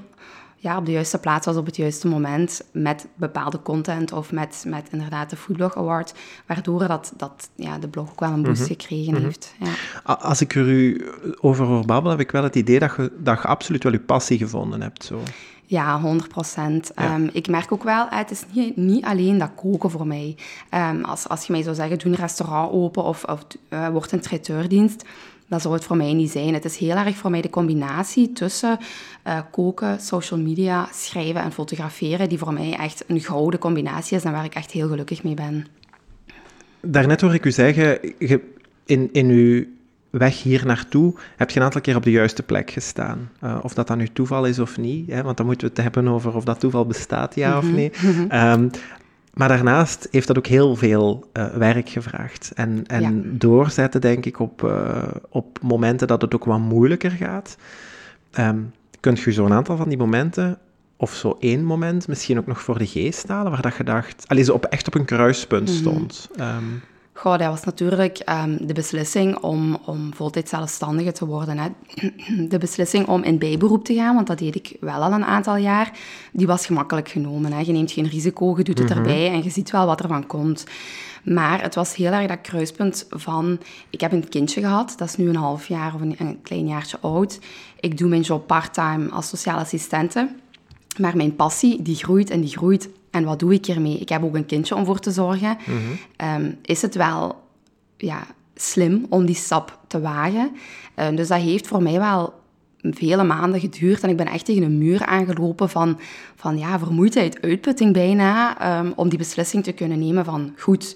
ja, 0.60 0.78
op 0.78 0.86
de 0.86 0.92
juiste 0.92 1.18
plaats 1.20 1.46
was 1.46 1.56
op 1.56 1.66
het 1.66 1.76
juiste 1.76 2.08
moment 2.08 2.62
met 2.72 3.08
bepaalde 3.16 3.62
content 3.62 4.12
of 4.12 4.32
met, 4.32 4.64
met 4.68 4.88
inderdaad 4.92 5.30
de 5.30 5.36
Foodblog 5.36 5.78
Award, 5.78 6.14
waardoor 6.46 6.88
dat, 6.88 7.14
dat, 7.18 7.50
ja, 7.56 7.78
de 7.78 7.88
blog 7.88 8.10
ook 8.10 8.20
wel 8.20 8.32
een 8.32 8.44
boost 8.44 8.62
Mhm. 8.62 8.70
gekregen 8.70 9.16
heeft. 9.24 9.56
Ja. 9.60 10.16
Als 10.16 10.42
ik 10.42 10.56
er 10.56 10.68
u 10.68 11.06
over 11.42 11.66
hoor 11.66 11.86
babbelen, 11.86 12.18
heb 12.18 12.26
ik 12.28 12.32
wel 12.32 12.44
het 12.44 12.56
idee 12.56 12.80
dat 12.80 12.94
je, 12.98 13.12
dat 13.18 13.42
je 13.42 13.48
absoluut 13.48 13.84
wel 13.84 13.92
je 13.92 14.00
passie 14.00 14.38
gevonden 14.38 14.82
hebt. 14.82 15.04
Zo. 15.04 15.20
Ja, 15.70 16.00
100 16.00 16.30
procent. 16.30 16.94
Ehm, 16.94 17.28
ik 17.32 17.48
merk 17.48 17.72
ook 17.72 17.84
wel, 17.84 18.08
het 18.10 18.32
is 18.32 18.44
niet, 18.54 18.78
niet 18.78 19.04
alleen 19.04 19.38
dat 19.38 19.52
koken 19.56 19.92
voor 19.92 20.08
mij. 20.08 20.36
Um, 20.74 21.04
als, 21.04 21.28
als 21.28 21.46
je 21.46 21.52
mij 21.52 21.62
zou 21.62 21.76
zeggen, 21.76 21.98
doe 21.98 22.12
een 22.12 22.18
restaurant 22.18 22.72
open 22.72 23.04
of, 23.04 23.24
of 23.24 23.46
uh, 23.70 23.88
word 23.88 24.12
een 24.12 24.20
traiteurdienst, 24.20 25.06
dat 25.48 25.62
zou 25.62 25.74
het 25.74 25.84
voor 25.84 25.98
mij 25.98 26.14
niet 26.14 26.32
zijn. 26.32 26.54
Het 26.54 26.66
is 26.66 26.78
heel 26.78 26.96
erg 26.96 27.16
voor 27.16 27.32
mij 27.32 27.42
de 27.42 27.50
combinatie 27.50 28.34
tussen 28.34 28.78
uh, 29.28 29.40
koken, 29.52 30.00
social 30.00 30.40
media, 30.40 30.88
schrijven 30.94 31.42
en 31.42 31.52
fotograferen, 31.52 32.30
die 32.30 32.38
voor 32.38 32.54
mij 32.54 32.74
echt 32.80 33.04
een 33.08 33.22
gouden 33.22 33.60
combinatie 33.60 34.18
is 34.18 34.24
en 34.24 34.32
waar 34.32 34.46
ik 34.46 34.56
echt 34.56 34.72
heel 34.72 34.88
gelukkig 34.88 35.24
mee 35.24 35.34
ben. 35.34 35.66
Daarnet 36.82 37.22
hoor 37.22 37.34
ik 37.34 37.46
u 37.46 37.52
zeggen, 37.52 38.00
in, 38.86 39.10
in 39.12 39.30
uw 39.30 39.66
weg 40.10 40.44
hier 40.44 40.66
naartoe 40.66 41.14
heb 41.36 41.50
je 41.50 41.60
een 41.60 41.66
aantal 41.66 41.82
keer 41.82 41.96
op 41.96 42.04
de 42.04 42.12
juiste 42.12 42.44
plek 42.44 42.72
gestaan. 42.72 43.30
Uh, 43.44 43.58
of 43.62 43.74
dat 43.74 43.88
dan 43.88 43.98
nu 43.98 44.08
toeval 44.08 44.46
is 44.46 44.60
of 44.60 44.78
niet, 44.78 45.12
hè, 45.12 45.24
want 45.24 45.38
dan 45.38 45.46
moeten 45.46 45.68
we 45.68 45.74
het 45.74 45.84
hebben 45.84 46.14
over 46.14 46.36
of 46.36 46.44
dat 46.44 46.60
toeval 46.60 46.86
bestaat, 46.86 47.36
ja 47.36 47.58
of 47.58 47.64
mhm, 47.64 47.76
nee. 47.76 47.92
um, 48.52 48.70
maar 49.38 49.48
daarnaast 49.48 50.08
heeft 50.12 50.28
dat 50.28 50.38
ook 50.38 50.48
heel 50.48 50.76
veel 50.76 51.30
uh, 51.34 51.46
werk 51.46 51.90
gevraagd. 51.90 52.52
En, 52.56 52.84
en 52.88 53.02
ja. 53.02 53.38
doorzetten, 53.38 54.02
denk 54.02 54.26
ik, 54.26 54.40
op, 54.40 54.64
uh, 54.64 55.04
op 55.30 55.60
momenten 55.62 56.08
dat 56.08 56.22
het 56.22 56.36
ook 56.36 56.46
wat 56.46 56.60
moeilijker 56.60 57.12
gaat. 57.12 57.58
Um, 58.40 58.72
kunt 59.00 59.20
je 59.20 59.32
zo'n 59.32 59.54
aantal 59.54 59.78
van 59.78 59.90
die 59.90 59.98
momenten, 59.98 60.58
of 60.96 61.14
zo 61.14 61.38
één 61.40 61.64
moment, 61.64 62.08
misschien 62.08 62.38
ook 62.38 62.48
nog 62.48 62.62
voor 62.62 62.78
de 62.78 62.88
geest 62.88 63.28
halen, 63.28 63.52
waar 63.52 63.62
dat 63.62 63.76
je 63.76 63.84
dacht, 63.84 64.24
allee, 64.28 64.44
ze 64.44 64.54
op, 64.54 64.66
echt 64.66 64.88
op 64.88 64.96
een 64.96 65.06
kruispunt 65.06 65.70
mhm. 65.70 65.78
stond? 65.78 66.30
Mm 66.36 66.46
-hmm. 66.46 66.58
um, 66.58 66.82
Goh, 67.18 67.38
dat 67.38 67.48
was 67.48 67.64
natuurlijk 67.64 68.22
um, 68.30 68.68
de 68.68 68.74
beslissing 68.74 69.38
om, 69.38 69.78
om 69.86 70.14
voltijds 70.14 70.50
zelfstandige 70.50 71.12
te 71.12 71.26
worden. 71.26 71.58
Hè. 71.58 71.70
De 72.50 72.58
beslissing 72.58 73.08
om 73.08 73.24
in 73.24 73.38
bijberoep 73.38 73.86
te 73.86 73.94
gaan, 73.94 74.16
want 74.16 74.28
dat 74.28 74.38
deed 74.38 74.56
ik 74.56 74.78
wel 74.80 75.02
al 75.02 75.12
een 75.12 75.26
aantal 75.26 75.56
jaar, 75.56 75.92
die 76.32 76.48
was 76.48 76.66
gemakkelijk 76.66 77.10
genomen. 77.10 77.54
Hè. 77.54 77.60
Je 77.60 77.72
neemt 77.72 77.92
geen 77.92 78.08
risico, 78.08 78.54
je 78.58 78.64
doet 78.64 78.80
het 78.80 78.90
mhm. 78.90 78.98
erbij 78.98 79.32
en 79.32 79.44
je 79.44 79.50
ziet 79.50 79.72
wel 79.72 79.86
wat 79.86 80.00
er 80.00 80.08
van 80.08 80.28
komt. 80.28 80.66
Maar 81.24 81.62
het 81.62 81.76
was 81.76 81.96
heel 81.96 82.12
erg 82.12 82.28
dat 82.28 82.42
kruispunt 82.42 83.06
van... 83.10 83.60
Ik 83.90 84.02
heb 84.02 84.12
een 84.12 84.30
kindje 84.30 84.62
gehad, 84.62 84.94
dat 84.98 85.08
is 85.08 85.16
nu 85.16 85.30
een 85.30 85.36
half 85.36 85.68
jaar 85.68 85.94
of 85.96 86.02
een, 86.02 86.16
een 86.18 86.42
klein 86.42 86.68
jaartje 86.68 86.98
oud. 87.02 87.40
Ik 87.80 87.98
doe 87.98 88.10
mijn 88.10 88.22
job 88.22 88.48
part-time 88.48 89.10
als 89.10 89.28
sociale 89.28 89.62
assistente. 89.62 90.30
Maar 91.00 91.16
mijn 91.16 91.36
passie, 91.36 91.82
die 91.82 91.96
groeit 91.96 92.30
en 92.30 92.42
die 92.42 92.58
groeit 92.58 92.90
en 93.18 93.24
wat 93.24 93.40
doe 93.40 93.54
ik 93.54 93.68
ermee? 93.68 93.98
Ik 93.98 94.10
heb 94.10 94.24
ook 94.24 94.36
een 94.36 94.46
kindje 94.46 94.76
om 94.76 94.86
voor 94.86 95.00
te 95.00 95.12
zorgen. 95.12 95.58
Mm 95.66 96.56
is 96.62 96.82
het 96.82 96.96
wel 96.96 97.44
ja, 97.98 98.28
slim 98.56 99.06
om 99.10 99.26
die 99.26 99.36
stap 99.36 99.80
te 99.88 100.00
wagen? 100.00 100.52
Uh, 100.96 101.08
dus 101.16 101.28
dat 101.28 101.42
heeft 101.42 101.68
voor 101.68 101.84
mij 101.84 102.00
wel 102.00 102.34
vele 102.82 103.24
maanden 103.24 103.60
geduurd. 103.60 104.04
En 104.04 104.10
ik 104.10 104.18
ben 104.18 104.28
echt 104.28 104.46
tegen 104.46 104.64
een 104.64 104.78
muur 104.78 105.06
aangelopen 105.06 105.70
van, 105.70 106.00
van 106.36 106.58
ja, 106.58 106.80
vermoeidheid, 106.80 107.42
uitputting 107.42 107.94
bijna, 107.94 108.80
um, 108.80 108.94
om 108.96 109.10
die 109.10 109.18
beslissing 109.18 109.64
te 109.64 109.72
kunnen 109.72 110.00
nemen 110.00 110.26
van 110.26 110.54
goed, 110.58 110.96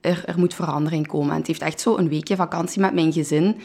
er, 0.00 0.22
er 0.26 0.38
moet 0.38 0.54
verandering 0.54 1.06
komen. 1.06 1.30
En 1.30 1.38
het 1.38 1.46
heeft 1.46 1.60
echt 1.60 1.80
zo 1.80 1.96
een 1.96 2.08
weekje 2.08 2.36
vakantie 2.36 2.80
met 2.80 2.94
mijn 2.94 3.12
gezin 3.12 3.56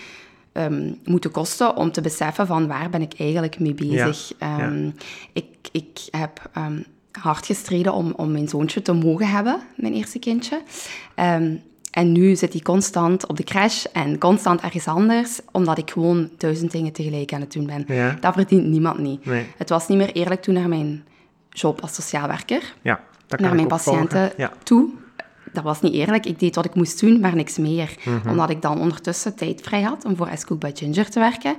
um, 0.54 1.00
moeten 1.06 1.32
kosten 1.32 1.76
om 1.76 1.92
te 1.92 2.02
beseffen 2.02 2.48
van 2.48 2.68
waar 2.68 2.90
ben 2.90 3.02
ik 3.02 3.14
eigenlijk 3.18 3.60
mee 3.60 3.74
bezig. 3.74 4.32
Ja, 4.40 4.66
um, 4.66 4.86
ja. 4.86 4.92
Ik, 5.34 5.46
ik 5.72 6.00
heb 6.12 6.50
um, 6.58 6.86
hard 7.12 7.46
gestreden 7.46 7.94
om, 7.94 8.14
om 8.16 8.32
mijn 8.32 8.48
zoontje 8.48 8.82
te 8.82 8.94
mogen 8.94 9.28
hebben, 9.28 9.62
mijn 9.76 9.94
eerste 9.94 10.20
kindje. 10.20 10.62
Um, 11.16 11.62
en 11.92 12.12
nu 12.12 12.36
zit 12.36 12.54
hij 12.54 12.62
constant 12.62 13.28
op 13.28 13.38
de 13.38 13.44
crash 13.44 13.86
en 13.86 14.18
constant 14.18 14.62
ergens 14.62 14.88
anders, 14.88 15.40
omdat 15.52 15.78
ik 15.78 15.92
gewoon 15.92 16.30
duizend 16.38 16.72
dingen 16.72 16.92
tegelijk 16.92 17.34
aan 17.34 17.42
het 17.42 17.54
doen 17.54 17.66
ben. 17.66 17.84
Ja. 17.88 18.18
Dat 18.20 18.34
verdient 18.34 18.68
niemand 18.68 19.00
niet. 19.00 19.26
Nee. 19.26 19.46
Het 19.58 19.70
was 19.70 19.88
niet 19.88 19.98
meer 19.98 20.12
eerlijk 20.12 20.42
toen 20.42 20.54
naar 20.54 20.70
mijn 20.70 21.04
job 21.50 21.82
als 21.82 21.94
sociaal 21.94 22.28
werker, 22.28 22.74
ja, 22.82 23.04
dat 23.28 23.40
naar 23.40 23.56
mijn 23.56 23.68
patiënten 23.68 24.32
ja. 24.38 24.52
toe. 24.64 24.90
Dat 25.54 25.64
was 25.64 25.82
niet 25.82 25.94
eerlijk. 25.94 26.26
Ik 26.26 26.40
deed 26.40 26.56
wat 26.56 26.66
ik 26.66 26.76
moest 26.76 27.00
doen, 27.00 27.20
maar 27.20 27.36
niks 27.36 27.58
meer. 27.58 27.96
Mm 28.04 28.20
-hmm. 28.22 28.32
Omdat 28.32 28.50
ik 28.50 28.62
dan 28.62 28.80
ondertussen 28.80 29.36
tijd 29.36 29.62
vrij 29.62 29.82
had 29.82 30.06
om 30.06 30.16
voor 30.16 30.30
S-Cook 30.36 30.60
by 30.60 30.72
Ginger 30.74 31.10
te 31.10 31.20
werken. 31.20 31.56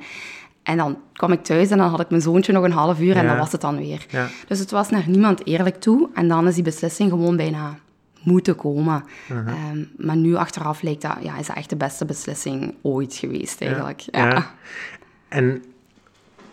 En 0.63 0.77
dan 0.77 0.99
kwam 1.13 1.33
ik 1.33 1.43
thuis 1.43 1.71
en 1.71 1.79
dan 1.79 1.89
had 1.89 2.01
ik 2.01 2.11
mijn 2.11 2.23
zoontje 2.23 2.53
nog 2.53 2.65
een 2.65 2.73
half 2.73 3.01
uur 3.01 3.17
en 3.17 3.23
ja. 3.23 3.29
dan 3.29 3.39
was 3.39 3.53
het 3.53 3.61
dan 3.61 3.77
weer. 3.77 4.07
Ja. 4.09 4.29
Dus 4.47 4.59
het 4.59 4.71
was 4.71 4.91
naar 4.91 5.05
niemand 5.09 5.47
eerlijk 5.47 5.81
toe. 5.81 6.09
En 6.15 6.29
dan 6.29 6.49
is 6.49 6.55
die 6.55 6.65
beslissing 6.65 7.11
gewoon 7.11 7.37
bijna 7.37 7.79
moeten 8.23 8.57
komen. 8.57 9.05
Uh 9.31 9.47
-huh. 9.47 9.71
um, 9.71 9.91
maar 9.97 10.17
nu 10.17 10.35
achteraf 10.35 10.83
lijkt 10.83 11.03
dat, 11.03 11.17
ja, 11.21 11.39
is 11.39 11.47
dat 11.47 11.57
echt 11.57 11.71
de 11.71 11.77
beste 11.77 12.05
beslissing 12.05 12.75
ooit 12.83 13.15
geweest 13.15 13.61
eigenlijk. 13.61 14.01
Ja. 14.01 14.29
ja. 14.29 14.51
En 15.29 15.63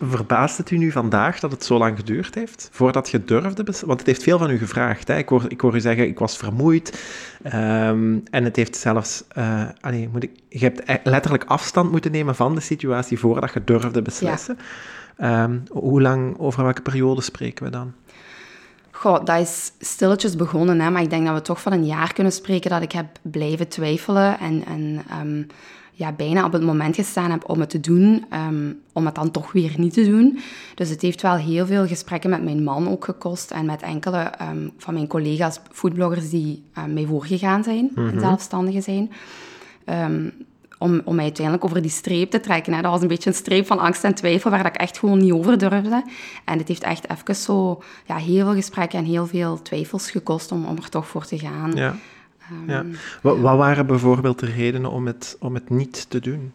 verbaast 0.00 0.56
het 0.56 0.70
u 0.70 0.76
nu 0.76 0.90
vandaag 0.90 1.40
dat 1.40 1.50
het 1.50 1.64
zo 1.64 1.78
lang 1.78 1.96
geduurd 1.96 2.34
heeft 2.34 2.68
voordat 2.72 3.10
je 3.10 3.24
durfde? 3.24 3.64
Want 3.86 3.98
het 3.98 4.06
heeft 4.06 4.22
veel 4.22 4.38
van 4.38 4.50
u 4.50 4.58
gevraagd. 4.58 5.08
Hè? 5.08 5.16
Ik, 5.16 5.28
hoor, 5.28 5.44
ik 5.48 5.60
hoor 5.60 5.74
u 5.74 5.80
zeggen, 5.80 6.06
ik 6.06 6.18
was 6.18 6.36
vermoeid. 6.36 7.02
Um, 7.44 8.22
en 8.30 8.44
het 8.44 8.56
heeft 8.56 8.76
zelfs... 8.76 9.24
Uh, 9.38 9.68
moet 10.12 10.22
ik, 10.22 10.30
je 10.48 10.58
hebt 10.58 10.82
e-, 10.88 11.00
letterlijk 11.04 11.44
afstand 11.44 11.90
moeten 11.90 12.10
nemen 12.10 12.34
van 12.34 12.54
de 12.54 12.60
situatie 12.60 13.18
voordat 13.18 13.52
je 13.52 13.64
durfde 13.64 14.02
beslissen. 14.02 14.58
Um, 15.22 15.62
hoe 15.68 16.00
lang, 16.00 16.38
over 16.38 16.62
welke 16.62 16.82
periode 16.82 17.20
spreken 17.20 17.64
we 17.64 17.70
dan? 17.70 17.92
Goh, 18.90 19.24
dat 19.24 19.40
is 19.40 19.72
stilletjes 19.78 20.36
begonnen, 20.36 20.80
hè? 20.80 20.90
maar 20.90 21.02
ik 21.02 21.10
denk 21.10 21.26
dat 21.26 21.34
we 21.34 21.42
toch 21.42 21.60
van 21.60 21.72
een 21.72 21.86
jaar 21.86 22.12
kunnen 22.12 22.32
spreken 22.32 22.70
dat 22.70 22.82
ik 22.82 22.92
heb 22.92 23.06
blijven 23.22 23.68
twijfelen 23.68 24.38
en... 24.38 24.64
en 24.64 25.04
um, 25.20 25.46
ja, 25.92 26.12
bijna 26.12 26.44
op 26.44 26.52
het 26.52 26.62
moment 26.62 26.94
gestaan 26.94 27.30
heb 27.30 27.48
om 27.48 27.60
het 27.60 27.70
te 27.70 27.80
doen, 27.80 28.24
um, 28.48 28.80
om 28.92 29.06
het 29.06 29.14
dan 29.14 29.30
toch 29.30 29.52
weer 29.52 29.74
niet 29.76 29.92
te 29.92 30.04
doen. 30.04 30.38
Dus 30.74 30.88
het 30.88 31.02
heeft 31.02 31.22
wel 31.22 31.36
heel 31.36 31.66
veel 31.66 31.86
gesprekken 31.86 32.30
met 32.30 32.44
mijn 32.44 32.64
man 32.64 32.88
ook 32.88 33.04
gekost 33.04 33.50
en 33.50 33.66
met 33.66 33.82
enkele 33.82 34.32
um, 34.50 34.72
van 34.76 34.94
mijn 34.94 35.06
collega's, 35.06 35.60
foodbloggers, 35.72 36.30
die 36.30 36.62
um, 36.78 36.92
mij 36.92 37.06
voorgegaan 37.06 37.64
zijn 37.64 37.84
mm 37.84 37.90
-hmm. 37.94 38.08
en 38.08 38.20
zelfstandigen 38.20 38.82
zijn. 38.82 39.10
om, 40.78 41.00
om 41.04 41.14
mij 41.14 41.24
uiteindelijk 41.24 41.64
over 41.64 41.82
die 41.82 41.90
streep 41.90 42.30
te 42.30 42.40
trekken. 42.40 42.72
Hè. 42.72 42.82
Dat 42.82 42.90
was 42.90 43.02
een 43.02 43.08
beetje 43.08 43.30
een 43.30 43.36
streep 43.36 43.66
van 43.66 43.78
angst 43.78 44.04
en 44.04 44.14
twijfel, 44.14 44.50
waar 44.50 44.66
ik 44.66 44.76
echt 44.76 44.98
gewoon 44.98 45.18
niet 45.18 45.32
over 45.32 45.58
durfde. 45.58 46.02
En 46.44 46.58
het 46.58 46.68
heeft 46.68 46.82
echt 46.82 47.10
even 47.10 47.36
zo 47.36 47.82
ja, 48.06 48.16
heel 48.16 48.44
veel 48.44 48.54
gesprekken 48.54 48.98
en 48.98 49.04
heel 49.04 49.26
veel 49.26 49.62
twijfels 49.62 50.10
gekost 50.10 50.52
om, 50.52 50.64
om 50.64 50.76
er 50.76 50.88
toch 50.88 51.06
voor 51.06 51.24
te 51.26 51.38
gaan. 51.38 51.72
Ja. 51.74 51.96
Ja. 52.66 52.78
Ehm, 52.78 52.92
wat, 53.22 53.38
wat, 53.38 53.56
waren 53.56 53.86
bijvoorbeeld 53.86 54.38
de 54.38 54.46
redenen 54.46 54.90
om 54.90 55.06
het, 55.06 55.36
om 55.40 55.54
het 55.54 55.70
niet 55.70 56.10
te 56.10 56.20
doen? 56.20 56.52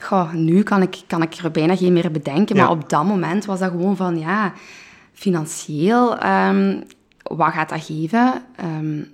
Goh, 0.00 0.32
nu 0.32 0.62
kan 0.62 0.82
ik, 0.82 1.02
kan 1.06 1.22
ik 1.22 1.34
er 1.34 1.50
bijna 1.50 1.76
geen 1.76 1.92
meer 1.92 2.10
bedenken, 2.10 2.56
maar 2.56 2.70
op 2.70 2.88
dat 2.88 3.04
moment 3.04 3.44
was 3.44 3.58
dat 3.58 3.70
gewoon 3.70 3.96
van, 3.96 4.18
ja, 4.18 4.52
financieel, 5.12 6.24
um, 6.24 6.82
wat 7.22 7.52
gaat 7.52 7.68
dat 7.68 7.84
geven? 7.84 8.42
Um, 8.64 9.08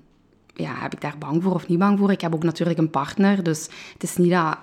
ja, 0.54 0.74
heb 0.74 0.92
ik 0.92 1.00
daar 1.00 1.18
bang 1.18 1.42
voor 1.42 1.54
of 1.54 1.68
niet 1.68 1.78
bang 1.78 1.98
voor? 1.98 2.10
Ik 2.10 2.20
heb 2.20 2.34
ook 2.34 2.42
natuurlijk 2.42 2.78
een 2.78 2.90
partner, 2.90 3.42
dus 3.42 3.68
het 3.92 4.02
is 4.02 4.16
niet 4.16 4.30
dat 4.30 4.58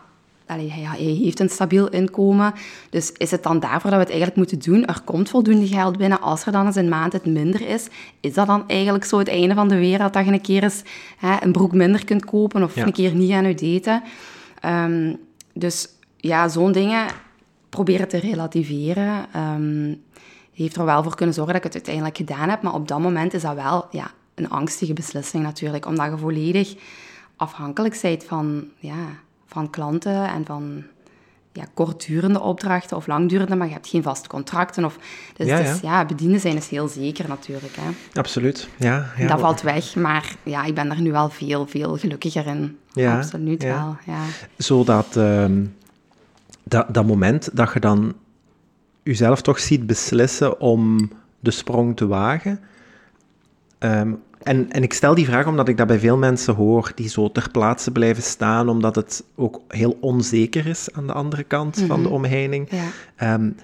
Allee, 0.45 0.71
hij, 0.71 0.83
hij, 0.83 1.13
heeft 1.13 1.39
een 1.39 1.49
stabiel 1.49 1.89
inkomen. 1.89 2.53
Dus 2.89 3.11
is 3.11 3.31
het 3.31 3.43
dan 3.43 3.59
daarvoor 3.59 3.89
dat 3.89 3.99
we 3.99 4.05
het 4.05 4.09
eigenlijk 4.09 4.35
moeten 4.37 4.59
doen? 4.59 4.85
Er 4.85 5.01
komt 5.03 5.29
voldoende 5.29 5.67
geld 5.67 5.97
binnen. 5.97 6.21
Als 6.21 6.45
er 6.45 6.51
dan 6.51 6.65
eens 6.65 6.75
een 6.75 6.89
maand 6.89 7.13
het 7.13 7.25
minder 7.25 7.67
is, 7.67 7.87
is 8.19 8.33
dat 8.33 8.47
dan 8.47 8.67
eigenlijk 8.67 9.05
zo 9.05 9.17
het 9.17 9.27
einde 9.27 9.53
van 9.53 9.67
de 9.67 9.77
wereld 9.77 10.13
dat 10.13 10.25
je 10.25 10.31
een 10.31 10.41
keer 10.41 10.63
eens 10.63 10.83
hè, 11.17 11.35
een 11.39 11.51
broek 11.51 11.73
minder 11.73 12.05
kunt 12.05 12.25
kopen 12.25 12.63
of 12.63 12.75
ja. 12.75 12.85
een 12.85 12.91
keer 12.91 13.15
niet 13.15 13.31
aan 13.31 13.47
je 13.47 13.81
daten? 13.81 14.03
Um, 14.65 15.19
dus 15.53 15.89
ja, 16.17 16.47
zo'n 16.47 16.71
dingen 16.71 17.07
proberen 17.69 18.07
te 18.07 18.17
relativeren. 18.17 19.25
Um, 19.35 20.01
heeft 20.53 20.75
er 20.75 20.85
wel 20.85 21.03
voor 21.03 21.15
kunnen 21.15 21.35
zorgen 21.35 21.53
dat 21.53 21.65
ik 21.65 21.73
het 21.73 21.87
uiteindelijk 21.87 22.17
gedaan 22.17 22.49
heb. 22.49 22.61
Maar 22.61 22.73
op 22.73 22.87
dat 22.87 22.99
moment 22.99 23.33
is 23.33 23.41
dat 23.41 23.55
wel 23.55 23.87
ja, 23.91 24.11
een 24.35 24.49
angstige 24.49 24.93
beslissing 24.93 25.43
natuurlijk. 25.43 25.85
Omdat 25.85 26.11
je 26.11 26.17
volledig 26.17 26.75
afhankelijk 27.35 27.99
bent 28.01 28.23
van... 28.23 28.63
Ja, 28.79 29.05
van 29.53 29.69
klanten 29.69 30.27
en 30.27 30.45
van 30.45 30.83
ja, 31.51 31.63
kortdurende 31.73 32.41
opdrachten 32.41 32.97
of 32.97 33.07
langdurende, 33.07 33.55
maar 33.55 33.67
je 33.67 33.73
hebt 33.73 33.87
geen 33.87 34.03
vaste 34.03 34.29
contracten. 34.29 34.85
Of, 34.85 34.97
dus 35.35 35.47
ja, 35.47 35.61
dus, 35.61 35.79
ja. 35.79 36.05
bedienen 36.05 36.39
zijn 36.39 36.55
is 36.55 36.67
heel 36.67 36.87
zeker 36.87 37.27
natuurlijk. 37.27 37.75
Hè. 37.79 38.19
Absoluut, 38.19 38.69
ja, 38.77 39.11
ja. 39.17 39.27
Dat 39.27 39.39
valt 39.39 39.61
weg, 39.61 39.95
maar 39.95 40.35
ja, 40.43 40.63
ik 40.63 40.75
ben 40.75 40.91
er 40.91 41.01
nu 41.01 41.11
wel 41.11 41.29
veel, 41.29 41.67
veel 41.67 41.97
gelukkiger 41.97 42.47
in. 42.47 42.77
Ja, 42.93 43.17
Absoluut 43.17 43.63
wel, 43.63 43.97
ja. 44.05 44.21
Zodat 44.57 45.15
um, 45.15 45.75
dat, 46.63 46.93
dat 46.93 47.05
moment 47.05 47.49
dat 47.53 47.73
je 47.73 47.79
dan 47.79 48.13
jezelf 49.03 49.41
toch 49.41 49.59
ziet 49.59 49.85
beslissen 49.85 50.59
om 50.59 51.11
de 51.39 51.51
sprong 51.51 51.97
te 51.97 52.07
wagen... 52.07 52.59
Um, 53.83 54.21
en, 54.43 54.71
en 54.71 54.83
ik 54.83 54.93
stel 54.93 55.15
die 55.15 55.25
vraag 55.25 55.47
omdat 55.47 55.67
ik 55.67 55.77
dat 55.77 55.87
bij 55.87 55.99
veel 55.99 56.17
mensen 56.17 56.55
hoor 56.55 56.91
die 56.95 57.09
zo 57.09 57.31
ter 57.31 57.49
plaatse 57.51 57.91
blijven 57.91 58.23
staan, 58.23 58.69
omdat 58.69 58.95
het 58.95 59.23
ook 59.35 59.61
heel 59.67 59.97
onzeker 59.99 60.67
is 60.67 60.91
aan 60.91 61.07
de 61.07 61.13
andere 61.13 61.43
kant 61.43 61.83
van 61.87 62.01
de 62.01 62.07
mhm. 62.07 62.13
omheining. 62.13 62.69
Ja. 62.69 63.33
Um, 63.33 63.55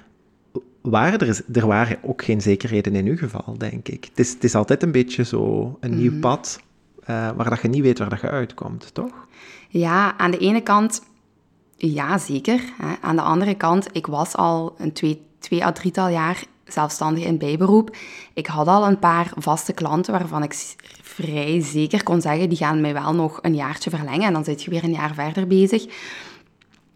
waren 0.81 1.19
er, 1.19 1.41
er 1.53 1.67
waren 1.67 1.97
ook 2.01 2.23
geen 2.23 2.41
zekerheden 2.41 2.95
in 2.95 3.05
uw 3.05 3.17
geval, 3.17 3.57
denk 3.57 3.87
ik. 3.87 4.05
Het 4.05 4.19
is, 4.19 4.33
het 4.33 4.43
is 4.43 4.55
altijd 4.55 4.83
een 4.83 4.91
beetje 4.91 5.23
zo 5.23 5.77
een 5.79 5.95
nieuw 5.95 6.11
mhm. 6.11 6.19
pad 6.19 6.59
uh, 7.01 7.29
waar 7.35 7.49
dat 7.49 7.61
je 7.61 7.67
niet 7.67 7.81
weet 7.81 7.99
waar 7.99 8.09
dat 8.09 8.21
je 8.21 8.29
uitkomt, 8.29 8.93
toch? 8.93 9.27
Ja, 9.69 10.17
aan 10.17 10.31
de 10.31 10.37
ene 10.37 10.61
kant, 10.61 11.01
ja, 11.75 12.17
zeker. 12.17 12.61
Hè. 12.81 12.93
Aan 13.01 13.15
de 13.15 13.21
andere 13.21 13.55
kant, 13.55 13.87
ik 13.91 14.07
was 14.07 14.35
al 14.35 14.75
een 14.77 14.93
twee, 14.93 15.21
twee 15.39 15.65
à 15.65 15.71
drietal 15.71 16.07
jaar 16.07 16.43
zelfstandig 16.73 17.23
in 17.23 17.37
bijberoep. 17.37 17.95
Ik 18.33 18.47
had 18.47 18.67
al 18.67 18.87
een 18.87 18.99
paar 18.99 19.31
vaste 19.35 19.73
klanten 19.73 20.13
waarvan 20.13 20.43
ik 20.43 20.75
vrij 21.01 21.61
zeker 21.61 22.03
kon 22.03 22.21
zeggen, 22.21 22.49
die 22.49 22.57
gaan 22.57 22.81
mij 22.81 22.93
wel 22.93 23.13
nog 23.13 23.39
een 23.41 23.55
jaartje 23.55 23.89
verlengen 23.89 24.27
en 24.27 24.33
dan 24.33 24.43
zit 24.43 24.63
je 24.63 24.69
weer 24.69 24.83
een 24.83 24.91
jaar 24.91 25.13
verder 25.13 25.47
bezig. 25.47 25.85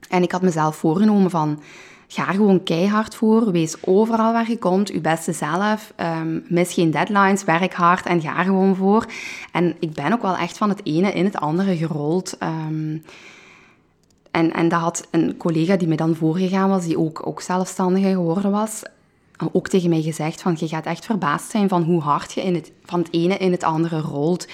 En 0.09 0.23
ik 0.23 0.31
had 0.31 0.41
mezelf 0.41 0.75
voorgenomen 0.75 1.29
van, 1.29 1.61
ga 2.07 2.27
er 2.27 2.33
gewoon 2.33 2.63
keihard 2.63 3.15
voor, 3.15 3.51
wees 3.51 3.75
overal 3.81 4.33
waar 4.33 4.49
je 4.49 4.57
komt, 4.57 4.87
je 4.87 5.01
beste 5.01 5.31
zelf, 5.31 5.93
um, 6.21 6.43
mis 6.47 6.73
geen 6.73 6.91
deadlines, 6.91 7.43
werk 7.43 7.73
hard 7.73 8.05
en 8.05 8.21
ga 8.21 8.37
er 8.37 8.43
gewoon 8.43 8.75
voor. 8.75 9.05
En 9.51 9.75
ik 9.79 9.93
ben 9.93 10.13
ook 10.13 10.21
wel 10.21 10.35
echt 10.35 10.57
van 10.57 10.69
het 10.69 10.81
ene 10.83 11.11
in 11.11 11.25
het 11.25 11.37
andere 11.37 11.77
gerold. 11.77 12.37
Um, 12.43 13.03
en, 14.31 14.53
en 14.53 14.69
dat 14.69 14.79
had 14.79 15.07
een 15.11 15.37
collega 15.37 15.75
die 15.75 15.87
me 15.87 15.95
dan 15.95 16.15
voorgegaan 16.15 16.69
was, 16.69 16.85
die 16.85 16.99
ook, 16.99 17.27
ook 17.27 17.41
zelfstandige 17.41 18.09
geworden 18.09 18.51
was, 18.51 18.83
ook 19.51 19.67
tegen 19.67 19.89
mij 19.89 20.01
gezegd 20.01 20.41
van, 20.41 20.55
je 20.59 20.67
gaat 20.67 20.85
echt 20.85 21.05
verbaasd 21.05 21.49
zijn 21.49 21.69
van 21.69 21.83
hoe 21.83 22.01
hard 22.01 22.33
je 22.33 22.41
in 22.41 22.53
het, 22.53 22.71
van 22.85 22.99
het 22.99 23.07
ene 23.11 23.37
in 23.37 23.51
het 23.51 23.63
andere 23.63 23.99
rolt. 23.99 24.47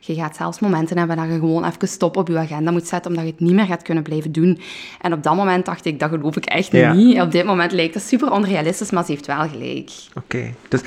Je 0.00 0.14
gaat 0.14 0.36
zelfs 0.36 0.60
momenten 0.60 0.98
hebben 0.98 1.16
dat 1.16 1.26
je 1.26 1.32
gewoon 1.32 1.64
even 1.64 1.88
stop 1.88 2.16
op 2.16 2.28
je 2.28 2.38
agenda 2.38 2.70
moet 2.70 2.86
zetten, 2.86 3.10
omdat 3.10 3.26
je 3.26 3.30
het 3.30 3.40
niet 3.40 3.54
meer 3.54 3.66
gaat 3.66 3.82
kunnen 3.82 4.02
blijven 4.02 4.32
doen. 4.32 4.60
En 5.00 5.12
op 5.12 5.22
dat 5.22 5.36
moment 5.36 5.66
dacht 5.66 5.84
ik, 5.84 5.98
dat 5.98 6.10
geloof 6.10 6.36
ik 6.36 6.44
echt 6.44 6.72
niet. 6.72 7.20
Op 7.20 7.30
dit 7.30 7.44
moment 7.44 7.72
lijkt 7.72 7.94
het 7.94 8.02
super 8.02 8.30
onrealistisch, 8.30 8.90
maar 8.90 9.04
ze 9.04 9.12
heeft 9.12 9.26
wel 9.26 9.48
gelijk. 9.48 9.90
Oké, 10.14 10.54
dus 10.68 10.80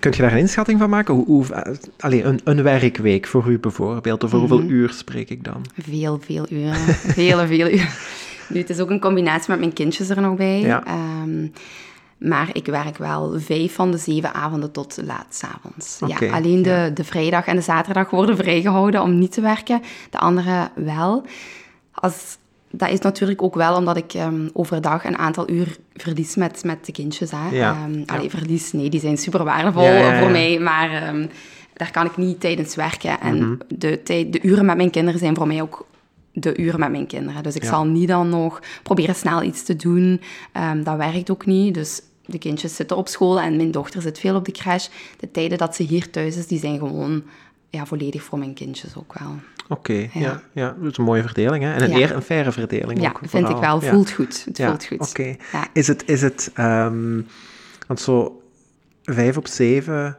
Kunt 0.00 0.16
je 0.16 0.22
daar 0.22 0.32
een 0.32 0.38
inschatting 0.38 0.78
van 0.78 0.90
maken? 0.90 1.14
Hoe, 1.14 1.24
hoe 1.26 1.46
allez, 1.98 2.24
een, 2.24 2.40
een 2.44 2.62
werkweek 2.62 3.26
voor 3.26 3.50
u 3.50 3.58
bijvoorbeeld, 3.58 4.24
over 4.24 4.38
hoeveel 4.38 4.62
mhm. 4.62 4.70
uur 4.70 4.90
spreek 4.90 5.30
ik 5.30 5.44
dan? 5.44 5.64
Veel, 5.78 6.20
veel 6.20 6.46
uren. 6.50 6.74
Vele, 7.16 7.46
veel 7.46 7.68
uren. 7.68 7.88
Nu, 8.48 8.58
het 8.58 8.70
is 8.70 8.80
ook 8.80 8.90
een 8.90 9.00
combinatie 9.00 9.50
met 9.50 9.58
mijn 9.58 9.72
kindjes 9.72 10.08
er 10.08 10.20
nog 10.20 10.36
bij. 10.36 10.60
Ja. 10.60 10.84
Ehm, 10.84 11.46
maar 12.22 12.48
ik 12.52 12.66
werk 12.66 12.96
wel 12.96 13.40
vijf 13.40 13.74
van 13.74 13.90
de 13.90 13.96
zeven 13.96 14.34
avonden 14.34 14.72
tot 14.72 14.98
laat 15.04 15.26
s'avonds. 15.28 15.98
Okay, 16.00 16.28
ja, 16.28 16.34
alleen 16.34 16.62
de, 16.62 16.90
de 16.94 17.04
vrijdag 17.04 17.46
en 17.46 17.56
de 17.56 17.62
zaterdag 17.62 18.10
worden 18.10 18.36
vrijgehouden 18.36 19.02
om 19.02 19.18
niet 19.18 19.32
te 19.32 19.40
werken. 19.40 19.82
De 20.10 20.18
andere 20.18 20.70
wel. 20.74 21.24
Als 21.92 22.36
dat 22.70 22.90
is 22.90 22.98
natuurlijk 22.98 23.42
ook 23.42 23.54
wel 23.54 23.76
omdat 23.76 23.96
ik 23.96 24.14
um, 24.14 24.50
overdag 24.52 25.04
een 25.04 25.18
aantal 25.18 25.50
uur 25.50 25.76
verlies 25.94 26.36
met, 26.36 26.64
met 26.64 26.86
de 26.86 26.92
kindjes. 26.92 27.30
Hè. 27.30 27.48
Ja. 27.50 27.86
Um, 27.88 28.02
allee, 28.06 28.30
verlies, 28.30 28.72
nee, 28.72 28.90
die 28.90 29.00
zijn 29.00 29.18
super 29.18 29.44
waardevol 29.44 30.18
voor 30.18 30.30
mij, 30.30 30.58
maar 30.58 31.08
um, 31.08 31.28
daar 31.72 31.90
kan 31.90 32.06
ik 32.06 32.16
niet 32.16 32.40
tijdens 32.40 32.74
werken. 32.74 33.20
En 33.20 33.34
mm 33.34 33.40
-hmm. 33.40 33.58
de, 33.68 34.02
tijd, 34.02 34.32
de 34.32 34.42
uren 34.42 34.64
met 34.64 34.76
mijn 34.76 34.90
kinderen 34.90 35.20
zijn 35.20 35.34
voor 35.34 35.46
mij 35.46 35.62
ook 35.62 35.86
de 36.32 36.56
uren 36.56 36.80
met 36.80 36.90
mijn 36.90 37.06
kinderen. 37.06 37.42
Dus 37.42 37.54
ik 37.54 37.64
zal 37.64 37.84
niet 37.84 38.08
dan 38.08 38.28
nog 38.28 38.62
proberen 38.82 39.14
snel 39.14 39.42
iets 39.42 39.62
te 39.62 39.76
doen. 39.76 40.20
dat 40.82 40.96
werkt 40.96 41.30
ook 41.30 41.46
niet, 41.46 41.74
dus 41.74 42.02
de 42.26 42.38
kindjes 42.38 42.76
zitten 42.76 42.96
op 42.96 43.08
school 43.08 43.40
en 43.40 43.56
mijn 43.56 43.70
dochter 43.70 44.02
zit 44.02 44.18
veel 44.18 44.36
op 44.36 44.44
de 44.44 44.52
crash. 44.52 44.88
De 45.18 45.30
tijden 45.30 45.58
dat 45.58 45.76
ze 45.76 45.82
hier 45.82 46.10
thuis 46.10 46.36
is, 46.36 46.46
die 46.46 46.58
zijn 46.58 46.78
gewoon 46.78 47.22
ja, 47.70 47.86
volledig 47.86 48.22
voor 48.22 48.38
mijn 48.38 48.54
kindjes 48.54 48.96
ook 48.96 49.18
wel. 49.18 49.34
Oké, 49.68 50.08
ja. 50.12 50.42
ja. 50.52 50.76
dat 50.80 50.90
is 50.90 50.96
een 50.96 51.04
mooie 51.04 51.22
verdeling. 51.22 51.64
Hè? 51.64 51.72
En 51.72 51.82
een, 51.82 51.96
eer, 51.96 52.14
een 52.14 52.22
faire 52.22 52.52
verdeling 52.52 53.00
ja, 53.00 53.08
ook. 53.08 53.18
Ja, 53.22 53.28
vind 53.28 53.48
ik 53.48 53.56
wel. 53.56 53.80
Voelt 53.80 54.10
goed. 54.10 54.44
Het 54.44 54.62
voelt 54.62 54.86
goed. 54.86 55.08
Oké. 55.08 55.36
Is 55.72 55.86
het, 55.86 56.08
is 56.08 56.22
het 56.22 56.52
um, 56.58 57.26
want 57.86 58.00
zo 58.00 58.42
vijf 59.02 59.36
op 59.36 59.46
zeven 59.46 60.18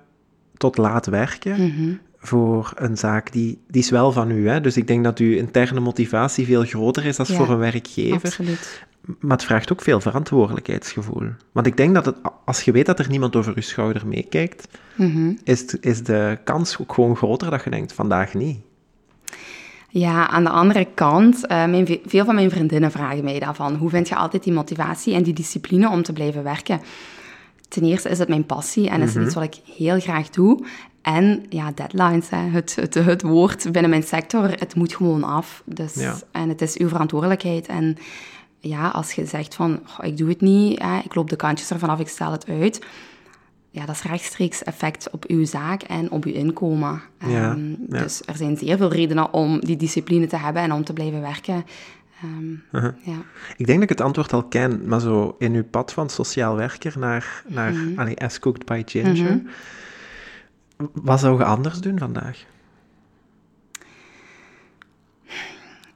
tot 0.57 0.77
laat 0.77 1.05
werken 1.05 1.65
mhm. 1.67 1.93
voor 2.17 2.71
een 2.75 2.97
zaak, 2.97 3.31
die, 3.31 3.61
die 3.67 3.81
is 3.81 3.89
wel 3.89 4.11
van 4.11 4.31
u. 4.31 4.49
Hè? 4.49 4.61
Dus 4.61 4.77
ik 4.77 4.87
denk 4.87 5.03
dat 5.03 5.19
uw 5.19 5.35
interne 5.35 5.79
motivatie 5.79 6.45
veel 6.45 6.63
groter 6.63 7.05
is 7.05 7.15
dan 7.15 7.25
voor 7.25 7.49
een 7.49 7.57
werkgever. 7.57 8.21
Absoluut. 8.23 8.83
Maar 9.19 9.37
het 9.37 9.45
vraagt 9.45 9.71
ook 9.71 9.81
veel 9.81 9.99
verantwoordelijkheidsgevoel. 9.99 11.29
Want 11.51 11.67
ik 11.67 11.77
denk 11.77 11.93
dat 11.93 12.05
het, 12.05 12.15
als 12.45 12.61
je 12.61 12.71
weet 12.71 12.85
dat 12.85 12.99
er 12.99 13.09
niemand 13.09 13.35
over 13.35 13.51
je 13.55 13.61
schouder 13.61 14.07
meekijkt, 14.07 14.67
mm 14.95 15.37
is, 15.43 15.65
is 15.65 16.03
de 16.03 16.37
kans 16.43 16.77
ook 16.77 16.93
gewoon 16.93 17.15
groter 17.15 17.49
dat 17.49 17.63
je 17.63 17.69
denkt, 17.69 17.93
vandaag 17.93 18.33
niet. 18.33 18.59
Ja, 19.89 20.27
aan 20.27 20.43
de 20.43 20.49
andere 20.49 20.87
kant, 20.93 21.35
uh, 21.35 21.65
mijn, 21.65 21.99
veel 22.05 22.25
van 22.25 22.35
mijn 22.35 22.49
vriendinnen 22.49 22.91
vragen 22.91 23.23
mij 23.23 23.39
daarvan. 23.39 23.75
Hoe 23.75 23.89
vind 23.89 24.07
je 24.07 24.15
altijd 24.15 24.43
die 24.43 24.53
motivatie 24.53 25.13
en 25.13 25.23
die 25.23 25.33
discipline 25.33 25.89
om 25.89 26.03
te 26.03 26.13
blijven 26.13 26.43
werken? 26.43 26.81
Ten 27.67 27.83
eerste 27.83 28.09
is 28.09 28.19
het 28.19 28.27
mijn 28.27 28.45
passie 28.45 28.89
en 28.89 29.01
is 29.01 29.07
het 29.07 29.15
mhm. 29.15 29.25
iets 29.25 29.35
wat 29.35 29.43
ik 29.43 29.75
heel 29.77 29.99
graag 29.99 30.29
doe. 30.29 30.65
En 31.01 31.45
ja, 31.49 31.71
deadlines, 31.71 32.29
hè. 32.29 32.37
Het, 32.37 32.75
het, 32.75 32.93
het 32.93 33.21
woord 33.21 33.71
binnen 33.71 33.89
mijn 33.89 34.03
sector, 34.03 34.49
het 34.49 34.75
moet 34.75 34.95
gewoon 34.95 35.23
af. 35.23 35.63
Dus, 35.65 36.23
En 36.31 36.49
het 36.49 36.61
is 36.61 36.77
uw 36.77 36.87
verantwoordelijkheid. 36.87 37.67
En 37.67 37.97
ja, 38.69 38.89
als 38.89 39.13
je 39.13 39.25
zegt 39.25 39.55
van, 39.55 39.79
oh, 39.99 40.05
ik 40.05 40.17
doe 40.17 40.29
het 40.29 40.41
niet, 40.41 40.81
hè, 40.81 40.99
ik 40.99 41.15
loop 41.15 41.29
de 41.29 41.35
kantjes 41.35 41.71
ervan 41.71 41.89
af, 41.89 41.99
ik 41.99 42.07
stel 42.07 42.31
het 42.31 42.47
uit 42.47 42.79
ja, 43.73 43.85
dat 43.85 43.95
is 43.95 44.01
rechtstreeks 44.01 44.63
effect 44.63 45.09
op 45.09 45.25
uw 45.25 45.45
zaak 45.45 45.81
en 45.81 46.11
op 46.11 46.25
uw 46.25 46.33
inkomen. 46.33 47.01
Ja, 47.27 47.51
um, 47.51 47.75
Dus 47.79 48.21
er 48.25 48.35
zijn 48.35 48.57
zeer 48.57 48.77
veel 48.77 48.91
redenen 48.91 49.33
om 49.33 49.59
die 49.59 49.75
discipline 49.75 50.27
te 50.27 50.37
hebben 50.37 50.61
en 50.61 50.71
om 50.71 50.83
te 50.83 50.93
blijven 50.93 51.21
werken. 51.21 51.65
Um, 52.23 52.63
ja. 53.03 53.21
Ik 53.57 53.65
denk 53.65 53.79
dat 53.79 53.81
ik 53.81 53.97
het 53.97 54.01
antwoord 54.01 54.33
al 54.33 54.43
ken, 54.43 54.87
maar 54.87 54.99
zo 54.99 55.35
in 55.39 55.53
uw 55.53 55.63
pad 55.63 55.93
van 55.93 56.09
sociaal 56.09 56.55
werker 56.55 56.99
naar, 56.99 57.43
naar 57.47 57.71
mm 57.71 57.97
-hmm. 57.97 58.13
As 58.13 58.39
Cooked 58.39 58.65
by 58.65 58.81
Ginger, 58.85 59.33
mm 59.33 59.47
-hmm. 60.77 60.91
wat 60.93 61.19
zou 61.19 61.37
je 61.37 61.45
anders 61.45 61.79
doen 61.79 61.97
vandaag? 61.97 62.45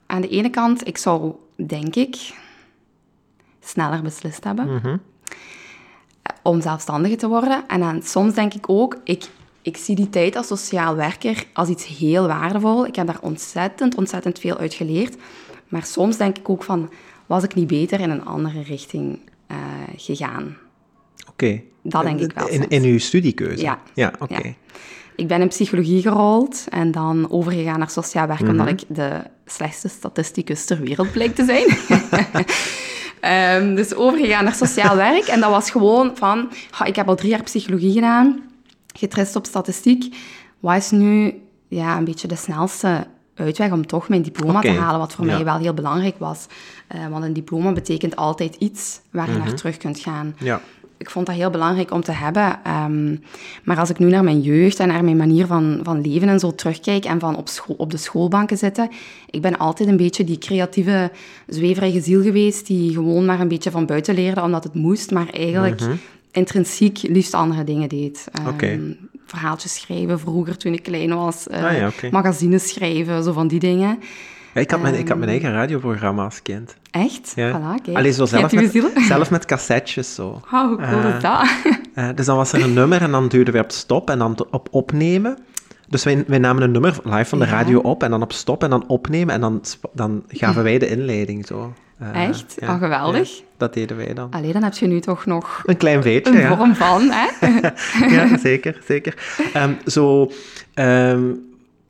Aan 0.06 0.20
de 0.20 0.28
ene 0.28 0.50
kant, 0.50 0.86
ik 0.86 0.98
zou, 0.98 1.34
denk 1.56 1.94
ik, 1.94 2.34
sneller 3.68 4.02
beslist 4.02 4.44
hebben. 4.44 4.66
Mm 4.66 4.78
-hmm 4.82 5.00
om 6.48 6.60
zelfstandige 6.60 7.16
te 7.16 7.28
worden. 7.28 7.64
En 7.66 7.80
dan 7.80 8.02
soms 8.02 8.34
denk 8.34 8.54
ik 8.54 8.70
ook, 8.70 8.96
ik, 9.04 9.24
ik 9.62 9.76
zie 9.76 9.96
die 9.96 10.10
tijd 10.10 10.36
als 10.36 10.46
sociaal 10.46 10.96
werker 10.96 11.44
als 11.52 11.68
iets 11.68 11.86
heel 11.86 12.26
waardevol. 12.26 12.86
Ik 12.86 12.96
heb 12.96 13.06
daar 13.06 13.18
ontzettend, 13.20 13.96
ontzettend 13.96 14.38
veel 14.38 14.58
uit 14.58 14.74
geleerd. 14.74 15.16
Maar 15.68 15.84
soms 15.84 16.16
denk 16.16 16.38
ik 16.38 16.48
ook 16.48 16.62
van, 16.62 16.90
was 17.26 17.42
ik 17.42 17.54
niet 17.54 17.66
beter 17.66 18.00
in 18.00 18.10
een 18.10 18.24
andere 18.24 18.62
richting 18.62 19.18
uh, 19.50 19.56
gegaan? 19.96 20.56
Oké. 21.28 21.62
Dat 21.82 22.02
denk 22.02 22.20
ik 22.20 22.32
wel. 22.32 22.48
In, 22.48 22.68
in 22.68 22.82
uw 22.82 22.98
studiekeuze? 22.98 23.62
Ja. 23.62 23.80
Ja, 23.94 24.12
oké. 24.18 24.54
Ik 25.16 25.26
ben 25.28 25.40
in 25.40 25.48
psychologie 25.48 26.02
gerold 26.02 26.66
en 26.68 26.90
dan 26.90 27.30
overgegaan 27.30 27.78
naar 27.78 27.90
sociaal 27.90 28.26
werk, 28.26 28.40
omdat 28.40 28.66
mhm. 28.66 28.68
ik 28.68 28.84
de 28.88 29.22
slechtste 29.46 29.88
statisticus 29.88 30.64
ter 30.64 30.80
wereld 30.80 31.12
bleek 31.12 31.34
te 31.34 31.44
zijn. 31.44 31.66
Um, 33.22 33.74
dus 33.74 33.94
overgegaan 33.94 34.44
naar 34.44 34.54
sociaal 34.54 34.96
werk. 35.06 35.24
En 35.24 35.40
dat 35.40 35.50
was 35.50 35.70
gewoon 35.70 36.10
van, 36.14 36.50
ik 36.84 36.96
heb 36.96 37.08
al 37.08 37.16
drie 37.16 37.30
jaar 37.30 37.42
psychologie 37.42 37.92
gedaan, 37.92 38.40
getrest 38.96 39.36
op 39.36 39.46
statistiek. 39.46 40.16
Wat 40.60 40.76
is 40.76 40.90
nu 40.90 41.42
ja, 41.68 41.96
een 41.96 42.04
beetje 42.04 42.28
de 42.28 42.36
snelste 42.36 43.06
uitweg 43.34 43.72
om 43.72 43.86
toch 43.86 44.08
mijn 44.08 44.22
diploma 44.22 44.60
te 44.60 44.70
halen, 44.70 45.00
wat 45.00 45.12
voor 45.12 45.24
mij 45.24 45.44
wel 45.44 45.58
heel 45.58 45.74
belangrijk 45.74 46.18
was. 46.18 46.46
Uh, 46.94 47.06
want 47.08 47.24
een 47.24 47.32
diploma 47.32 47.72
betekent 47.72 48.16
altijd 48.16 48.54
iets 48.54 49.00
waar 49.10 49.30
je 49.30 49.36
naar 49.36 49.46
mhm. 49.46 49.56
terug 49.56 49.76
kunt 49.76 49.98
gaan. 49.98 50.34
Ja 50.38 50.60
ik 50.98 51.10
vond 51.10 51.26
dat 51.26 51.34
heel 51.34 51.50
belangrijk 51.50 51.90
om 51.90 52.02
te 52.02 52.12
hebben. 52.12 52.60
Ehm, 52.64 53.16
maar 53.64 53.78
als 53.78 53.90
ik 53.90 53.98
nu 53.98 54.08
naar 54.08 54.24
mijn 54.24 54.40
jeugd 54.40 54.80
en 54.80 54.88
naar 54.88 55.04
mijn 55.04 55.16
manier 55.16 55.46
van, 55.46 55.80
van 55.82 56.00
leven 56.00 56.28
en 56.28 56.38
zo 56.38 56.54
terugkijk 56.54 57.04
en 57.04 57.20
van 57.20 57.36
op, 57.36 57.48
school, 57.48 57.74
op 57.78 57.90
de 57.90 57.96
schoolbanken 57.96 58.58
zitten, 58.58 58.90
ik 59.30 59.42
ben 59.42 59.58
altijd 59.58 59.88
een 59.88 59.96
beetje 59.96 60.24
die 60.24 60.38
creatieve, 60.38 61.10
zweverige 61.46 62.00
ziel 62.00 62.22
geweest 62.22 62.66
die 62.66 62.92
gewoon 62.92 63.24
maar 63.24 63.40
een 63.40 63.48
beetje 63.48 63.70
van 63.70 63.86
buiten 63.86 64.14
leerde 64.14 64.42
omdat 64.42 64.64
het 64.64 64.74
moest, 64.74 65.10
maar 65.10 65.28
eigenlijk 65.28 65.80
mhm. 65.80 65.92
intrinsiek 66.32 67.02
liefst 67.02 67.34
andere 67.34 67.64
dingen 67.64 67.88
deed. 67.88 68.24
Um, 68.62 68.96
Verhaaltjes 69.26 69.74
schrijven 69.74 70.20
vroeger 70.20 70.56
toen 70.56 70.72
ik 70.72 70.82
klein 70.82 71.14
was, 71.14 71.46
uh, 71.50 72.10
magazines 72.10 72.68
schrijven, 72.68 73.22
zo 73.22 73.32
van 73.32 73.48
die 73.48 73.58
dingen. 73.58 73.98
Ik, 74.54 74.70
had 74.70 74.80
mijn, 74.80 74.94
ik 74.94 75.08
had 75.08 75.18
mijn 75.18 75.30
eigen 75.30 75.52
radioprogramma 75.52 76.24
als 76.24 76.42
kind. 76.42 76.76
Echt? 76.90 77.32
Ja. 77.34 77.50
Voilà, 77.50 77.82
kijk. 77.82 77.96
Allee, 77.96 78.12
zo 78.12 78.26
zelf 78.26 78.52
met, 78.52 78.82
zelf 79.08 79.30
met 79.30 79.44
cassettes 79.44 80.14
zo. 80.14 80.28
Oh, 80.52 80.66
hoe 80.66 80.76
cool 80.76 81.14
is 81.14 81.22
dat? 81.22 81.48
Uh, 81.94 82.08
dus 82.14 82.26
dan 82.26 82.36
was 82.36 82.52
er 82.52 82.62
een 82.62 82.72
nummer 82.72 83.02
en 83.02 83.10
dan 83.10 83.28
duwden 83.28 83.54
we 83.54 83.60
op 83.60 83.70
stop 83.70 84.10
en 84.10 84.18
dan 84.18 84.46
op 84.50 84.68
opnemen. 84.70 85.38
Dus 85.88 86.04
wij, 86.04 86.24
wij 86.26 86.38
namen 86.38 86.62
een 86.62 86.70
nummer 86.70 86.96
live 87.04 87.24
van 87.24 87.38
de 87.38 87.44
radio 87.44 87.80
op 87.80 88.02
en 88.02 88.10
dan 88.10 88.22
op 88.22 88.32
stop 88.32 88.62
en 88.62 88.70
dan 88.70 88.84
opnemen 88.86 89.34
en 89.34 89.40
dan, 89.40 89.62
dan 89.92 90.24
gaven 90.28 90.62
wij 90.62 90.78
de 90.78 90.88
inleiding 90.88 91.46
zo. 91.46 91.72
Uh, 92.02 92.28
Echt? 92.28 92.56
Ja, 92.58 92.74
oh, 92.74 92.78
geweldig. 92.78 93.42
dat 93.56 93.74
deden 93.74 93.96
wij 93.96 94.14
dan. 94.14 94.30
Allee, 94.30 94.52
dan 94.52 94.62
heb 94.62 94.74
je 94.74 94.86
nu 94.86 95.00
toch 95.00 95.26
nog... 95.26 95.62
Een 95.64 95.76
klein 95.76 96.00
beetje, 96.00 96.42
Een 96.42 96.56
vorm 96.56 96.74
van, 96.74 97.10
hè? 97.10 97.48
ja, 98.16 98.38
zeker, 98.38 98.80
zeker. 98.86 99.14
Um, 99.56 99.78
zo... 99.86 100.30
Um, 100.74 101.47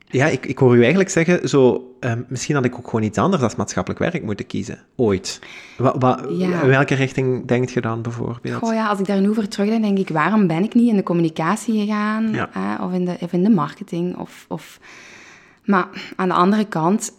ja, 0.08 0.26
ik, 0.26 0.46
ik 0.46 0.58
hoor 0.58 0.76
u 0.76 0.80
eigenlijk 0.80 1.10
zeggen, 1.10 1.48
zo, 1.48 1.90
ehm, 2.00 2.22
misschien 2.28 2.54
had 2.54 2.64
ik 2.64 2.74
ook 2.76 2.84
gewoon 2.84 3.02
iets 3.02 3.18
anders 3.18 3.42
als 3.42 3.56
maatschappelijk 3.56 4.00
werk 4.00 4.22
moeten 4.22 4.46
kiezen, 4.46 4.78
ooit. 4.96 5.40
Wa, 5.76 6.22
In 6.28 6.66
welke 6.66 6.94
richting 6.94 7.46
denkt 7.46 7.70
je 7.72 7.80
dan 7.80 8.02
bijvoorbeeld? 8.02 8.62
Oh 8.62 8.72
ja, 8.74 8.88
als 8.88 8.98
ik 8.98 9.06
daar 9.06 9.20
nu 9.20 9.28
over 9.28 9.48
terugdenk, 9.48 9.82
denk 9.82 9.98
ik, 9.98 10.08
waarom 10.08 10.46
ben 10.46 10.64
ik 10.64 10.74
niet 10.74 10.88
in 10.88 10.96
de 10.96 11.02
communicatie 11.02 11.80
gegaan? 11.80 12.48
of, 12.82 12.92
in 12.92 13.04
de, 13.04 13.16
of 13.20 13.32
in 13.32 13.42
de 13.42 13.50
marketing? 13.50 14.16
Of, 14.16 14.44
of... 14.48 14.80
Maar 15.64 15.88
aan 16.16 16.28
de 16.28 16.34
andere 16.34 16.64
kant, 16.64 17.12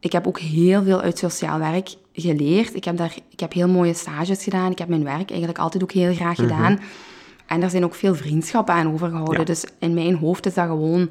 ik 0.00 0.12
heb 0.12 0.26
ook 0.26 0.38
heel 0.38 0.82
veel 0.82 1.00
uit 1.00 1.18
sociaal 1.18 1.58
werk 1.58 1.88
geleerd. 2.12 2.74
Ik 2.74 2.84
heb, 2.84 2.96
daar, 2.96 3.14
ik 3.30 3.40
heb 3.40 3.52
heel 3.52 3.68
mooie 3.68 3.94
stages 3.94 4.42
gedaan. 4.44 4.70
Ik 4.70 4.78
heb 4.78 4.88
mijn 4.88 5.04
werk 5.04 5.28
eigenlijk 5.30 5.58
altijd 5.58 5.82
ook 5.82 5.92
heel 5.92 6.14
graag 6.14 6.38
Mhm. 6.38 6.46
gedaan. 6.48 6.80
En 7.46 7.62
er 7.62 7.70
zijn 7.70 7.84
ook 7.84 7.94
veel 7.94 8.14
vriendschappen 8.14 8.74
aan 8.74 8.92
overgehouden. 8.92 9.38
Ja. 9.38 9.44
Dus 9.44 9.64
in 9.78 9.94
mijn 9.94 10.14
hoofd 10.16 10.46
is 10.46 10.54
dat 10.54 10.66
gewoon... 10.66 11.10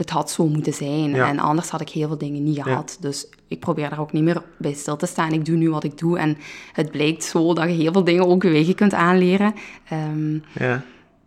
Het 0.00 0.10
had 0.10 0.30
zo 0.30 0.48
moeten 0.48 0.72
zijn. 0.74 1.10
Ja. 1.14 1.28
En 1.28 1.38
anders 1.38 1.68
had 1.68 1.80
ik 1.80 1.88
heel 1.88 2.08
veel 2.08 2.18
dingen 2.18 2.42
niet 2.42 2.62
gehad. 2.62 2.96
Dus 3.00 3.26
ik 3.48 3.60
probeer 3.60 3.90
daar 3.90 4.00
ook 4.00 4.12
niet 4.12 4.22
meer 4.22 4.42
bij 4.58 4.72
stil 4.72 4.96
te 4.96 5.06
staan. 5.06 5.32
Ik 5.32 5.44
doe 5.44 5.56
nu 5.56 5.70
wat 5.70 5.84
ik 5.84 5.98
doe. 5.98 6.18
En 6.18 6.36
het 6.72 6.90
blijkt 6.90 7.24
zo 7.24 7.54
dat 7.54 7.64
je 7.68 7.74
heel 7.74 7.92
veel 7.92 8.04
dingen 8.04 8.26
ook 8.26 8.42
wegen 8.42 8.74
kunt 8.74 8.94
aanleren. 8.94 9.54
Ehm, 9.88 10.34
Ja. 10.52 10.82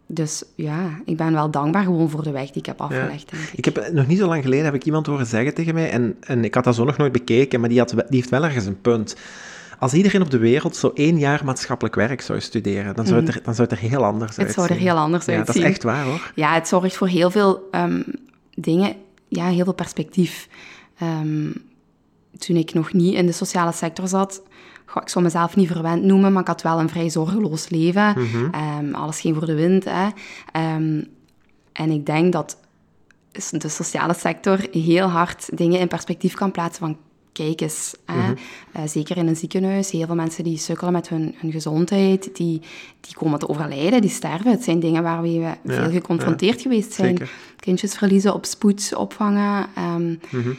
dus 0.07 0.43
ja, 0.55 0.89
ik 1.05 1.17
ben 1.17 1.33
wel 1.33 1.51
dankbaar 1.51 1.83
gewoon 1.83 2.09
voor 2.09 2.23
de 2.23 2.31
weg 2.31 2.45
die 2.45 2.55
ik 2.61 2.65
heb 2.65 2.81
afgelegd, 2.81 3.31
ik. 3.33 3.51
Ik 3.55 3.65
heb 3.65 3.89
nog 3.91 4.07
niet 4.07 4.17
zo 4.17 4.27
lang 4.27 4.43
geleden 4.43 4.65
heb 4.65 4.73
ik 4.73 4.85
iemand 4.85 5.05
horen 5.07 5.25
zeggen 5.25 5.53
tegen 5.53 5.73
mij, 5.73 5.89
en, 5.91 6.15
en 6.19 6.43
ik 6.43 6.53
had 6.55 6.63
dat 6.63 6.75
zo 6.75 6.83
nog 6.83 6.97
nooit 6.97 7.11
bekeken, 7.11 7.59
maar 7.59 7.69
die, 7.69 7.79
had, 7.79 7.89
die 7.89 8.03
heeft 8.09 8.29
wel 8.29 8.43
ergens 8.43 8.65
een 8.65 8.81
punt. 8.81 9.15
Als 9.79 9.93
iedereen 9.93 10.21
op 10.21 10.29
de 10.31 10.37
wereld 10.37 10.75
zo 10.75 10.91
één 10.93 11.19
jaar 11.19 11.41
maatschappelijk 11.45 11.95
werk 11.95 12.21
zou 12.21 12.41
studeren, 12.41 12.95
dan 12.95 13.05
zou 13.07 13.19
het 13.19 13.35
er, 13.35 13.39
dan 13.43 13.55
zou 13.55 13.67
het 13.69 13.77
er 13.79 13.89
heel 13.89 14.03
anders 14.05 14.31
Mhm. 14.37 14.45
Het 14.45 14.53
zou 14.53 14.65
er 14.65 14.71
uitzien. 14.71 14.89
heel 14.89 14.99
anders 14.99 15.25
Ja, 15.25 15.37
dat 15.37 15.47
uitzien. 15.47 15.63
is 15.63 15.69
echt 15.69 15.83
waar 15.83 16.05
hoor. 16.05 16.31
Ja, 16.35 16.53
het 16.53 16.67
zorgt 16.67 16.97
voor 16.97 17.07
heel 17.07 17.31
veel 17.31 17.67
ehm, 17.71 18.01
dingen, 18.55 18.95
ja, 19.27 19.47
heel 19.47 19.63
veel 19.63 19.73
perspectief. 19.73 20.49
Ehm, 20.97 21.51
toen 22.37 22.55
ik 22.55 22.73
nog 22.73 22.93
niet 22.93 23.13
in 23.13 23.25
de 23.25 23.31
sociale 23.31 23.71
sector 23.71 24.07
zat, 24.07 24.41
goh, 24.85 25.01
ik 25.01 25.09
zou 25.09 25.23
mezelf 25.23 25.55
niet 25.55 25.67
verwend 25.67 26.03
noemen, 26.03 26.31
maar 26.33 26.41
ik 26.41 26.47
had 26.47 26.61
wel 26.61 26.79
een 26.79 26.89
vrij 26.89 27.09
zorgeloos 27.09 27.69
leven. 27.69 28.15
Ehm, 28.51 28.93
alles 28.93 29.19
ging 29.19 29.35
voor 29.35 29.45
de 29.45 29.55
wind. 29.55 29.85
Hè. 29.85 30.07
Ehm, 30.51 31.01
en 31.71 31.91
ik 31.91 32.05
denk 32.05 32.33
dat 32.33 32.57
de 33.31 33.69
sociale 33.69 34.13
sector 34.13 34.67
heel 34.71 35.07
hard 35.07 35.57
dingen 35.57 35.79
in 35.79 35.87
perspectief 35.87 36.33
kan 36.33 36.51
plaatsen 36.51 36.85
van 36.85 36.97
kijk 37.33 37.61
eens, 37.61 37.95
hè, 38.05 38.33
eh, 38.71 38.81
zeker 38.85 39.17
in 39.17 39.27
een 39.27 39.35
ziekenhuis, 39.35 39.91
heel 39.91 40.05
veel 40.05 40.15
mensen 40.15 40.43
die 40.43 40.57
sukkelen 40.57 40.93
met 40.93 41.09
hun, 41.09 41.35
hun 41.37 41.51
gezondheid, 41.51 42.35
die, 42.35 42.61
die 43.01 43.15
komen 43.15 43.39
te 43.39 43.49
overlijden, 43.49 44.01
die 44.01 44.09
sterven. 44.09 44.51
Het 44.51 44.63
zijn 44.63 44.79
dingen 44.79 45.03
waar 45.03 45.21
we 45.21 45.53
veel 45.65 45.89
geconfronteerd 45.89 46.61
geweest 46.61 46.93
zijn. 46.93 47.07
zeker. 47.17 47.31
Kindjes 47.59 47.93
verliezen 47.95 48.33
op 48.33 48.45
spoed, 48.45 48.93
opvangen. 48.95 49.67
ehm, 49.75 50.15
Mhm. 50.29 50.51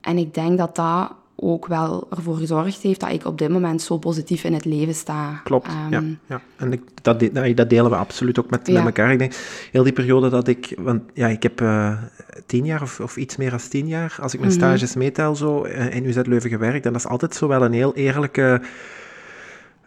En 0.00 0.18
ik 0.18 0.34
denk 0.34 0.58
dat 0.58 0.76
dat 0.76 1.12
ook 1.38 1.66
wel 1.66 2.06
ervoor 2.16 2.36
gezorgd 2.36 2.82
heeft 2.82 3.00
dat 3.00 3.10
ik 3.12 3.24
op 3.24 3.38
dit 3.38 3.48
moment 3.48 3.82
zo 3.82 3.98
positief 3.98 4.44
in 4.44 4.52
het 4.54 4.64
leven 4.64 4.94
sta. 4.94 5.40
Klopt, 5.44 5.66
Ehm, 5.66 5.90
ja, 5.92 6.02
ja. 6.26 6.40
En 6.56 6.72
ik, 6.72 6.80
dat, 7.02 7.20
de- 7.20 7.54
dat 7.54 7.70
delen 7.70 7.90
we 7.90 7.96
absoluut 7.96 8.38
ook 8.38 8.50
met, 8.50 8.66
Ja. 8.66 8.72
met 8.72 8.84
elkaar. 8.84 9.12
Ik 9.12 9.18
denk, 9.18 9.34
heel 9.72 9.82
die 9.82 9.92
periode 9.92 10.28
dat 10.28 10.48
ik... 10.48 10.74
Want 10.78 11.02
ja, 11.14 11.26
ik 11.28 11.42
heb 11.42 11.60
eh, 11.60 11.98
tien 12.46 12.64
jaar 12.64 12.82
of, 12.82 13.00
of 13.00 13.16
iets 13.16 13.36
meer 13.36 13.50
dan 13.50 13.58
tien 13.70 13.86
jaar, 13.88 14.16
als 14.20 14.34
ik 14.34 14.40
Mhm. 14.40 14.48
mijn 14.48 14.60
stages 14.60 14.94
meetel, 14.94 15.36
zo, 15.36 15.62
eh, 15.64 15.94
in 15.94 16.04
UZ 16.04 16.18
Leuven 16.22 16.50
gewerkt. 16.50 16.86
En 16.86 16.92
dat 16.92 17.00
is 17.00 17.06
altijd 17.08 17.34
zo 17.34 17.48
wel 17.48 17.62
een 17.62 17.72
heel 17.72 17.94
eerlijke... 17.94 18.60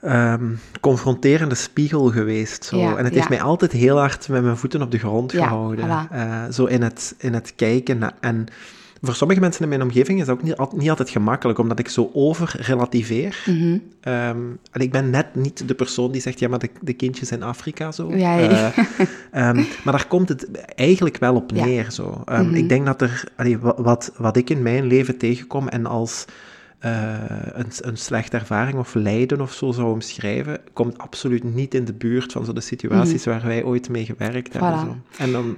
ehm, 0.02 0.46
confronterende 0.82 1.56
spiegel 1.56 2.10
geweest. 2.12 2.66
Zo. 2.66 2.78
Ja, 2.78 2.96
en 2.98 3.04
het 3.06 3.14
heeft 3.14 3.28
ja. 3.30 3.36
mij 3.36 3.42
altijd 3.42 3.72
heel 3.72 3.98
hard 3.98 4.30
met 4.30 4.44
mijn 4.44 4.58
voeten 4.58 4.82
op 4.82 4.92
de 4.92 4.98
grond 4.98 5.32
Ja, 5.32 5.48
gehouden. 5.48 5.86
voilà. 5.86 6.12
Eh, 6.12 6.44
zo 6.52 6.66
in 6.66 6.82
het, 6.82 7.16
in 7.18 7.34
het 7.34 7.54
kijken. 7.56 8.02
en 8.22 8.46
voor 9.02 9.16
sommige 9.16 9.40
mensen 9.40 9.64
in 9.64 9.70
mijn 9.70 9.82
omgeving 9.82 10.20
is 10.20 10.26
dat 10.26 10.38
ook 10.38 10.44
niet, 10.44 10.56
al- 10.56 10.74
niet 10.76 10.90
altijd 10.90 11.10
gemakkelijk, 11.10 11.60
omdat 11.60 11.80
ik 11.80 11.88
zo 11.90 12.10
over 12.14 12.56
relativeer. 12.60 13.44
mhm. 13.46 13.78
Ehm, 14.02 14.38
en 14.72 14.82
ik 14.82 14.92
ben 14.92 15.10
net 15.10 15.36
niet 15.36 15.68
de 15.68 15.74
persoon 15.74 16.12
die 16.12 16.22
zegt, 16.22 16.40
ja, 16.40 16.48
maar 16.48 16.60
de, 16.60 16.70
de 16.82 16.94
kindjes 16.94 17.32
in 17.32 17.44
Afrika 17.44 17.92
zo. 17.92 18.16
Ja, 18.16 18.38
ja. 18.38 18.50
Eh, 18.76 18.86
ehm, 19.32 19.56
maar 19.84 19.94
daar 19.94 20.08
komt 20.08 20.30
het 20.30 20.48
eigenlijk 20.76 21.18
wel 21.18 21.36
op 21.36 21.52
Ja. 21.54 21.66
neer. 21.66 21.92
Zo. 21.92 22.22
Ehm, 22.26 22.46
Mhm. 22.46 22.56
Ik 22.56 22.70
denk 22.70 22.86
dat 22.86 23.02
er, 23.02 23.24
allee, 23.36 23.58
wat, 23.60 24.12
wat 24.18 24.38
ik 24.38 24.50
in 24.50 24.62
mijn 24.62 24.86
leven 24.86 25.18
tegenkom 25.18 25.68
en 25.68 25.86
als 25.86 26.26
eh, 26.80 27.14
een, 27.54 27.72
een 27.82 27.98
slechte 27.98 28.38
ervaring 28.38 28.78
of 28.78 28.94
lijden 28.94 29.42
of 29.42 29.54
zo 29.54 29.72
zou 29.72 29.92
omschrijven, 29.92 30.60
komt 30.74 30.98
absoluut 30.98 31.44
niet 31.44 31.74
in 31.74 31.86
de 31.86 31.94
buurt 31.94 32.32
van 32.32 32.46
zo 32.46 32.54
de 32.54 32.62
situaties 32.62 33.26
waar 33.26 33.46
wij 33.46 33.64
ooit 33.64 33.90
mee 33.90 34.06
gewerkt 34.06 34.54
hebben. 34.54 34.74
Mhm. 34.74 34.86
Zo. 34.86 34.96
En 35.18 35.32
dan, 35.32 35.58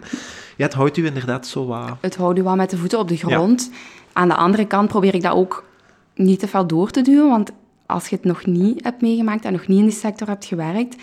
ja, 0.58 0.66
het 0.66 0.74
houdt 0.74 0.98
u 0.98 1.06
inderdaad 1.06 1.48
zo 1.48 1.66
wat... 1.66 1.98
het 2.02 2.16
houdt 2.16 2.40
u 2.40 2.44
wel 2.44 2.56
met 2.56 2.70
de 2.70 2.78
voeten 2.78 3.00
op 3.00 3.08
de 3.08 3.18
grond. 3.18 3.72
Aan 4.14 4.28
de 4.28 4.36
andere 4.36 4.68
kant 4.68 4.88
probeer 4.88 5.16
ik 5.16 5.22
dat 5.22 5.34
ook 5.34 5.64
niet 6.16 6.40
te 6.40 6.48
veel 6.48 6.68
door 6.68 6.92
te 6.92 7.02
duwen, 7.02 7.30
want 7.30 7.52
als 7.86 8.08
je 8.08 8.16
het 8.16 8.26
nog 8.26 8.46
niet 8.46 8.84
hebt 8.84 9.02
meegemaakt 9.02 9.46
en 9.46 9.52
nog 9.52 9.68
niet 9.68 9.80
in 9.80 9.86
die 9.86 9.94
sector 9.94 10.28
hebt 10.28 10.46
gewerkt, 10.46 10.96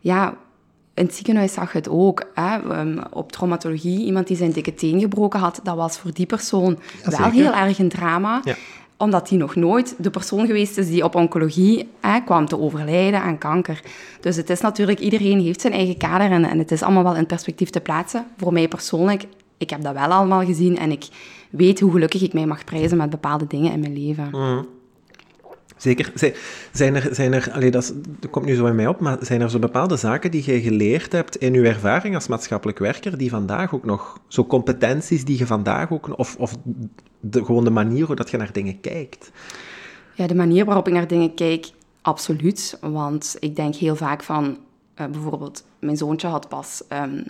ja, 0.00 0.34
in 0.94 1.04
het 1.04 1.14
ziekenhuis 1.14 1.52
zag 1.52 1.72
je 1.72 1.78
het 1.78 1.88
ook. 1.88 2.30
Hè? 2.34 2.58
Ehm, 2.58 2.98
op 3.10 3.32
traumatologie, 3.32 4.04
iemand 4.04 4.26
die 4.26 4.36
zijn 4.36 4.52
dikke 4.52 4.74
teen 4.74 5.00
gebroken 5.00 5.40
had, 5.40 5.60
dat 5.62 5.76
was 5.76 5.98
voor 5.98 6.12
die 6.12 6.26
persoon 6.26 6.78
wel 7.04 7.30
heel 7.30 7.54
erg 7.54 7.78
een 7.78 7.88
drama. 7.88 8.40
Ja. 8.44 8.54
Omdat 9.00 9.28
die 9.28 9.38
nog 9.38 9.54
nooit 9.54 9.94
de 9.98 10.10
persoon 10.10 10.46
geweest 10.46 10.78
is 10.78 10.88
die 10.88 11.04
op 11.04 11.14
oncologie 11.14 11.88
hè, 12.00 12.20
kwam 12.20 12.46
te 12.46 12.58
overlijden 12.58 13.20
aan 13.20 13.38
kanker. 13.38 13.80
Dus 14.20 14.36
het 14.36 14.50
is 14.50 14.60
natuurlijk, 14.60 14.98
iedereen 14.98 15.40
heeft 15.40 15.60
zijn 15.60 15.72
eigen 15.72 15.96
kader 15.96 16.30
en, 16.30 16.44
en 16.44 16.58
het 16.58 16.70
is 16.70 16.82
allemaal 16.82 17.02
wel 17.02 17.16
in 17.16 17.26
perspectief 17.26 17.70
te 17.70 17.80
plaatsen. 17.80 18.26
Voor 18.36 18.52
mij 18.52 18.68
persoonlijk, 18.68 19.24
ik 19.58 19.70
heb 19.70 19.82
dat 19.82 19.94
wel 19.94 20.08
allemaal 20.08 20.44
gezien 20.44 20.78
en 20.78 20.90
ik 20.90 21.08
weet 21.50 21.80
hoe 21.80 21.92
gelukkig 21.92 22.22
ik 22.22 22.32
mij 22.32 22.46
mag 22.46 22.64
prijzen 22.64 22.96
met 22.96 23.10
bepaalde 23.10 23.46
dingen 23.46 23.72
in 23.72 23.80
mijn 23.80 23.98
leven. 23.98 24.30
Zeker. 25.80 26.12
Zijn- 26.72 26.94
er, 26.94 27.08
zijn 27.14 27.32
er 27.32 27.50
allee, 27.52 27.70
dat 27.70 27.94
komt 28.30 28.46
nu 28.46 28.54
zo 28.54 28.66
in 28.66 28.74
mij 28.74 28.86
op, 28.86 29.00
maar 29.00 29.18
zijn 29.20 29.40
er 29.40 29.50
zo 29.50 29.58
bepaalde 29.58 29.96
zaken 29.96 30.30
die 30.30 30.52
je 30.52 30.60
geleerd 30.60 31.12
hebt 31.12 31.36
in 31.36 31.52
je 31.52 31.68
ervaring 31.68 32.14
als 32.14 32.26
maatschappelijk 32.26 32.78
werker, 32.78 33.18
die 33.18 33.30
vandaag 33.30 33.74
ook 33.74 33.84
nog, 33.84 34.18
zo 34.28 34.44
competenties 34.44 35.24
die 35.24 35.38
je 35.38 35.46
vandaag 35.46 35.90
ook, 35.90 36.18
of, 36.18 36.36
of 36.36 36.56
de, 37.20 37.44
gewoon 37.44 37.64
de 37.64 37.70
manier 37.70 38.06
hoe 38.06 38.16
dat 38.16 38.30
je 38.30 38.36
naar 38.36 38.52
dingen 38.52 38.80
kijkt? 38.80 39.30
Ja, 40.14 40.26
de 40.26 40.34
manier 40.34 40.64
waarop 40.64 40.86
ik 40.86 40.94
naar 40.94 41.06
dingen 41.06 41.34
kijk, 41.34 41.70
absoluut. 42.02 42.78
Want 42.80 43.36
ik 43.38 43.56
denk 43.56 43.74
heel 43.74 43.96
vaak 43.96 44.22
van, 44.22 44.58
eh, 44.94 45.06
bijvoorbeeld, 45.06 45.64
mijn 45.78 45.96
zoontje 45.96 46.28
had 46.28 46.48
pas, 46.48 46.82
ehm, 46.88 47.22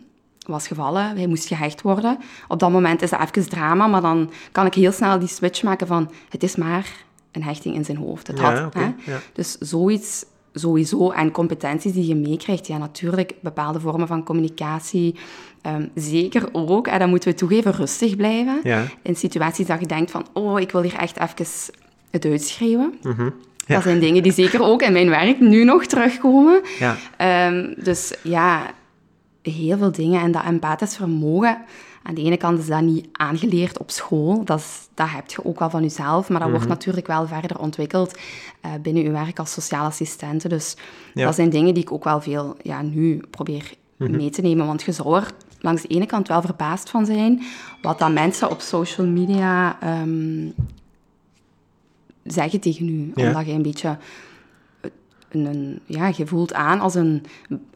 was 0.46 0.66
gevallen, 0.66 1.16
hij 1.16 1.26
moest 1.26 1.46
gehecht 1.46 1.82
worden. 1.82 2.18
Op 2.48 2.58
dat 2.58 2.70
moment 2.70 3.02
is 3.02 3.10
dat 3.10 3.20
even 3.20 3.48
drama, 3.48 3.86
maar 3.86 4.00
dan 4.00 4.30
kan 4.52 4.66
ik 4.66 4.74
heel 4.74 4.92
snel 4.92 5.18
die 5.18 5.28
switch 5.28 5.62
maken 5.62 5.86
van, 5.86 6.10
het 6.28 6.42
is 6.42 6.56
maar 6.56 7.08
een 7.32 7.42
hechting 7.42 7.74
in 7.74 7.84
zijn 7.84 7.96
hoofd. 7.96 8.26
Het 8.26 8.38
Ja, 8.38 8.62
had, 8.62 8.74
hè? 8.74 8.82
ja. 8.82 9.18
Dus 9.32 9.56
zoiets 9.58 10.24
sowieso. 10.54 11.10
En 11.10 11.30
competenties 11.30 11.92
die 11.92 12.06
je 12.06 12.14
meekrijgt, 12.14 12.66
ja, 12.66 12.78
natuurlijk, 12.78 13.34
bepaalde 13.40 13.80
vormen 13.80 14.06
van 14.06 14.24
communicatie. 14.24 15.14
ehm, 15.62 15.86
zeker 15.94 16.48
ook, 16.52 16.86
en 16.86 16.98
dat 16.98 17.08
moeten 17.08 17.28
we 17.30 17.34
toegeven, 17.34 17.72
rustig 17.72 18.16
blijven. 18.16 18.60
Ja. 18.62 18.82
In 19.02 19.16
situaties 19.16 19.66
dat 19.66 19.80
je 19.80 19.86
denkt 19.86 20.10
van, 20.10 20.26
oh, 20.32 20.60
ik 20.60 20.70
wil 20.70 20.82
hier 20.82 20.94
echt 20.96 21.18
even 21.20 21.46
het 22.10 22.24
uitschreeuwen. 22.24 22.94
Mhm. 23.02 23.30
Dat 23.66 23.82
zijn 23.82 24.00
dingen 24.00 24.22
die 24.22 24.32
zeker 24.32 24.62
ook 24.62 24.82
in 24.82 24.92
mijn 24.92 25.08
werk 25.08 25.40
nu 25.40 25.64
nog 25.64 25.86
terugkomen. 25.86 26.60
Ja. 26.78 26.96
Ehm, 27.16 27.74
dus 27.84 28.14
ja, 28.22 28.70
heel 29.42 29.78
veel 29.78 29.92
dingen. 29.92 30.20
En 30.20 30.32
dat 30.32 30.42
empathisch 30.44 30.96
vermogen, 30.96 31.58
aan 32.02 32.14
de 32.14 32.22
ene 32.22 32.36
kant 32.36 32.58
is 32.58 32.66
dat 32.66 32.80
niet 32.82 33.08
aangeleerd 33.12 33.78
op 33.78 33.90
school. 33.90 34.44
Dat, 34.44 34.58
is, 34.58 34.88
dat 34.94 35.08
heb 35.10 35.30
je 35.30 35.44
ook 35.44 35.58
wel 35.58 35.70
van 35.70 35.82
jezelf. 35.82 36.28
Maar 36.28 36.38
dat 36.40 36.48
wordt 36.48 36.64
Mhm. 36.64 36.72
natuurlijk 36.74 37.06
wel 37.06 37.26
verder 37.26 37.58
ontwikkeld 37.58 38.18
eh, 38.60 38.70
binnen 38.82 39.02
je 39.02 39.10
werk 39.10 39.38
als 39.38 39.52
sociaal 39.52 39.86
assistente. 39.86 40.48
Dus 40.48 40.76
Ja. 41.14 41.24
dat 41.24 41.34
zijn 41.34 41.50
dingen 41.50 41.74
die 41.74 41.82
ik 41.82 41.92
ook 41.92 42.04
wel 42.04 42.20
veel 42.20 42.56
ja, 42.62 42.82
nu 42.82 43.22
probeer 43.30 43.72
Mhm. 43.96 44.16
mee 44.16 44.30
te 44.30 44.40
nemen. 44.40 44.66
Want 44.66 44.82
je 44.82 44.92
zou 44.92 45.16
er 45.16 45.30
langs 45.60 45.82
de 45.82 45.88
ene 45.88 46.06
kant 46.06 46.28
wel 46.28 46.40
verbaasd 46.42 46.90
van 46.90 47.06
zijn 47.06 47.42
wat 47.82 47.98
dat 47.98 48.12
mensen 48.12 48.50
op 48.50 48.60
social 48.60 49.06
media 49.06 49.80
ehm, 49.80 50.48
zeggen 52.24 52.60
tegen 52.60 52.88
u. 52.88 53.12
Ja. 53.14 53.26
Omdat 53.26 53.46
je 53.46 53.52
een 53.52 53.62
beetje... 53.62 53.96
Een, 55.28 55.44
een- 55.44 55.80
ja, 55.86 56.12
je 56.16 56.26
voelt 56.26 56.52
aan 56.54 56.80
als, 56.80 56.94
een, 56.94 57.22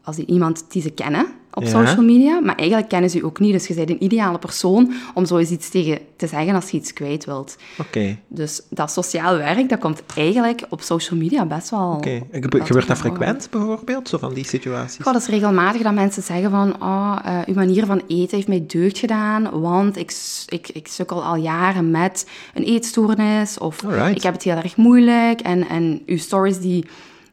als 0.03 0.17
iemand 0.17 0.65
die 0.71 0.81
ze 0.81 0.89
kennen 0.89 1.25
op 1.55 1.63
Ja. 1.63 1.69
social 1.85 2.05
media, 2.05 2.39
maar 2.39 2.55
eigenlijk 2.55 2.89
kennen 2.89 3.09
ze 3.09 3.17
u 3.17 3.23
ook 3.23 3.39
niet. 3.39 3.51
Dus 3.51 3.67
je 3.67 3.73
bent 3.73 3.89
een 3.89 4.03
ideale 4.03 4.39
persoon 4.39 4.93
om 5.13 5.25
zo 5.25 5.37
eens 5.37 5.49
iets 5.49 5.69
tegen 5.69 5.99
te 6.15 6.27
zeggen 6.27 6.55
als 6.55 6.69
je 6.69 6.77
iets 6.77 6.93
kwijt 6.93 7.25
wilt. 7.25 7.55
Oké. 7.79 8.17
Dus 8.27 8.61
dat 8.69 8.91
sociaal 8.91 9.37
werk, 9.37 9.69
dat 9.69 9.79
komt 9.79 10.03
eigenlijk 10.15 10.61
op 10.69 10.81
social 10.81 11.19
media 11.19 11.45
best 11.45 11.69
wel... 11.69 11.93
Oké. 11.97 12.21
wel 12.31 12.65
Gebeurt 12.65 12.87
dat 12.87 12.97
frequent, 12.97 13.47
bijvoorbeeld, 13.51 14.09
zo 14.09 14.17
van 14.17 14.33
die 14.33 14.45
situaties? 14.45 15.03
Goh, 15.03 15.13
dat 15.13 15.21
is 15.21 15.27
regelmatig 15.27 15.81
dat 15.81 15.93
mensen 15.93 16.23
zeggen 16.23 16.49
van, 16.49 16.75
oh, 16.81 17.17
eh, 17.25 17.39
uw 17.45 17.53
manier 17.53 17.85
van 17.85 18.01
eten 18.07 18.35
heeft 18.35 18.47
mij 18.47 18.63
deugd 18.67 18.97
gedaan, 18.97 19.61
want 19.61 19.97
ik, 19.97 20.13
ik, 20.47 20.69
ik 20.69 20.87
sukkel 20.87 21.23
al 21.23 21.35
jaren 21.35 21.91
met 21.91 22.27
een 22.53 22.63
eetstoornis, 22.63 23.57
of 23.57 23.83
Alright. 23.83 24.15
ik 24.15 24.23
heb 24.23 24.33
het 24.33 24.43
heel 24.43 24.55
erg 24.55 24.77
moeilijk, 24.77 25.41
en, 25.41 25.67
en 25.67 26.01
uw 26.05 26.17
stories 26.17 26.59
die, 26.59 26.85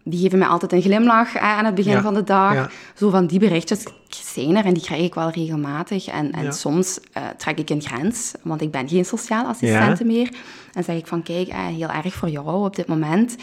die 0.04 0.20
geven 0.20 0.38
mij 0.38 0.48
altijd 0.48 0.72
een 0.72 0.82
glimlach 0.82 1.34
eh, 1.34 1.42
aan 1.42 1.64
het 1.64 1.74
begin 1.74 1.92
Ja, 1.92 2.02
van 2.02 2.14
de 2.14 2.24
dag. 2.24 2.54
ja. 2.54 2.70
Zo 2.94 3.10
van 3.10 3.26
die 3.26 3.38
berichtjes 3.38 3.84
zijn 4.08 4.56
er 4.56 4.64
en 4.64 4.74
die 4.74 4.82
krijg 4.82 5.02
ik 5.02 5.14
wel 5.14 5.30
regelmatig. 5.30 6.06
En, 6.06 6.32
en 6.32 6.44
Ja. 6.44 6.50
soms 6.50 6.98
eh, 7.12 7.22
trek 7.36 7.58
ik 7.58 7.70
een 7.70 7.82
grens, 7.82 8.32
want 8.42 8.60
ik 8.60 8.70
ben 8.70 8.88
geen 8.88 9.04
sociaal 9.04 9.46
assistente 9.46 10.04
meer. 10.04 10.30
En 10.72 10.84
zeg 10.84 10.96
ik 10.96 11.06
van, 11.06 11.22
kijk, 11.22 11.48
eh, 11.48 11.66
heel 11.66 11.88
erg 11.88 12.14
voor 12.14 12.28
jou 12.30 12.64
op 12.64 12.76
dit 12.76 12.86
moment... 12.86 13.36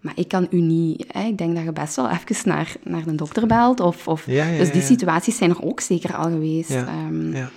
Maar 0.00 0.12
ik 0.16 0.28
kan 0.28 0.46
u 0.50 0.60
niet... 0.60 1.04
Hè, 1.08 1.22
ik 1.24 1.38
denk 1.38 1.54
dat 1.54 1.64
je 1.64 1.72
best 1.72 1.96
wel 1.96 2.08
even 2.10 2.48
naar, 2.48 2.72
naar 2.82 3.06
een 3.06 3.16
dokter 3.16 3.46
belt. 3.46 3.80
Of, 3.80 4.08
of, 4.08 4.24
dus 4.58 4.72
die 4.72 4.82
situaties 4.82 5.36
zijn 5.36 5.50
er 5.50 5.62
ook 5.64 5.80
zeker 5.80 6.16
al 6.16 6.22
geweest. 6.22 6.70
Ja, 6.72 6.88
ja. 7.32 7.50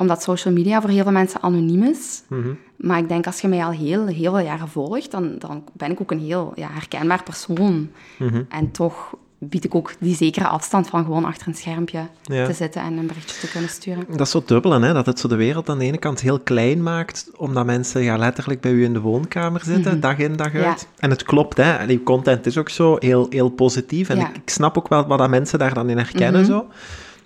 Omdat 0.00 0.22
social 0.22 0.54
media 0.54 0.80
voor 0.80 0.90
heel 0.90 1.02
veel 1.02 1.12
mensen 1.12 1.42
anoniem 1.42 1.82
is. 1.82 2.22
Mhm. 2.28 2.48
Maar 2.76 2.98
ik 2.98 3.08
denk, 3.08 3.26
als 3.26 3.40
je 3.40 3.48
mij 3.48 3.64
al 3.64 3.70
heel, 3.70 4.06
heel 4.06 4.32
veel 4.34 4.38
jaren 4.44 4.68
volgt, 4.68 5.10
dan, 5.10 5.34
dan 5.38 5.64
ben 5.72 5.90
ik 5.90 6.00
ook 6.00 6.10
een 6.10 6.20
heel 6.20 6.52
ja, 6.54 6.68
herkenbaar 6.72 7.22
persoon. 7.22 7.90
Mhm. 8.18 8.42
En 8.48 8.70
toch 8.70 9.14
bied 9.42 9.64
ik 9.64 9.74
ook 9.74 9.92
die 9.98 10.14
zekere 10.16 10.46
afstand 10.46 10.88
van 10.88 11.04
gewoon 11.04 11.24
achter 11.24 11.48
een 11.48 11.54
schermpje 11.54 11.98
Ja. 12.22 12.46
te 12.46 12.52
zitten 12.52 12.82
en 12.82 12.96
een 12.96 13.06
berichtje 13.06 13.40
te 13.40 13.50
kunnen 13.52 13.70
sturen. 13.70 14.04
Dat 14.08 14.20
is 14.20 14.30
zo 14.30 14.42
dubbel, 14.46 14.80
hè? 14.80 14.92
dat 14.92 15.06
het 15.06 15.18
zo 15.20 15.28
de 15.28 15.36
wereld 15.36 15.68
aan 15.68 15.78
de 15.78 15.84
ene 15.84 15.98
kant 15.98 16.20
heel 16.20 16.38
klein 16.40 16.82
maakt, 16.82 17.30
omdat 17.36 17.66
mensen 17.66 18.02
ja, 18.02 18.16
letterlijk 18.16 18.60
bij 18.60 18.70
u 18.72 18.84
in 18.84 18.92
de 18.92 19.00
woonkamer 19.00 19.60
zitten, 19.64 20.00
dag 20.00 20.18
in, 20.18 20.36
dag 20.36 20.46
uit. 20.46 20.54
Mhm. 20.54 20.62
Ja. 20.64 20.76
En 20.98 21.10
het 21.10 21.22
klopt, 21.22 21.56
hè? 21.56 21.72
en 21.72 21.88
uw 21.90 22.02
content 22.02 22.46
is 22.46 22.58
ook 22.58 22.68
zo 22.68 22.96
heel, 22.98 23.26
heel 23.30 23.48
positief. 23.48 24.08
En 24.08 24.16
Ja. 24.16 24.28
ik, 24.28 24.36
ik 24.36 24.50
snap 24.50 24.78
ook 24.78 24.88
wel 24.88 25.06
wat 25.06 25.18
dat 25.18 25.28
mensen 25.30 25.58
daar 25.58 25.74
dan 25.74 25.88
in 25.90 25.96
herkennen, 25.98 26.40
Mhm. 26.40 26.50
zo. 26.50 26.66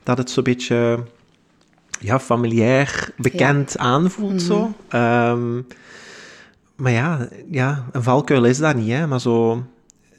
dat 0.02 0.18
het 0.18 0.30
zo'n 0.30 0.44
beetje 0.44 1.04
ja, 2.04 2.20
familiair 2.20 3.10
bekend 3.16 3.78
aanvoelt. 3.78 4.42
Zo. 4.42 4.72
Ehm, 4.88 5.60
maar 6.76 6.92
ja, 6.92 7.28
ja, 7.50 7.84
een 7.92 8.02
valkuil 8.02 8.44
is 8.44 8.58
dat 8.58 8.76
niet, 8.76 8.90
hè? 8.90 9.06
maar 9.06 9.20
zo 9.20 9.64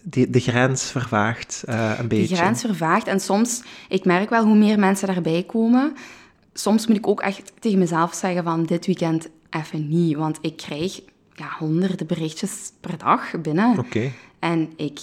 die, 0.01 0.29
de 0.29 0.39
grens 0.39 0.83
vervaagt 0.83 1.63
eh, 1.65 1.91
een 1.97 2.07
beetje. 2.07 2.27
Die 2.27 2.35
grens 2.35 2.61
vervaagt. 2.61 3.07
En 3.07 3.19
soms, 3.19 3.63
ik 3.89 4.05
merk 4.05 4.29
wel 4.29 4.45
hoe 4.45 4.55
meer 4.57 4.79
mensen 4.79 5.07
daarbij 5.07 5.43
komen. 5.43 5.93
Soms 6.53 6.87
moet 6.87 6.97
ik 6.97 7.07
ook 7.07 7.21
echt 7.21 7.51
tegen 7.59 7.79
mezelf 7.79 8.13
zeggen 8.13 8.43
van 8.43 8.63
dit 8.63 8.85
weekend 8.85 9.27
even 9.49 9.87
niet. 9.87 10.15
Want 10.15 10.37
ik 10.41 10.57
krijg 10.57 11.01
ja, 11.33 11.47
honderden 11.59 12.07
berichtjes 12.07 12.71
per 12.81 12.97
dag 12.97 13.41
binnen. 13.41 13.79
Oké. 13.79 14.11
En 14.39 14.69
ik 14.75 14.99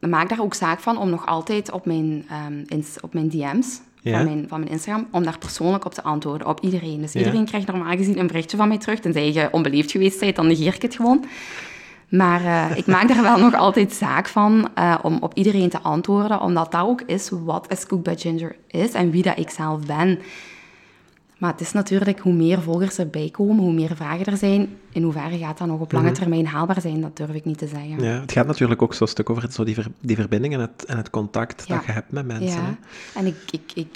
maak 0.00 0.28
daar 0.28 0.40
ook 0.40 0.54
zaak 0.54 0.80
van 0.80 0.98
om 0.98 1.10
nog 1.10 1.26
altijd 1.26 1.70
op 1.70 1.86
mijn, 1.86 2.26
ins- 2.66 3.00
op 3.00 3.14
mijn 3.14 3.28
DM's 3.28 3.80
Ja. 4.08 4.16
van, 4.16 4.24
mijn, 4.24 4.44
van 4.48 4.60
mijn 4.60 4.72
Instagram, 4.72 5.06
om 5.10 5.22
daar 5.22 5.38
persoonlijk 5.38 5.84
op 5.84 5.94
te 5.94 6.02
antwoorden, 6.02 6.46
op 6.46 6.60
iedereen. 6.60 7.00
Dus 7.00 7.12
Ja. 7.12 7.18
iedereen 7.18 7.44
krijgt 7.44 7.66
normaal 7.66 7.96
gezien 7.96 8.18
een 8.18 8.26
berichtje 8.26 8.56
van 8.56 8.68
mij 8.68 8.78
terug. 8.78 9.00
Tenzij 9.00 9.32
je 9.32 9.48
onbeleefd 9.50 9.90
geweest 9.90 10.20
bent, 10.20 10.36
dan 10.36 10.46
negeer 10.46 10.74
ik 10.74 10.82
het 10.82 10.94
gewoon. 10.94 11.24
Maar 12.08 12.44
eh, 12.44 12.76
ik 12.76 12.86
maak 12.86 13.08
daar 13.08 13.22
wel 13.22 13.38
nog 13.50 13.54
altijd 13.54 13.92
zaak 13.92 14.28
van 14.28 14.68
eh, 14.74 14.98
om 15.02 15.18
op 15.20 15.34
iedereen 15.34 15.68
te 15.68 15.80
antwoorden, 15.80 16.40
omdat 16.40 16.72
dat 16.72 16.82
ook 16.82 17.02
is 17.06 17.30
wat 17.44 17.68
As 17.68 17.86
Cook 17.86 18.02
by 18.02 18.14
Ginger 18.16 18.56
is 18.66 18.92
en 18.92 19.10
wie 19.10 19.22
dat 19.22 19.38
ik 19.38 19.50
zelf 19.50 19.86
ben. 19.86 20.18
Maar 21.38 21.50
het 21.52 21.60
is 21.60 21.72
natuurlijk, 21.72 22.18
hoe 22.18 22.32
meer 22.32 22.62
volgers 22.62 22.98
erbij 22.98 23.28
komen, 23.30 23.62
hoe 23.64 23.72
meer 23.72 23.96
vragen 23.96 24.24
er 24.26 24.36
zijn, 24.36 24.68
in 24.92 25.02
hoeverre 25.02 25.38
gaat 25.38 25.58
dat 25.58 25.66
nog 25.68 25.80
op 25.80 25.92
lange 25.92 26.12
termijn 26.12 26.46
haalbaar 26.46 26.80
zijn, 26.80 27.00
dat 27.00 27.16
durf 27.16 27.30
ik 27.30 27.44
niet 27.44 27.58
te 27.58 27.66
zeggen. 27.66 27.90
Mhm. 27.90 28.04
Ja, 28.04 28.20
het 28.20 28.32
gaat 28.32 28.46
natuurlijk 28.46 28.82
ook 28.82 28.94
zo'n 28.94 29.06
stuk 29.06 29.30
over 29.30 29.52
zo 29.52 29.64
die, 29.64 29.74
ver- 29.74 29.90
die 30.00 30.16
verbinding 30.16 30.54
en 30.54 30.60
het, 30.60 30.84
en 30.84 30.96
het 30.96 31.10
contact 31.10 31.64
Ja. 31.66 31.76
dat 31.76 31.84
je 31.86 31.92
hebt 31.92 32.12
met 32.12 32.26
mensen. 32.26 32.60
hè. 32.64 32.68
Ja, 32.68 32.76
en 33.14 33.26
ik, 33.26 33.36
ik, 33.50 33.72
ik 33.74 33.88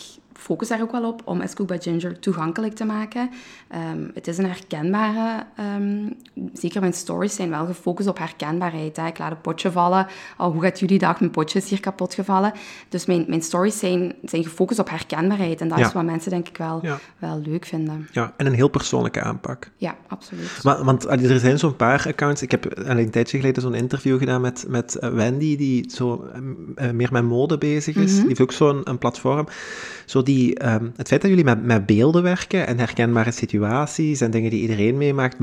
focus 0.43 0.69
daar 0.69 0.83
ook 0.83 0.93
wel 0.93 1.05
op 1.09 1.23
om 1.25 1.41
As 1.41 1.55
Cook 1.55 1.69
by 1.69 1.77
Ginger 1.81 2.19
toegankelijk 2.19 2.75
te 2.75 2.85
maken. 2.85 3.31
Ehm, 3.69 4.09
het 4.15 4.27
is 4.29 4.39
een 4.39 4.47
herkenbare... 4.47 5.45
ehm, 5.57 6.09
zeker 6.53 6.81
mijn 6.81 6.93
stories 6.93 7.35
zijn 7.35 7.51
wel 7.51 7.67
gefocust 7.67 8.09
op 8.09 8.19
herkenbaarheid. 8.19 8.97
Hè. 8.97 9.07
Ik 9.07 9.19
laat 9.19 9.31
een 9.31 9.41
potje 9.41 9.71
vallen. 9.71 10.07
Oh, 10.39 10.53
hoe 10.53 10.63
gaat 10.63 10.79
jullie 10.81 10.99
dag? 10.99 11.21
Mijn 11.21 11.31
potje 11.33 11.59
is 11.59 11.69
hier 11.69 11.81
kapot 11.81 12.15
gevallen. 12.15 12.53
Dus 12.89 13.07
mijn, 13.07 13.25
mijn 13.29 13.43
stories 13.43 13.79
zijn, 13.79 14.15
zijn 14.25 14.43
gefocust 14.43 14.79
op 14.81 14.89
herkenbaarheid. 14.91 15.61
En 15.61 15.69
dat 15.69 15.79
Ja. 15.79 15.87
is 15.87 15.93
wat 15.93 16.05
mensen 16.05 16.31
denk 16.31 16.49
ik 16.49 16.57
wel, 16.57 16.79
Ja. 16.83 16.99
wel 17.19 17.41
leuk 17.45 17.65
vinden. 17.67 18.09
Ja, 18.13 18.33
en 18.37 18.47
een 18.47 18.53
heel 18.55 18.69
persoonlijke 18.69 19.21
aanpak. 19.23 19.71
Ja, 19.77 19.97
absoluut. 20.09 20.61
Maar, 20.63 20.85
want 20.85 21.05
er 21.07 21.39
zijn 21.41 21.59
zo'n 21.59 21.77
paar 21.77 22.05
accounts. 22.07 22.43
Ik 22.43 22.51
heb 22.51 22.67
een 22.79 23.11
tijdje 23.11 23.39
geleden 23.39 23.63
zo'n 23.63 23.75
interview 23.75 24.19
gedaan 24.19 24.41
met, 24.41 24.65
met 24.69 24.95
eh, 24.95 25.11
Wendy, 25.11 25.57
die 25.57 25.91
zo 25.91 26.29
eh, 26.75 26.91
meer 26.91 27.09
met 27.13 27.25
mode 27.25 27.59
bezig 27.59 27.97
is. 27.97 28.15
Die 28.17 28.27
heeft 28.27 28.41
ook 28.41 28.53
zo'n 28.53 28.81
een 28.85 28.99
platform. 28.99 29.47
Zo 30.07 30.23
die, 30.23 30.32
ehm, 30.40 30.85
het 30.97 31.09
feit 31.09 31.21
dat 31.21 31.31
jullie 31.31 31.45
met, 31.45 31.64
met 31.64 31.87
beelden 31.87 32.23
werken 32.23 32.66
en 32.66 32.79
herkenbare 32.79 33.31
situaties 33.31 34.21
en 34.21 34.31
dingen 34.31 34.51
die 34.51 34.61
iedereen 34.61 34.97
meemaakt, 34.97 35.37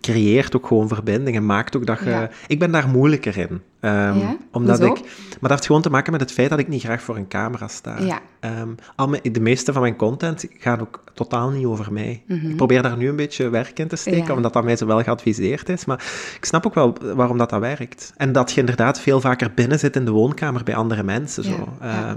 creëert 0.00 0.56
ook 0.56 0.66
gewoon 0.66 0.88
verbinding 0.88 1.36
en 1.36 1.46
maakt 1.46 1.76
ook 1.76 1.86
dat 1.86 1.98
je... 1.98 2.10
Ja. 2.10 2.30
Ik 2.46 2.58
ben 2.58 2.70
daar 2.70 2.88
moeilijker 2.88 3.36
in. 3.38 3.60
Ja? 3.80 4.36
Omdat 4.52 4.78
Hoezo? 4.78 4.92
ik... 4.94 5.00
Maar 5.00 5.38
dat 5.40 5.50
heeft 5.50 5.66
gewoon 5.66 5.82
te 5.82 5.90
maken 5.90 6.12
met 6.12 6.20
het 6.20 6.32
feit 6.32 6.50
dat 6.50 6.58
ik 6.58 6.68
niet 6.68 6.82
graag 6.82 7.02
voor 7.02 7.16
een 7.16 7.28
camera 7.28 7.68
sta. 7.68 7.98
Ja. 8.00 8.20
Ehm, 8.40 8.68
al 8.96 9.08
mijn- 9.08 9.22
de 9.32 9.40
meeste 9.40 9.72
van 9.72 9.82
mijn 9.82 9.96
content 9.96 10.46
gaat 10.58 10.80
ook 10.80 11.04
totaal 11.14 11.50
niet 11.50 11.64
over 11.66 11.92
mij. 11.92 12.22
Ik 12.28 12.56
probeer 12.56 12.82
daar 12.82 12.96
nu 12.96 13.08
een 13.08 13.16
beetje 13.16 13.48
werk 13.48 13.78
in 13.78 13.88
te 13.88 13.96
steken, 13.96 14.22
Mhm. 14.22 14.32
Omdat 14.32 14.52
dat 14.52 14.64
mij 14.64 14.76
zo 14.76 14.86
wel 14.86 15.02
geadviseerd 15.02 15.68
is. 15.68 15.84
Maar 15.84 16.04
ik 16.36 16.44
snap 16.44 16.66
ook 16.66 16.74
wel 16.74 16.96
waarom 17.14 17.38
dat, 17.38 17.50
dat 17.50 17.60
werkt. 17.60 18.12
En 18.16 18.32
dat 18.32 18.52
je 18.52 18.60
inderdaad 18.60 19.00
veel 19.00 19.20
vaker 19.20 19.50
binnen 19.54 19.78
zit 19.78 19.96
in 19.96 20.04
de 20.04 20.10
woonkamer 20.10 20.62
bij 20.64 20.74
andere 20.74 21.02
mensen. 21.02 21.44
Zo. 21.44 21.68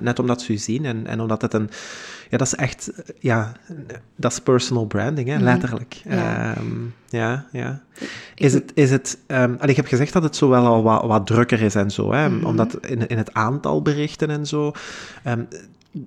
Net 0.01 0.19
omdat 0.19 0.41
ze 0.41 0.53
u 0.53 0.57
zien 0.57 0.85
en, 0.85 1.07
en 1.07 1.19
omdat 1.21 1.41
het 1.41 1.53
een... 1.53 1.69
Ja, 2.29 2.37
dat 2.37 2.47
is 2.47 2.55
echt... 2.55 2.91
Ja, 3.19 3.51
dat 4.15 4.31
is 4.31 4.39
personal 4.39 4.85
branding, 4.85 5.27
hè, 5.29 5.37
letterlijk. 5.37 6.01
Mhm. 6.05 6.15
Ja. 6.15 6.55
Ehm, 6.55 6.65
ja, 7.09 7.45
ja. 7.51 7.81
Is 8.35 8.53
het... 8.53 8.71
Is 8.73 8.91
het 8.91 9.17
um, 9.27 9.57
ik 9.61 9.75
heb 9.75 9.85
gezegd 9.87 10.13
dat 10.13 10.23
het 10.23 10.35
zo 10.35 10.49
wel 10.49 10.65
al 10.65 10.83
wat, 10.83 11.03
wat 11.05 11.25
drukker 11.27 11.61
is 11.61 11.75
en 11.75 11.91
zo, 11.91 12.11
hè, 12.13 12.29
Mhm. 12.29 12.45
omdat 12.45 12.85
in, 12.87 13.07
in 13.07 13.17
het 13.17 13.33
aantal 13.33 13.81
berichten 13.81 14.29
en 14.29 14.45
zo... 14.45 14.71
ehm, 15.23 15.43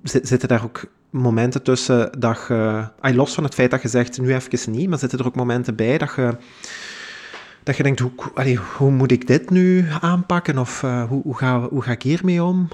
zi- 0.03 0.19
zitten 0.23 0.47
daar 0.47 0.63
ook 0.63 0.85
momenten 1.09 1.63
tussen 1.63 2.09
dat 2.19 2.45
je... 2.47 2.87
los 3.01 3.33
van 3.33 3.43
het 3.43 3.53
feit 3.53 3.71
dat 3.71 3.81
je 3.81 3.87
zegt, 3.87 4.21
nu 4.21 4.33
even 4.33 4.71
niet, 4.71 4.89
maar 4.89 4.99
zitten 4.99 5.19
er 5.19 5.25
ook 5.25 5.35
momenten 5.35 5.75
bij 5.75 5.97
dat 5.97 6.13
je... 6.15 6.37
Dat 7.63 7.77
je 7.77 7.83
denkt, 7.83 7.99
hoe, 7.99 8.11
allee, 8.33 8.59
hoe 8.77 8.91
moet 8.91 9.11
ik 9.11 9.27
dit 9.27 9.49
nu 9.49 9.85
aanpakken? 9.99 10.57
Of 10.57 10.83
eh, 10.83 11.03
hoe, 11.03 11.21
hoe, 11.23 11.37
ga, 11.37 11.59
hoe 11.61 11.81
ga 11.81 11.91
ik 11.91 12.01
hiermee 12.03 12.43
om? 12.43 12.67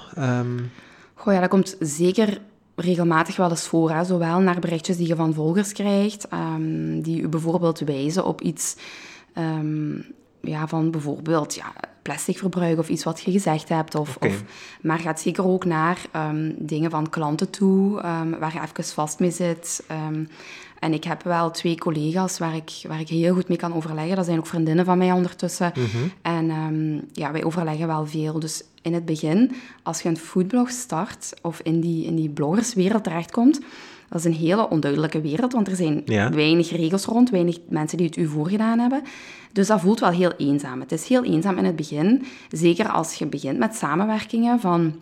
Goh, 1.14 1.32
ja, 1.34 1.40
dat 1.40 1.48
komt 1.48 1.76
zeker 1.80 2.40
regelmatig 2.80 3.36
wel 3.36 3.50
eens 3.50 3.66
voor. 3.66 3.90
Hè? 3.90 4.04
Zowel 4.04 4.40
naar 4.40 4.58
berichtjes 4.58 4.96
die 4.96 5.06
je 5.06 5.16
van 5.16 5.34
volgers 5.34 5.72
krijgt, 5.72 6.28
ehm, 6.28 7.00
die 7.00 7.20
u 7.20 7.28
bijvoorbeeld 7.28 7.78
wijzen 7.78 8.24
op 8.24 8.40
iets 8.40 8.76
ehm, 9.32 9.94
ja, 10.40 10.68
van 10.68 10.90
bijvoorbeeld 10.90 11.54
ja, 11.54 11.72
plastic 12.02 12.38
verbruik 12.38 12.78
of 12.78 12.88
iets 12.88 13.04
wat 13.04 13.20
je 13.20 13.30
gezegd 13.30 13.68
hebt. 13.68 13.94
Of, 13.94 14.16
of, 14.20 14.42
maar 14.80 14.98
gaat 14.98 15.20
zeker 15.20 15.46
ook 15.46 15.64
naar 15.64 15.98
ehm, 16.10 16.52
dingen 16.56 16.90
van 16.90 17.08
klanten 17.08 17.50
toe, 17.50 18.00
waar 18.38 18.52
je 18.52 18.60
even 18.60 18.84
vast 18.84 19.18
mee 19.18 19.30
zit. 19.30 19.84
En 20.80 20.92
ik 20.92 21.04
heb 21.04 21.22
wel 21.22 21.50
twee 21.50 21.78
collega's 21.78 22.38
waar 22.38 22.54
ik, 22.56 22.70
waar 22.88 23.00
ik 23.00 23.08
heel 23.08 23.34
goed 23.34 23.48
mee 23.48 23.56
kan 23.56 23.74
overleggen. 23.74 24.16
Dat 24.16 24.24
zijn 24.24 24.38
ook 24.38 24.46
vriendinnen 24.46 24.84
van 24.84 24.98
mij 24.98 25.12
ondertussen. 25.12 25.72
En 26.22 26.50
ehm, 26.50 26.94
ja, 27.12 27.32
wij 27.32 27.44
overleggen 27.44 27.86
wel 27.86 28.06
veel. 28.06 28.38
Dus 28.40 28.62
in 28.82 28.94
het 28.94 29.04
begin, 29.04 29.52
als 29.82 30.00
je 30.00 30.08
een 30.08 30.16
foodblog 30.16 30.70
start 30.70 31.32
of 31.42 31.60
in 31.62 31.80
die, 31.80 32.04
in 32.06 32.16
die 32.16 32.28
bloggerswereld 32.28 33.04
terechtkomt, 33.04 33.60
dat 34.08 34.18
is 34.18 34.24
een 34.24 34.32
hele 34.34 34.68
onduidelijke 34.68 35.20
wereld, 35.20 35.52
want 35.52 35.68
er 35.68 35.76
zijn 35.76 36.02
Ja. 36.04 36.30
weinig 36.30 36.70
regels 36.70 37.04
rond, 37.04 37.30
weinig 37.30 37.58
mensen 37.68 37.98
die 37.98 38.06
het 38.06 38.16
u 38.16 38.26
voorgedaan 38.26 38.78
hebben. 38.78 39.02
Dus 39.52 39.66
dat 39.66 39.80
voelt 39.80 40.00
wel 40.00 40.10
heel 40.10 40.32
eenzaam. 40.36 40.80
Het 40.80 40.92
is 40.92 41.08
heel 41.08 41.24
eenzaam 41.24 41.58
in 41.58 41.64
het 41.64 41.76
begin, 41.76 42.24
zeker 42.50 42.88
als 42.88 43.14
je 43.14 43.26
begint 43.26 43.58
met 43.58 43.74
samenwerkingen 43.74 44.60
van 44.60 44.94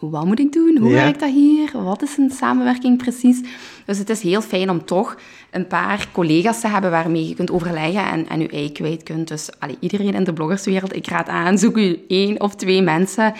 wat 0.00 0.24
moet 0.24 0.38
ik 0.38 0.52
doen? 0.52 0.76
Hoe 0.80 0.88
Ja. 0.90 0.94
werkt 1.02 1.20
dat 1.20 1.30
hier? 1.30 1.70
Wat 1.82 2.02
is 2.02 2.16
een 2.16 2.30
samenwerking 2.30 2.98
precies? 2.98 3.40
Dus 3.86 3.98
het 3.98 4.10
is 4.10 4.20
heel 4.20 4.40
fijn 4.42 4.70
om 4.70 4.84
toch 4.84 5.16
een 5.50 5.66
paar 5.66 6.08
collega's 6.12 6.60
te 6.60 6.68
hebben 6.68 6.90
waarmee 6.90 7.28
je 7.28 7.34
kunt 7.34 7.50
overleggen 7.50 8.04
en, 8.10 8.28
en 8.28 8.40
je 8.40 8.48
ei 8.48 8.72
kwijt 8.72 9.02
kunt. 9.02 9.28
Dus 9.28 9.50
allee, 9.58 9.76
iedereen 9.80 10.14
in 10.14 10.24
de 10.24 10.32
bloggerswereld, 10.32 10.96
ik 10.96 11.06
raad 11.08 11.28
aan, 11.28 11.58
zoek 11.58 11.76
u 11.76 12.04
één 12.08 12.40
of 12.40 12.54
twee 12.56 12.82
mensen 12.82 13.32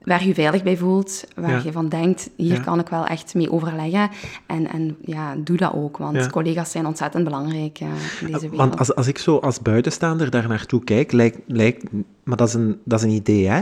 waar 0.00 0.26
je 0.26 0.34
veilig 0.34 0.62
bij 0.62 0.76
voelt, 0.76 1.24
waar 1.34 1.50
Ja. 1.50 1.60
je 1.64 1.72
van 1.72 1.88
denkt, 1.88 2.30
hier 2.36 2.52
Ja. 2.54 2.60
kan 2.60 2.78
ik 2.78 2.88
wel 2.88 3.06
echt 3.06 3.34
mee 3.34 3.52
overleggen. 3.52 4.10
En, 4.46 4.70
en 4.70 4.96
ja, 5.04 5.34
doe 5.36 5.56
dat 5.56 5.72
ook, 5.72 5.96
want 5.96 6.16
Ja. 6.16 6.26
collega's 6.26 6.70
zijn 6.70 6.86
ontzettend 6.86 7.24
belangrijk 7.24 7.80
in 7.80 7.88
deze 8.20 8.38
wereld. 8.40 8.56
Want 8.56 8.78
als, 8.78 8.94
als 8.94 9.06
ik 9.06 9.18
zo 9.18 9.36
als 9.36 9.60
buitenstaander 9.62 10.30
daar 10.30 10.48
naartoe 10.48 10.84
kijk, 10.84 11.12
lijkt, 11.12 11.38
lijkt, 11.46 11.84
maar 12.24 12.36
dat 12.36 12.48
is 12.48 12.54
een, 12.54 12.78
dat 12.84 12.98
is 12.98 13.04
een 13.04 13.10
idee, 13.12 13.46
hè? 13.48 13.60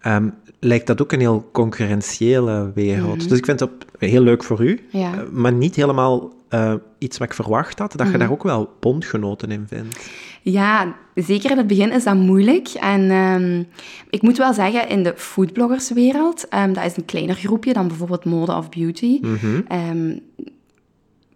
Ehm, 0.00 0.28
lijkt 0.60 0.86
dat 0.86 1.02
ook 1.02 1.12
een 1.12 1.20
heel 1.20 1.48
concurrentiële 1.52 2.70
wereld. 2.74 3.28
Dus 3.28 3.38
ik 3.38 3.44
vind 3.44 3.60
het 3.60 3.70
heel 3.98 4.22
leuk 4.22 4.44
voor 4.44 4.64
u, 4.64 4.80
Mhm. 4.92 4.98
Ja. 4.98 5.12
eh, 5.14 5.20
maar 5.32 5.52
niet 5.52 5.74
helemaal 5.76 6.36
eh, 6.48 6.74
iets 6.98 7.18
wat 7.18 7.28
ik 7.28 7.34
verwacht 7.34 7.78
had, 7.78 7.92
dat 7.92 8.00
Mhm. 8.00 8.10
je 8.12 8.18
daar 8.18 8.30
ook 8.30 8.42
wel 8.42 8.70
bondgenoten 8.80 9.50
in 9.50 9.64
vindt. 9.68 10.10
Ja, 10.42 10.94
zeker 11.14 11.50
in 11.50 11.56
het 11.56 11.66
begin 11.66 11.92
is 11.92 12.04
dat 12.04 12.14
moeilijk. 12.14 12.68
En 12.68 13.10
ehm, 13.10 13.62
ik 14.10 14.22
moet 14.22 14.36
wel 14.36 14.52
zeggen, 14.54 14.88
in 14.88 15.02
de 15.02 15.12
foodbloggerswereld, 15.16 16.48
ehm, 16.48 16.72
dat 16.72 16.84
is 16.84 16.96
een 16.96 17.04
kleiner 17.04 17.34
groepje 17.34 17.72
dan 17.72 17.88
bijvoorbeeld 17.88 18.24
mode 18.24 18.52
of 18.54 18.68
beauty. 18.68 19.20
Ehm, 19.68 19.68
ga- 19.68 20.16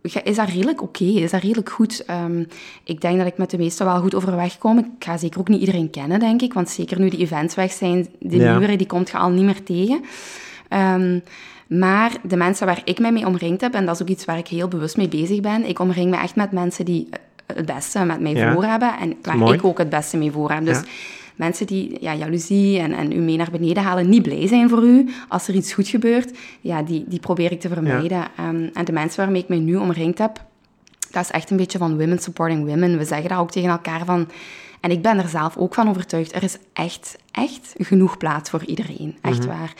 is 0.03 0.37
dat 0.37 0.49
redelijk 0.49 0.83
oké, 0.83 1.05
is 1.05 1.31
dat 1.31 1.43
redelijk 1.43 1.71
goed. 1.71 2.05
Ehm, 2.05 2.45
ik 2.85 3.01
denk 3.01 3.19
dat 3.19 3.27
ik 3.27 3.37
met 3.37 3.51
de 3.51 3.59
meeste 3.59 3.85
wel 3.85 4.01
goed 4.01 4.15
overweg 4.15 4.59
kom. 4.59 4.79
Ik 4.79 4.85
ga 4.99 5.17
zeker 5.17 5.41
ook 5.41 5.49
niet 5.49 5.61
iedereen 5.61 5.91
kennen, 5.91 6.21
denk 6.21 6.43
ik. 6.43 6.53
Want 6.53 6.69
zeker 6.71 7.01
nu 7.01 7.09
die 7.09 7.21
events 7.21 7.55
weg 7.55 7.73
zijn, 7.73 8.07
de 8.19 8.37
Ja. 8.37 8.51
nieuwere, 8.51 8.77
die 8.77 8.87
komt 8.87 9.11
je 9.11 9.17
al 9.17 9.31
niet 9.31 9.45
meer 9.45 9.63
tegen. 9.63 10.01
Ehm, 10.69 11.19
maar 11.67 12.13
de 12.23 12.37
mensen 12.37 12.67
waar 12.67 12.81
ik 12.85 12.99
mij 12.99 13.13
mee 13.13 13.27
omringd 13.27 13.61
heb, 13.61 13.75
en 13.75 13.87
dat 13.87 13.95
is 13.95 14.03
ook 14.03 14.09
iets 14.09 14.25
waar 14.25 14.39
ik 14.39 14.49
heel 14.49 14.69
bewust 14.69 14.97
mee 14.97 15.09
bezig 15.09 15.41
ben, 15.41 15.69
ik 15.69 15.79
omring 15.79 16.11
me 16.11 16.17
echt 16.17 16.37
met 16.37 16.53
mensen 16.53 16.85
die 16.85 17.09
het 17.47 17.67
beste 17.67 18.05
met 18.05 18.21
mij 18.21 18.33
Ja. 18.35 18.53
voor 18.53 18.65
hebben 18.65 18.93
en 19.01 19.15
waar 19.23 19.37
Mooi. 19.39 19.55
ik 19.55 19.65
ook 19.65 19.79
het 19.79 19.89
beste 19.91 20.17
mee 20.17 20.31
voor 20.31 20.51
heb. 20.51 20.65
Dus 20.65 20.77
Ja. 20.79 20.85
Mensen 21.43 21.67
die 21.67 21.97
ja, 22.01 22.15
jaloezie 22.15 22.79
en, 22.79 22.93
en 22.93 23.13
u 23.13 23.17
mee 23.21 23.37
naar 23.37 23.51
beneden 23.51 23.83
halen, 23.83 24.09
niet 24.09 24.23
blij 24.23 24.47
zijn 24.47 24.69
voor 24.69 24.83
u 24.83 25.09
als 25.29 25.49
er 25.49 25.55
iets 25.55 25.73
goed 25.73 25.89
gebeurt, 25.89 26.31
ja, 26.61 26.83
die, 26.83 27.05
die 27.09 27.21
probeer 27.21 27.53
ik 27.53 27.61
te 27.61 27.69
vermijden. 27.69 28.25
Ehm, 28.37 28.69
en 28.75 28.85
de 28.85 28.93
mensen 28.93 29.23
waarmee 29.25 29.43
ik 29.43 29.49
mij 29.49 29.59
nu 29.59 29.77
omringd 29.77 30.19
heb, 30.19 30.45
Dat 31.11 31.23
is 31.25 31.31
echt 31.31 31.51
een 31.51 31.57
beetje 31.57 31.79
van 31.79 31.99
women 31.99 32.19
supporting 32.19 32.67
women. 32.67 32.99
We 32.99 33.05
zeggen 33.05 33.29
dat 33.29 33.39
ook 33.39 33.51
tegen 33.51 33.71
elkaar 33.71 34.05
van... 34.05 34.29
En 34.81 34.91
ik 34.91 35.03
ben 35.03 35.19
er 35.19 35.29
zelf 35.29 35.57
ook 35.57 35.75
van 35.75 35.89
overtuigd. 35.89 36.35
Er 36.35 36.43
is 36.43 36.59
echt, 36.73 37.17
echt 37.33 37.75
genoeg 37.79 38.17
plaats 38.19 38.51
voor 38.51 38.65
iedereen. 38.65 39.17
Echt 39.21 39.39
Mhm. 39.39 39.49
waar. 39.49 39.73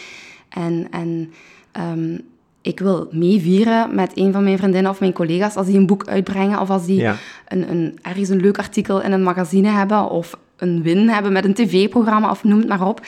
En, 0.49 0.87
en 0.91 1.33
ehm, 1.73 2.19
ik 2.63 2.79
wil 2.79 3.09
meevieren 3.11 3.95
met 3.95 4.11
een 4.15 4.33
van 4.33 4.45
mijn 4.45 4.59
vriendinnen 4.59 4.91
of 4.91 5.01
mijn 5.01 5.13
collega's 5.13 5.57
als 5.57 5.67
die 5.67 5.77
een 5.79 5.87
boek 5.87 6.07
uitbrengen 6.09 6.61
of 6.61 6.71
als 6.71 6.87
die 6.87 7.01
Ja. 7.01 7.17
een, 7.49 7.71
een, 7.71 7.99
ergens 8.03 8.29
een 8.29 8.41
leuk 8.41 8.59
artikel 8.59 9.01
in 9.03 9.13
een 9.13 9.23
magazine 9.23 9.69
hebben 9.69 10.11
of 10.11 10.39
een 10.57 10.83
win 10.83 11.09
hebben 11.09 11.33
met 11.33 11.45
een 11.45 11.55
tv-programma 11.55 12.31
of 12.31 12.45
noem 12.45 12.59
het 12.59 12.69
maar 12.69 12.87
op. 12.87 13.01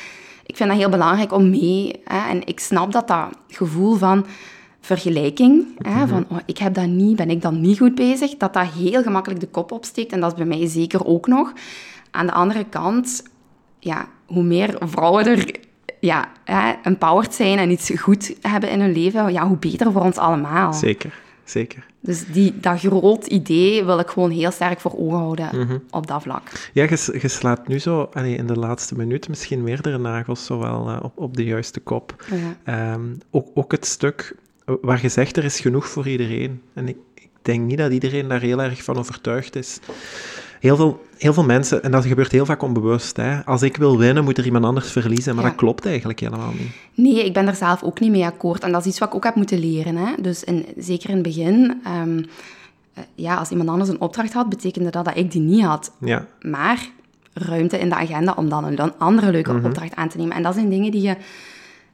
Ik 0.47 0.57
vind 0.57 0.69
dat 0.69 0.79
heel 0.79 0.89
belangrijk 0.89 1.33
om 1.33 1.51
mee. 1.51 2.01
Hè, 2.05 2.29
en 2.29 2.47
ik 2.47 2.61
snap 2.61 2.93
dat 2.93 3.09
dat 3.09 3.29
gevoel 3.49 3.95
van 3.95 4.27
vergelijking, 4.81 5.67
hè, 5.79 6.07
van 6.07 6.27
oh, 6.29 6.39
ik 6.47 6.59
heb 6.59 6.75
dat 6.75 6.87
niet, 6.87 7.17
ben 7.17 7.31
ik 7.31 7.43
dan 7.43 7.61
niet 7.61 7.79
goed 7.79 7.95
bezig, 7.95 8.37
dat 8.37 8.53
dat 8.53 8.67
heel 8.67 9.03
gemakkelijk 9.03 9.41
de 9.41 9.49
kop 9.49 9.73
opsteekt. 9.73 10.13
En 10.13 10.21
dat 10.21 10.31
is 10.31 10.37
bij 10.37 10.59
mij 10.59 10.67
zeker 10.67 11.07
ook 11.07 11.27
nog. 11.27 11.53
Aan 12.11 12.27
de 12.27 12.33
andere 12.33 12.65
kant, 12.65 13.23
ja, 13.79 14.09
hoe 14.27 14.43
meer 14.43 14.77
vrouwen 14.81 15.27
er 15.27 15.63
ja, 16.01 16.29
hè, 16.45 16.73
empowered 16.83 17.35
zijn 17.35 17.59
en 17.59 17.71
iets 17.71 17.91
goed 18.01 18.37
hebben 18.41 18.71
in 18.71 18.81
hun 18.81 18.93
leven, 18.93 19.33
ja, 19.33 19.47
hoe 19.47 19.57
beter 19.57 19.93
voor 19.93 20.03
ons 20.03 20.17
allemaal. 20.17 20.73
Zeker, 20.73 21.23
zeker. 21.45 21.87
Dus 22.01 22.27
die, 22.27 22.61
dat 22.61 22.79
groot 22.81 23.27
idee 23.27 23.85
wil 23.85 23.99
ik 23.99 24.09
gewoon 24.09 24.31
heel 24.31 24.51
sterk 24.51 24.81
voor 24.81 24.93
ogen 24.99 25.19
houden 25.19 25.49
Mhm. 25.53 25.79
op 25.91 26.07
dat 26.07 26.23
vlak. 26.23 26.43
Ja, 26.73 26.83
je, 26.89 27.29
slaat 27.29 27.69
nu 27.69 27.79
zo 27.79 28.09
allee, 28.13 28.37
in 28.37 28.47
de 28.47 28.57
laatste 28.59 28.97
minuut 28.97 29.29
misschien 29.29 29.63
meerdere 29.63 29.99
nagels 29.99 30.45
zo 30.45 30.59
wel 30.59 30.89
eh, 30.89 30.99
op, 31.03 31.19
op 31.19 31.37
de 31.37 31.45
juiste 31.45 31.81
kop. 31.81 32.25
Ja. 32.31 32.93
Ehm, 32.93 33.15
ook, 33.31 33.49
ook 33.55 33.73
het 33.73 33.87
stuk 33.87 34.37
waar 34.81 35.03
je 35.03 35.09
zegt 35.09 35.37
er 35.37 35.45
is 35.45 35.61
genoeg 35.61 35.89
voor 35.89 36.09
iedereen. 36.09 36.63
En 36.75 36.89
ik, 36.89 36.97
ik 37.15 37.29
denk 37.43 37.67
niet 37.67 37.79
dat 37.79 37.93
iedereen 37.93 38.29
daar 38.29 38.41
heel 38.41 38.63
erg 38.63 38.83
van 38.83 38.97
overtuigd 38.97 39.57
is. 39.57 39.79
Heel 40.65 40.77
veel, 40.77 41.05
heel 41.19 41.33
veel 41.33 41.45
mensen, 41.45 41.83
en 41.83 41.91
dat 41.91 42.05
gebeurt 42.07 42.33
heel 42.33 42.47
vaak 42.47 42.63
onbewust, 42.63 43.17
hè, 43.17 43.45
als 43.45 43.63
ik 43.63 43.77
wil 43.77 43.99
winnen, 43.99 44.25
moet 44.25 44.39
er 44.39 44.45
iemand 44.45 44.65
anders 44.65 44.91
verliezen. 44.93 45.35
Maar 45.35 45.45
Ja. 45.45 45.51
dat 45.51 45.59
klopt 45.59 45.87
eigenlijk 45.87 46.21
helemaal 46.21 46.53
niet. 46.53 46.69
Nee, 46.95 47.25
ik 47.25 47.33
ben 47.33 47.47
er 47.47 47.55
zelf 47.55 47.83
ook 47.83 48.01
niet 48.01 48.11
mee 48.11 48.25
akkoord. 48.25 48.63
En 48.63 48.73
dat 48.73 48.81
is 48.81 48.87
iets 48.87 48.99
wat 48.99 49.09
ik 49.09 49.15
ook 49.15 49.25
heb 49.25 49.35
moeten 49.35 49.59
leren. 49.59 49.97
Hè. 49.97 50.13
Dus 50.21 50.45
in, 50.45 50.67
zeker 50.77 51.09
in 51.09 51.15
het 51.15 51.25
begin, 51.25 51.81
ehm, 51.85 52.23
eh, 52.95 53.05
ja, 53.15 53.37
als 53.37 53.51
iemand 53.51 53.69
anders 53.69 53.91
een 53.91 54.01
opdracht 54.01 54.33
had, 54.33 54.49
betekende 54.49 54.91
dat 54.91 55.05
dat 55.05 55.17
ik 55.17 55.33
die 55.33 55.41
niet 55.41 55.65
had. 55.65 55.93
Ja, 56.01 56.27
Maar 56.41 56.89
ruimte 57.33 57.79
in 57.79 57.89
de 57.89 57.95
agenda 57.95 58.35
om 58.37 58.49
dan 58.49 58.65
een 58.65 58.93
andere 58.99 59.31
leuke 59.31 59.53
Mhm. 59.53 59.67
opdracht 59.67 59.95
aan 59.95 60.09
te 60.09 60.17
nemen. 60.17 60.37
En 60.37 60.43
dat 60.43 60.55
zijn 60.55 60.69
dingen 60.71 60.91
die 60.91 61.03
je 61.03 61.17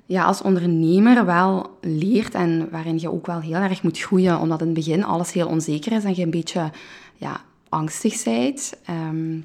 ja, 0.06 0.24
als 0.24 0.42
ondernemer 0.42 1.24
wel 1.26 1.76
leert 1.80 2.34
en 2.34 2.68
waarin 2.70 2.98
je 3.00 3.12
ook 3.12 3.26
wel 3.26 3.40
heel 3.40 3.54
erg 3.54 3.82
moet 3.82 3.98
groeien, 3.98 4.38
omdat 4.38 4.60
in 4.60 4.66
het 4.66 4.74
begin 4.74 5.04
alles 5.04 5.32
heel 5.32 5.46
onzeker 5.48 5.92
is 5.92 6.04
en 6.04 6.14
je 6.16 6.22
een 6.22 6.30
beetje 6.30 6.70
ja, 7.16 7.40
angstig 7.70 8.22
bent. 8.24 8.72
Ehm, 8.84 9.38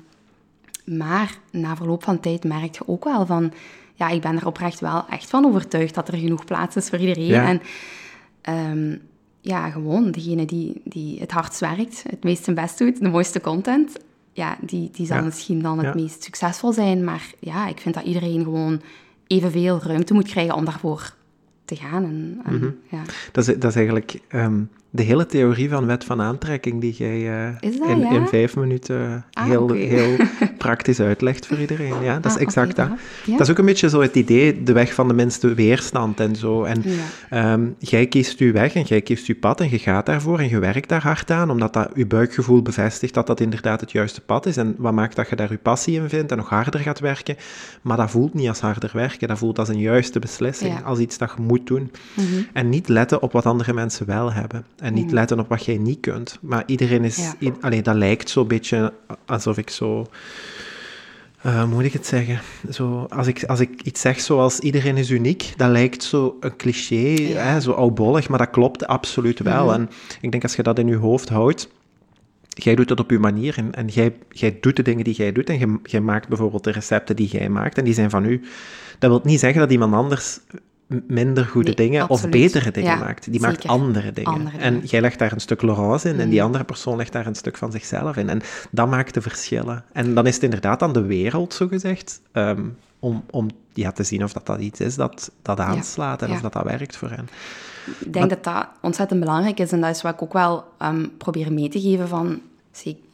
maar 0.98 1.38
na 1.52 1.76
verloop 1.76 2.04
van 2.04 2.20
tijd 2.20 2.44
merk 2.44 2.76
je 2.78 2.88
ook 2.88 3.04
wel 3.04 3.26
van, 3.26 3.52
ja, 3.94 4.10
ik 4.10 4.22
ben 4.22 4.36
er 4.36 4.48
oprecht 4.48 4.80
wel 4.80 5.06
echt 5.10 5.30
van 5.30 5.46
overtuigd 5.46 5.94
dat 5.96 6.08
er 6.08 6.18
genoeg 6.18 6.46
plaats 6.46 6.76
is 6.76 6.90
voor 6.90 7.00
iedereen. 7.00 7.26
Ja. 7.26 7.48
En 7.48 7.62
ehm, 8.42 8.98
ja, 9.42 9.70
gewoon 9.70 10.12
degene 10.12 10.46
die, 10.46 10.82
die 10.84 11.20
het 11.20 11.32
hardst 11.32 11.60
werkt, 11.60 12.04
het 12.10 12.24
meest 12.24 12.44
zijn 12.44 12.56
best 12.56 12.78
doet, 12.78 13.00
de 13.00 13.10
mooiste 13.10 13.42
content, 13.42 13.98
ja, 14.34 14.58
die, 14.62 14.90
die 14.92 15.06
zal 15.06 15.18
Ja. 15.18 15.24
misschien 15.24 15.62
dan 15.62 15.78
het 15.78 15.88
Ja. 15.96 16.02
meest 16.02 16.24
succesvol 16.24 16.74
zijn. 16.74 17.04
Maar 17.04 17.32
ja, 17.40 17.68
ik 17.68 17.80
vind 17.80 17.96
dat 17.96 18.04
iedereen 18.04 18.44
gewoon 18.44 18.82
evenveel 19.28 19.80
ruimte 19.84 20.14
moet 20.14 20.28
krijgen 20.28 20.56
om 20.56 20.66
daarvoor 20.66 21.14
te 21.66 21.76
gaan. 21.76 22.04
En, 22.04 22.40
en, 22.46 22.54
Mhm. 22.56 22.70
ja. 22.90 23.02
dat 23.32 23.48
is, 23.48 23.56
dat 23.58 23.70
is 23.70 23.76
eigenlijk 23.76 24.20
ehm, 24.28 24.62
de 24.90 25.04
hele 25.04 25.26
theorie 25.26 25.70
van 25.70 25.86
wet 25.86 26.04
van 26.04 26.22
aantrekking 26.22 26.82
die 26.82 26.94
jij 26.94 27.48
eh, 27.48 27.54
dat, 27.80 27.90
in, 27.90 28.00
ja? 28.00 28.10
in 28.10 28.28
vijf 28.28 28.56
minuten 28.56 29.26
Ah, 29.34 29.46
heel, 29.46 29.72
heel 29.72 30.16
praktisch 30.66 31.00
uitlegt 31.00 31.46
voor 31.48 31.58
iedereen. 31.58 32.04
Ja, 32.04 32.20
dat 32.20 32.32
is 32.32 32.36
Ah, 32.38 32.42
exact 32.44 32.76
dat. 32.76 32.88
ja. 33.26 33.32
Dat 33.32 33.40
is 33.42 33.50
ook 33.50 33.58
een 33.58 33.66
beetje 33.66 33.90
zo 33.90 34.02
het 34.02 34.16
idee, 34.16 34.64
de 34.64 34.74
weg 34.74 34.94
van 34.94 35.08
de 35.08 35.14
minste 35.14 35.54
weerstand 35.54 36.20
en 36.20 36.36
zo. 36.36 36.64
En 36.64 36.82
Ja. 36.86 36.92
ehm, 37.54 37.66
jij 37.80 38.08
kiest 38.08 38.40
je 38.40 38.52
weg 38.52 38.74
en 38.74 38.82
jij 38.82 39.02
kiest 39.02 39.26
je 39.28 39.36
pad 39.36 39.60
en 39.62 39.70
je 39.70 39.80
gaat 39.80 40.06
daarvoor 40.06 40.40
en 40.40 40.50
je 40.50 40.60
werkt 40.60 40.90
daar 40.90 41.02
hard 41.04 41.32
aan, 41.32 41.50
omdat 41.50 41.74
dat 41.74 41.90
je 41.96 42.06
buikgevoel 42.06 42.62
bevestigt 42.62 43.14
dat 43.14 43.28
dat 43.28 43.40
inderdaad 43.40 43.82
het 43.82 43.92
juiste 43.92 44.22
pad 44.22 44.46
is. 44.46 44.58
En 44.58 44.76
wat 44.78 44.94
maakt 44.94 45.16
dat 45.16 45.30
je 45.30 45.36
daar 45.36 45.52
je 45.52 45.58
passie 45.58 46.02
in 46.02 46.10
vindt 46.10 46.32
en 46.32 46.38
nog 46.38 46.50
harder 46.50 46.80
gaat 46.80 47.00
werken. 47.00 47.36
Maar 47.82 47.98
dat 47.98 48.12
voelt 48.12 48.34
niet 48.34 48.48
als 48.48 48.60
harder 48.60 48.90
werken, 48.94 49.28
dat 49.28 49.38
voelt 49.38 49.60
als 49.60 49.70
een 49.70 49.80
juiste 49.80 50.20
beslissing, 50.20 50.74
Ja. 50.74 50.82
als 50.86 51.00
iets 51.00 51.18
dat 51.18 51.34
je 51.36 51.42
moet 51.42 51.68
doen. 51.68 51.92
Mhm. 52.14 52.26
En 52.54 52.70
niet 52.70 52.88
letten 52.88 53.22
op 53.22 53.32
wat 53.32 53.46
andere 53.46 53.74
mensen 53.74 54.06
wel 54.06 54.34
hebben. 54.34 54.66
En 54.78 54.94
niet 54.94 55.12
letten 55.12 55.40
op 55.40 55.50
wat 55.50 55.66
jij 55.66 55.78
niet 55.78 56.00
kunt. 56.00 56.38
Maar 56.42 56.64
iedereen 56.66 57.04
is... 57.04 57.18
Ja. 57.18 57.34
i- 57.48 57.54
allee, 57.62 57.82
dat 57.82 57.96
lijkt 57.96 58.30
zo'n 58.30 58.48
beetje 58.48 58.94
alsof 59.26 59.58
ik 59.58 59.70
zo... 59.70 60.08
eh, 61.46 61.70
moet 61.70 61.84
ik 61.84 61.94
het 61.94 62.06
zeggen? 62.06 62.40
Zo, 62.72 63.06
als, 63.10 63.28
ik, 63.28 63.44
als 63.44 63.60
ik 63.60 63.82
iets 63.82 64.02
zeg 64.02 64.20
zoals 64.20 64.60
iedereen 64.60 64.98
is 64.98 65.10
uniek, 65.10 65.54
dat 65.58 65.70
lijkt 65.70 66.04
zo 66.04 66.38
een 66.40 66.56
cliché, 66.56 67.16
hè, 67.34 67.62
zo 67.62 67.72
oudbollig, 67.72 68.30
maar 68.30 68.40
dat 68.40 68.50
klopt 68.50 68.88
absoluut 68.88 69.40
wel. 69.40 69.74
En 69.74 69.90
ik 70.22 70.32
denk 70.32 70.44
als 70.44 70.56
je 70.56 70.64
dat 70.64 70.80
in 70.80 70.88
je 70.88 70.96
hoofd 70.96 71.30
houdt, 71.30 71.70
jij 72.48 72.76
doet 72.76 72.90
het 72.90 73.00
op 73.00 73.10
je 73.10 73.20
manier 73.20 73.58
en, 73.58 73.74
en 73.74 73.88
jij, 73.88 74.16
jij 74.30 74.58
doet 74.62 74.76
de 74.76 74.82
dingen 74.82 75.04
die 75.04 75.16
jij 75.16 75.32
doet 75.32 75.50
en 75.50 75.58
jij, 75.58 75.78
jij 75.84 76.02
maakt 76.02 76.28
bijvoorbeeld 76.28 76.64
de 76.64 76.72
recepten 76.72 77.16
die 77.16 77.28
jij 77.28 77.50
maakt 77.50 77.78
en 77.78 77.84
die 77.84 77.94
zijn 77.94 78.10
van 78.10 78.26
u. 78.26 78.42
Dat 79.00 79.10
wil 79.10 79.22
niet 79.24 79.40
zeggen 79.40 79.60
dat 79.60 79.72
iemand 79.72 79.94
anders 79.94 80.40
minder 80.88 81.46
goede 81.46 81.68
Nee, 81.68 81.76
dingen 81.76 82.02
absoluut. 82.02 82.24
of 82.24 82.42
betere 82.42 82.72
dingen 82.72 82.92
Ja, 82.92 82.98
maakt. 82.98 83.32
Die 83.32 83.42
maakt 83.42 83.68
andere 83.68 84.12
dingen. 84.12 84.32
Andere 84.32 84.58
En 84.58 84.80
jij 84.80 85.02
legt 85.02 85.20
daar 85.20 85.32
een 85.32 85.40
stuk 85.40 85.62
Laurence 85.62 86.10
in 86.10 86.20
en 86.20 86.30
die 86.30 86.44
andere 86.44 86.64
persoon 86.64 86.98
legt 86.98 87.12
daar 87.12 87.26
een 87.26 87.36
stuk 87.36 87.58
van 87.58 87.72
zichzelf 87.72 88.16
in. 88.18 88.30
En 88.30 88.42
dat 88.72 88.90
maakt 88.90 89.14
de 89.14 89.22
verschillen. 89.22 89.84
En 89.94 90.14
dan 90.14 90.28
is 90.28 90.34
het 90.34 90.44
inderdaad 90.44 90.82
aan 90.82 90.94
de 90.94 91.06
wereld, 91.06 91.54
zogezegd, 91.54 92.22
ehm 92.32 92.62
om, 93.00 93.24
om 93.30 93.48
ja, 93.74 93.92
te 93.92 94.04
zien 94.04 94.24
of 94.24 94.34
dat, 94.34 94.46
dat 94.46 94.60
iets 94.60 94.80
is 94.80 94.96
dat, 94.96 95.32
dat 95.42 95.60
aanslaat 95.60 96.22
en 96.22 96.28
Ja. 96.28 96.34
of 96.34 96.42
dat 96.42 96.54
dat 96.54 96.64
werkt 96.64 96.98
voor 96.98 97.10
hen. 97.10 97.30
Ik 98.00 98.14
denk 98.14 98.30
dat 98.30 98.44
dat 98.44 98.68
ontzettend 98.82 99.20
belangrijk 99.20 99.60
is 99.60 99.72
en 99.72 99.82
dat 99.82 99.96
is 99.96 100.02
wat 100.02 100.14
ik 100.14 100.22
ook 100.22 100.34
wel 100.34 100.64
ehm, 100.78 101.06
probeer 101.18 101.54
mee 101.54 101.70
te 101.70 101.82
geven 101.82 102.08
van, 102.08 102.42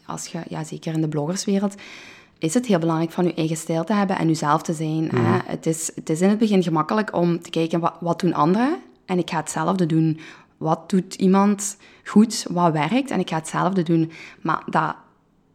als 0.05 0.27
je, 0.27 0.39
ja, 0.47 0.63
zeker 0.63 0.93
in 0.93 1.01
de 1.01 1.07
bloggerswereld, 1.07 1.75
is 2.41 2.53
het 2.53 2.65
heel 2.65 2.79
belangrijk 2.79 3.11
van 3.11 3.25
je 3.25 3.33
eigen 3.33 3.57
stijl 3.57 3.83
te 3.83 3.93
hebben 3.93 4.17
en 4.17 4.27
jezelf 4.27 4.61
te 4.61 4.73
zijn. 4.73 5.09
Hè? 5.09 5.39
Het, 5.45 5.65
is, 5.65 5.91
het 5.95 6.09
is 6.09 6.21
in 6.21 6.29
het 6.29 6.37
begin 6.37 6.63
gemakkelijk 6.63 7.15
om 7.15 7.41
te 7.41 7.49
kijken, 7.49 7.79
wat, 7.79 7.93
wat 7.99 8.19
doen 8.19 8.33
anderen? 8.33 8.77
En 9.05 9.17
ik 9.17 9.29
ga 9.29 9.37
hetzelfde 9.37 9.85
doen. 9.85 10.19
Wat 10.57 10.89
doet 10.89 11.15
iemand 11.15 11.77
goed? 12.03 12.45
Wat 12.49 12.71
werkt? 12.71 13.11
En 13.11 13.19
ik 13.19 13.29
ga 13.29 13.35
hetzelfde 13.35 13.83
doen. 13.83 14.11
Maar 14.41 14.63
dat, 14.69 14.95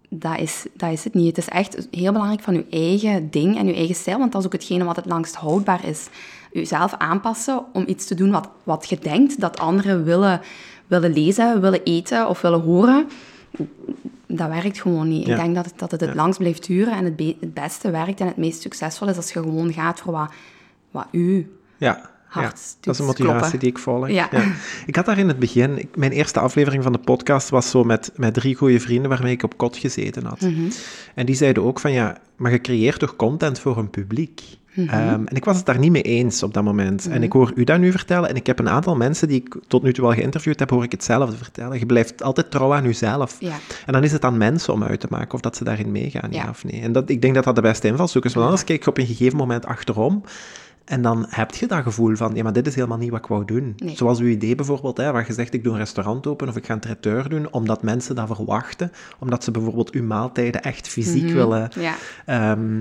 dat, 0.09 0.39
is, 0.39 0.67
dat 0.75 0.93
is 0.93 1.05
het 1.05 1.15
niet. 1.15 1.27
Het 1.27 1.39
is 1.39 1.49
echt 1.49 1.89
heel 1.91 2.13
belangrijk 2.13 2.43
van 2.43 2.55
je 2.55 2.67
eigen 2.71 3.31
ding 3.31 3.59
en 3.59 3.67
je 3.67 3.75
eigen 3.75 3.95
stijl, 3.95 4.19
want 4.19 4.33
dat 4.33 4.41
is 4.41 4.47
ook 4.47 4.53
hetgene 4.53 4.85
wat 4.85 4.97
het 4.97 5.07
langst 5.07 5.35
houdbaar 5.35 5.85
is. 5.85 6.09
Jezelf 6.53 6.95
aanpassen 6.99 7.65
om 7.73 7.85
iets 7.87 8.07
te 8.07 8.15
doen 8.15 8.31
wat, 8.31 8.49
wat 8.65 8.89
je 8.89 8.99
denkt 8.99 9.41
dat 9.41 9.59
anderen 9.59 10.05
willen, 10.05 10.41
willen 10.87 11.13
lezen, 11.13 11.61
willen 11.61 11.83
eten 11.83 12.29
of 12.29 12.41
willen 12.41 12.61
horen. 12.61 13.07
Dat 14.27 14.49
werkt 14.49 14.81
gewoon 14.81 15.09
niet. 15.09 15.27
Ja. 15.27 15.35
Ik 15.37 15.41
denk 15.43 15.55
dat 15.55 15.65
het, 15.65 15.79
dat 15.79 15.91
het 15.91 16.01
het 16.01 16.15
langst 16.15 16.39
blijft 16.39 16.67
duren 16.67 16.93
en 16.93 17.05
het, 17.05 17.17
be- 17.17 17.37
het 17.41 17.55
beste 17.55 17.91
werkt 17.91 18.21
en 18.21 18.27
het 18.27 18.37
meest 18.37 18.61
succesvol 18.61 19.09
is 19.09 19.17
als 19.17 19.33
je 19.33 19.41
gewoon 19.41 19.73
gaat 19.73 20.01
voor 20.01 20.13
wat, 20.13 20.33
wat 20.91 21.07
u 21.13 21.51
Ja, 21.77 22.11
Hart 22.27 22.47
ja, 22.47 22.53
doet 22.53 22.77
dat 22.85 22.95
is 22.95 23.01
een 23.01 23.07
motivatie 23.07 23.39
kloppen. 23.39 23.59
die 23.59 23.69
ik 23.69 23.79
volg. 23.79 24.09
Ja. 24.11 24.29
Ik 24.87 24.97
had 24.97 25.07
daar 25.07 25.19
in 25.19 25.29
het 25.29 25.39
begin, 25.39 25.79
ik- 25.79 25.97
mijn 25.97 26.13
eerste 26.13 26.41
aflevering 26.41 26.83
van 26.83 26.93
de 26.93 26.99
podcast 26.99 27.49
was 27.49 27.71
zo 27.71 27.85
met, 27.85 28.13
met 28.17 28.35
drie 28.35 28.55
goede 28.55 28.81
vrienden 28.81 29.11
waarmee 29.11 29.33
ik 29.33 29.43
op 29.43 29.57
kot 29.57 29.77
gezeten 29.77 30.25
had. 30.25 30.41
Mhm. 30.41 30.71
En 31.15 31.27
die 31.27 31.35
zeiden 31.35 31.63
ook 31.63 31.81
van 31.81 31.93
ja, 31.93 32.17
maar 32.37 32.51
je 32.53 32.61
creëert 32.61 32.99
toch 32.99 33.17
content 33.17 33.59
voor 33.59 33.79
een 33.79 33.91
publiek? 33.91 34.43
Mhm. 34.77 34.89
Ehm, 34.89 35.27
en 35.27 35.37
ik 35.37 35.45
was 35.45 35.57
het 35.57 35.67
daar 35.67 35.79
niet 35.79 35.91
mee 35.91 36.03
eens 36.03 36.43
op 36.43 36.55
dat 36.55 36.65
moment. 36.65 37.09
En 37.09 37.23
ik 37.23 37.33
hoor 37.33 37.53
u 37.55 37.65
dat 37.65 37.79
nu 37.79 37.91
vertellen 37.91 38.29
en 38.29 38.35
ik 38.37 38.47
heb 38.47 38.59
een 38.59 38.69
aantal 38.69 38.97
mensen 38.97 39.29
die 39.29 39.41
ik 39.41 39.57
tot 39.67 39.83
nu 39.83 39.93
toe 39.93 40.05
wel 40.05 40.15
geïnterviewd 40.15 40.59
heb, 40.59 40.71
hoor 40.71 40.85
ik 40.85 40.93
hetzelfde 40.93 41.37
vertellen. 41.37 41.79
Je 41.79 41.87
blijft 41.87 42.23
altijd 42.23 42.51
trouw 42.51 42.75
aan 42.75 42.85
jezelf. 42.85 43.37
Ja. 43.39 43.55
En 43.87 43.93
dan 43.93 44.05
is 44.05 44.13
het 44.13 44.25
aan 44.25 44.37
mensen 44.37 44.73
om 44.73 44.83
uit 44.83 45.01
te 45.01 45.07
maken 45.11 45.35
of 45.35 45.41
dat 45.41 45.57
ze 45.57 45.65
daarin 45.65 45.93
meegaan, 45.93 46.33
ja, 46.33 46.43
Ja. 46.43 46.49
of 46.49 46.65
nee. 46.65 46.81
En 46.81 46.93
dat, 46.93 47.11
ik 47.11 47.23
denk 47.23 47.35
dat 47.35 47.45
dat 47.45 47.55
de 47.55 47.61
beste 47.61 47.87
invalshoek 47.89 48.25
is, 48.25 48.35
want 48.35 48.45
anders 48.47 48.65
kijk 48.65 48.85
je 48.85 48.91
op 48.91 48.99
een 48.99 49.07
gegeven 49.07 49.37
moment 49.37 49.67
achterom 49.67 50.23
en 50.87 51.03
dan 51.03 51.27
heb 51.29 51.55
je 51.55 51.67
dat 51.67 51.83
gevoel 51.83 52.17
van, 52.17 52.35
ja, 52.35 52.43
maar 52.43 52.53
dit 52.53 52.67
is 52.67 52.75
helemaal 52.75 52.99
niet 52.99 53.11
wat 53.11 53.19
ik 53.19 53.27
wou 53.27 53.45
doen. 53.45 53.73
Nee. 53.77 53.97
Zoals 53.97 54.19
uw 54.19 54.29
idee 54.29 54.55
bijvoorbeeld, 54.55 54.97
hè, 54.97 55.13
waar 55.13 55.25
je 55.27 55.33
zegt, 55.33 55.55
ik 55.55 55.65
doe 55.65 55.73
een 55.73 55.79
restaurant 55.79 56.27
open 56.27 56.49
of 56.49 56.57
ik 56.57 56.67
ga 56.67 56.73
een 56.73 56.81
traiteur 56.81 57.29
doen, 57.29 57.53
omdat 57.53 57.83
mensen 57.83 58.15
dat 58.15 58.27
verwachten, 58.27 58.93
omdat 59.19 59.45
ze 59.45 59.51
bijvoorbeeld 59.51 59.91
uw 59.91 60.03
maaltijden 60.03 60.63
echt 60.63 60.89
fysiek 60.89 61.31
willen. 61.31 61.71
Ja. 61.79 61.95
Ehm, 62.27 62.81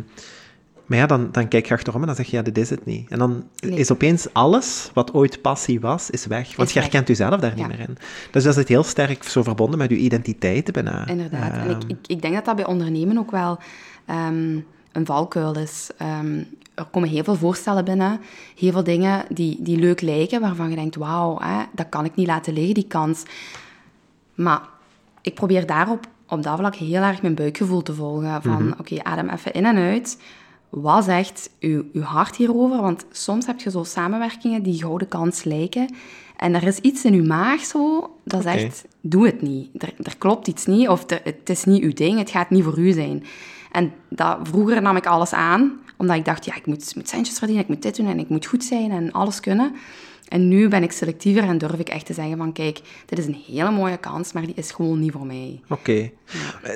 maar 0.85 0.97
ja, 0.97 1.05
dan, 1.05 1.29
dan 1.31 1.47
kijk 1.47 1.65
je 1.67 1.73
achterom 1.73 2.01
en 2.01 2.07
dan 2.07 2.15
zeg 2.15 2.25
je, 2.25 2.35
ja, 2.35 2.41
dit 2.41 2.57
is 2.57 2.69
het 2.69 2.85
niet. 2.85 3.09
En 3.11 3.19
dan 3.19 3.43
Nee. 3.59 3.79
is 3.79 3.91
opeens 3.91 4.27
alles 4.33 4.89
wat 4.93 5.13
ooit 5.13 5.41
passie 5.41 5.79
was, 5.79 6.09
is 6.09 6.25
weg. 6.25 6.55
Want 6.55 6.67
Is 6.67 6.73
je 6.73 6.79
herkent 6.79 7.07
jezelf 7.07 7.39
daar 7.39 7.55
niet 7.55 7.67
meer 7.67 7.79
in. 7.79 7.97
Dus 8.31 8.43
dat 8.43 8.51
is 8.51 8.59
het 8.59 8.67
heel 8.67 8.83
sterk 8.83 9.23
zo 9.23 9.43
verbonden 9.43 9.77
met 9.79 9.89
je 9.89 9.95
identiteit 9.97 10.71
bijna. 10.71 11.07
Inderdaad. 11.07 11.51
en 11.51 11.69
ik, 11.69 11.81
Ehm, 11.81 11.89
ik, 11.89 11.97
ik 12.07 12.21
denk 12.21 12.33
dat 12.33 12.45
dat 12.45 12.55
bij 12.55 12.65
ondernemen 12.65 13.17
ook 13.17 13.31
wel 13.31 13.59
ehm, 14.05 14.59
een 14.91 15.05
valkuil 15.05 15.57
is. 15.57 15.89
Ehm, 15.97 16.43
er 16.73 16.85
komen 16.91 17.09
heel 17.09 17.23
veel 17.23 17.35
voorstellen 17.35 17.85
binnen, 17.85 18.19
heel 18.55 18.71
veel 18.71 18.83
dingen 18.83 19.25
die, 19.29 19.57
die 19.61 19.77
leuk 19.77 20.01
lijken, 20.01 20.41
waarvan 20.41 20.69
je 20.69 20.75
denkt, 20.75 20.95
wauw, 20.95 21.37
hè, 21.41 21.63
dat 21.73 21.89
kan 21.89 22.05
ik 22.05 22.15
niet 22.15 22.27
laten 22.27 22.53
liggen, 22.53 22.73
die 22.73 22.87
kans. 22.87 23.23
Maar 24.35 24.61
ik 25.21 25.33
probeer 25.33 25.65
daarop 25.65 26.07
op 26.27 26.43
dat 26.43 26.57
vlak 26.57 26.75
heel 26.75 27.01
erg 27.01 27.21
mijn 27.21 27.35
buikgevoel 27.35 27.81
te 27.81 27.93
volgen. 27.93 28.41
Van, 28.41 28.75
oké, 28.79 29.03
adem 29.03 29.29
even 29.29 29.53
in 29.53 29.65
en 29.65 29.77
uit. 29.77 30.17
Wat 30.75 31.03
zegt 31.03 31.49
uw, 31.59 31.83
uw 31.93 32.01
hart 32.01 32.35
hierover? 32.35 32.81
Want 32.81 33.05
soms 33.11 33.45
heb 33.45 33.59
je 33.59 33.69
zo 33.69 33.83
samenwerkingen 33.83 34.63
die 34.63 34.81
gouden 34.81 35.07
kans 35.07 35.43
lijken. 35.43 35.95
En 36.37 36.53
er 36.53 36.63
is 36.63 36.79
iets 36.79 37.05
in 37.05 37.13
uw 37.13 37.25
maag 37.25 37.61
zo, 37.65 38.11
dat 38.23 38.43
zegt, 38.43 38.85
doe 39.01 39.25
het 39.25 39.41
niet. 39.41 39.83
Er, 39.83 39.93
er 39.97 40.17
klopt 40.17 40.47
iets 40.47 40.65
niet, 40.65 40.87
of 40.87 41.05
het 41.23 41.49
is 41.49 41.63
niet 41.63 41.83
uw 41.83 41.93
ding, 41.93 42.17
het 42.17 42.29
gaat 42.29 42.49
niet 42.49 42.63
voor 42.63 42.79
u 42.79 42.91
zijn. 42.91 43.23
En 43.71 43.93
dat, 44.09 44.37
vroeger 44.43 44.81
nam 44.81 44.95
ik 44.95 45.05
alles 45.05 45.33
aan, 45.33 45.79
omdat 45.97 46.15
ik 46.15 46.25
dacht, 46.25 46.45
ja, 46.45 46.55
ik 46.55 46.65
moet, 46.65 46.95
moet 46.95 47.09
centjes 47.09 47.37
verdienen, 47.37 47.63
ik 47.63 47.69
moet 47.69 47.81
dit 47.81 47.95
doen 47.95 48.07
en 48.07 48.19
ik 48.19 48.29
moet 48.29 48.45
goed 48.45 48.63
zijn 48.63 48.91
en 48.91 49.11
alles 49.11 49.39
kunnen. 49.39 49.75
En 50.25 50.47
nu 50.47 50.67
ben 50.67 50.83
ik 50.83 50.91
selectiever 50.91 51.43
en 51.43 51.57
durf 51.57 51.79
ik 51.79 51.89
echt 51.89 52.05
te 52.05 52.13
zeggen 52.13 52.37
van, 52.37 52.53
kijk, 52.53 52.79
dit 53.05 53.19
is 53.19 53.25
een 53.25 53.41
hele 53.47 53.71
mooie 53.71 53.97
kans, 53.97 54.33
maar 54.33 54.45
die 54.45 54.55
is 54.55 54.71
gewoon 54.71 54.99
niet 54.99 55.11
voor 55.11 55.25
mij. 55.25 55.61
Oké. 55.69 55.91
Eh, 55.91 56.09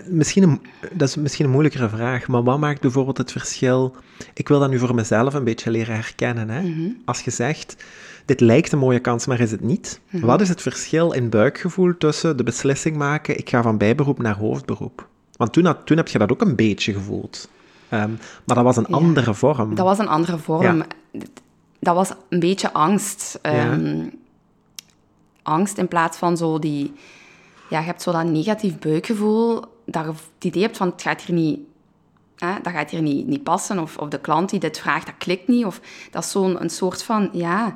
Misschien 0.07 0.43
een, 0.43 0.61
dat 0.93 1.07
is 1.07 1.15
misschien 1.15 1.45
een 1.45 1.51
moeilijkere 1.51 1.89
vraag, 1.89 2.27
maar 2.27 2.43
wat 2.43 2.59
maakt 2.59 2.81
bijvoorbeeld 2.81 3.17
het 3.17 3.31
verschil? 3.31 3.95
Ik 4.33 4.47
wil 4.47 4.59
dat 4.59 4.69
nu 4.69 4.79
voor 4.79 4.95
mezelf 4.95 5.33
een 5.33 5.43
beetje 5.43 5.71
leren 5.71 5.95
herkennen. 5.95 6.49
Hè? 6.49 6.61
Mhm. 6.61 6.89
Als 7.05 7.21
je 7.21 7.31
zegt, 7.31 7.75
dit 8.25 8.39
lijkt 8.41 8.71
een 8.71 8.79
mooie 8.79 8.99
kans, 8.99 9.25
maar 9.25 9.39
is 9.39 9.51
het 9.51 9.61
niet. 9.61 9.99
Mhm. 10.09 10.25
Wat 10.25 10.41
is 10.41 10.49
het 10.49 10.61
verschil 10.61 11.11
in 11.11 11.29
buikgevoel 11.29 11.97
tussen 11.97 12.37
de 12.37 12.43
beslissing 12.43 12.97
maken, 12.97 13.37
ik 13.37 13.49
ga 13.49 13.61
van 13.61 13.77
bijberoep 13.77 14.21
naar 14.21 14.35
hoofdberoep? 14.37 15.07
Want 15.37 15.53
toen, 15.53 15.65
had- 15.65 15.85
toen 15.85 15.97
heb 15.97 16.07
je 16.07 16.17
dat 16.17 16.31
ook 16.31 16.41
een 16.41 16.55
beetje 16.55 16.93
gevoeld. 16.93 17.49
Ehm, 17.89 18.09
maar 18.45 18.55
dat 18.55 18.63
was 18.63 18.77
een 18.77 18.85
Ja. 18.89 18.95
andere 18.95 19.33
vorm. 19.33 19.75
Dat 19.75 19.85
was 19.85 19.97
een 19.99 20.07
andere 20.07 20.37
vorm. 20.37 20.61
Ja. 20.63 20.85
Dat 21.79 21.95
was 21.95 22.11
een 22.29 22.39
beetje 22.39 22.73
angst. 22.73 23.39
Ja. 23.41 23.49
Ehm, 23.51 24.07
angst 25.43 25.77
in 25.77 25.87
plaats 25.87 26.17
van 26.17 26.37
zo 26.37 26.59
die... 26.59 26.93
Ja, 27.69 27.79
je 27.79 27.85
hebt 27.85 28.01
zo 28.01 28.11
dat 28.11 28.25
negatief 28.25 28.79
buikgevoel, 28.79 29.63
dat 29.85 30.03
je 30.03 30.11
het 30.11 30.43
idee 30.43 30.61
hebt 30.61 30.77
van 30.77 30.87
het 30.87 31.01
gaat 31.01 31.21
hier 31.21 31.35
niet... 31.35 31.59
Hè, 32.35 32.53
dat 32.61 32.73
gaat 32.73 32.89
hier 32.89 33.01
niet, 33.01 33.27
niet 33.27 33.43
passen, 33.43 33.79
of, 33.79 33.97
of 33.97 34.09
de 34.09 34.19
klant 34.19 34.49
die 34.49 34.59
dit 34.59 34.79
vraagt, 34.79 35.05
dat 35.05 35.15
klikt 35.17 35.47
niet. 35.47 35.65
Of 35.65 35.81
dat 36.11 36.23
is 36.23 36.31
zo'n 36.31 36.61
een 36.61 36.69
soort 36.69 37.03
van, 37.03 37.29
ja... 37.31 37.75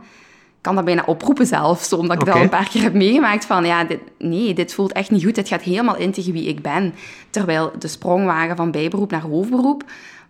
Ik 0.63 0.69
kan 0.69 0.77
dat 0.77 0.85
bijna 0.85 1.03
oproepen 1.05 1.45
zelf, 1.45 1.83
zo, 1.83 1.95
omdat 1.95 2.19
ik 2.19 2.25
dat 2.25 2.35
al 2.35 2.41
een 2.41 2.49
paar 2.49 2.69
keer 2.69 2.81
heb 2.81 2.93
meegemaakt 2.93 3.45
van, 3.45 3.65
ja, 3.65 3.83
dit, 3.83 3.99
nee, 4.17 4.53
dit 4.53 4.73
voelt 4.73 4.91
echt 4.91 5.11
niet 5.11 5.23
goed. 5.23 5.35
Dit 5.35 5.47
gaat 5.47 5.61
helemaal 5.61 5.95
in 5.95 6.11
tegen 6.11 6.33
wie 6.33 6.47
ik 6.47 6.61
ben. 6.61 6.93
Terwijl 7.29 7.71
de 7.79 7.87
sprongwagen 7.87 8.55
van 8.55 8.71
bijberoep 8.71 9.11
naar 9.11 9.21
hoofdberoep 9.21 9.83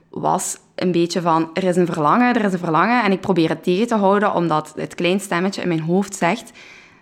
was 0.09 0.57
een 0.75 0.91
beetje 0.91 1.21
van, 1.21 1.49
er 1.53 1.63
is 1.63 1.75
een 1.75 1.85
verlangen, 1.85 2.35
er 2.35 2.45
is 2.45 2.53
een 2.53 2.59
verlangen, 2.59 3.03
en 3.03 3.11
ik 3.11 3.19
probeer 3.19 3.49
het 3.49 3.63
tegen 3.63 3.87
te 3.87 3.95
houden, 3.95 4.33
omdat 4.33 4.73
het 4.75 4.95
klein 4.95 5.19
stemmetje 5.19 5.61
in 5.61 5.67
mijn 5.67 5.81
hoofd 5.81 6.15
zegt, 6.15 6.51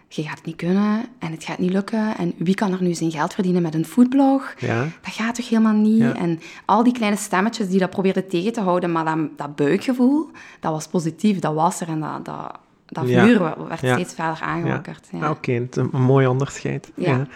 je 0.07 0.24
gaat 0.24 0.38
het 0.38 0.45
niet 0.45 0.55
kunnen, 0.55 1.05
en 1.19 1.32
het 1.32 1.43
gaat 1.43 1.57
niet 1.57 1.72
lukken, 1.72 2.17
en 2.17 2.34
wie 2.38 2.55
kan 2.55 2.72
er 2.72 2.84
nu 2.84 2.93
zijn 2.93 3.11
geld 3.11 3.34
verdienen 3.34 3.61
met 3.61 3.74
een 3.74 3.86
foodblog? 3.86 4.53
Ja. 4.57 4.88
Dat 5.01 5.13
gaat 5.13 5.36
toch 5.36 5.49
helemaal 5.49 5.74
niet? 5.74 5.97
Ja. 5.97 6.15
En 6.15 6.39
al 6.65 6.84
die 6.84 6.93
kleine 6.93 7.17
stemmetjes 7.17 7.69
die 7.69 7.80
dat 7.80 7.89
probeerden 7.89 8.28
tegen 8.28 8.53
te 8.53 8.61
houden, 8.61 8.91
maar 8.91 9.05
dat, 9.05 9.38
dat 9.38 9.55
buikgevoel, 9.55 10.30
dat 10.59 10.72
was 10.72 10.88
positief, 10.88 11.39
dat 11.39 11.53
was 11.53 11.82
er, 11.82 11.88
en 11.88 11.99
dat, 11.99 12.26
dat, 12.26 12.59
dat 12.92 13.08
Ja. 13.10 13.26
vuur 13.26 13.39
werd 13.68 13.82
Ja. 13.82 13.94
steeds 13.94 14.14
verder 14.14 14.39
aangewakkerd. 14.42 15.08
Ja. 15.12 15.20
Ah, 15.26 15.30
Oké, 15.30 15.52
is 15.52 15.76
een 15.76 15.89
mooi 16.02 16.28
onderscheid. 16.28 16.92
Ja. 16.96 17.28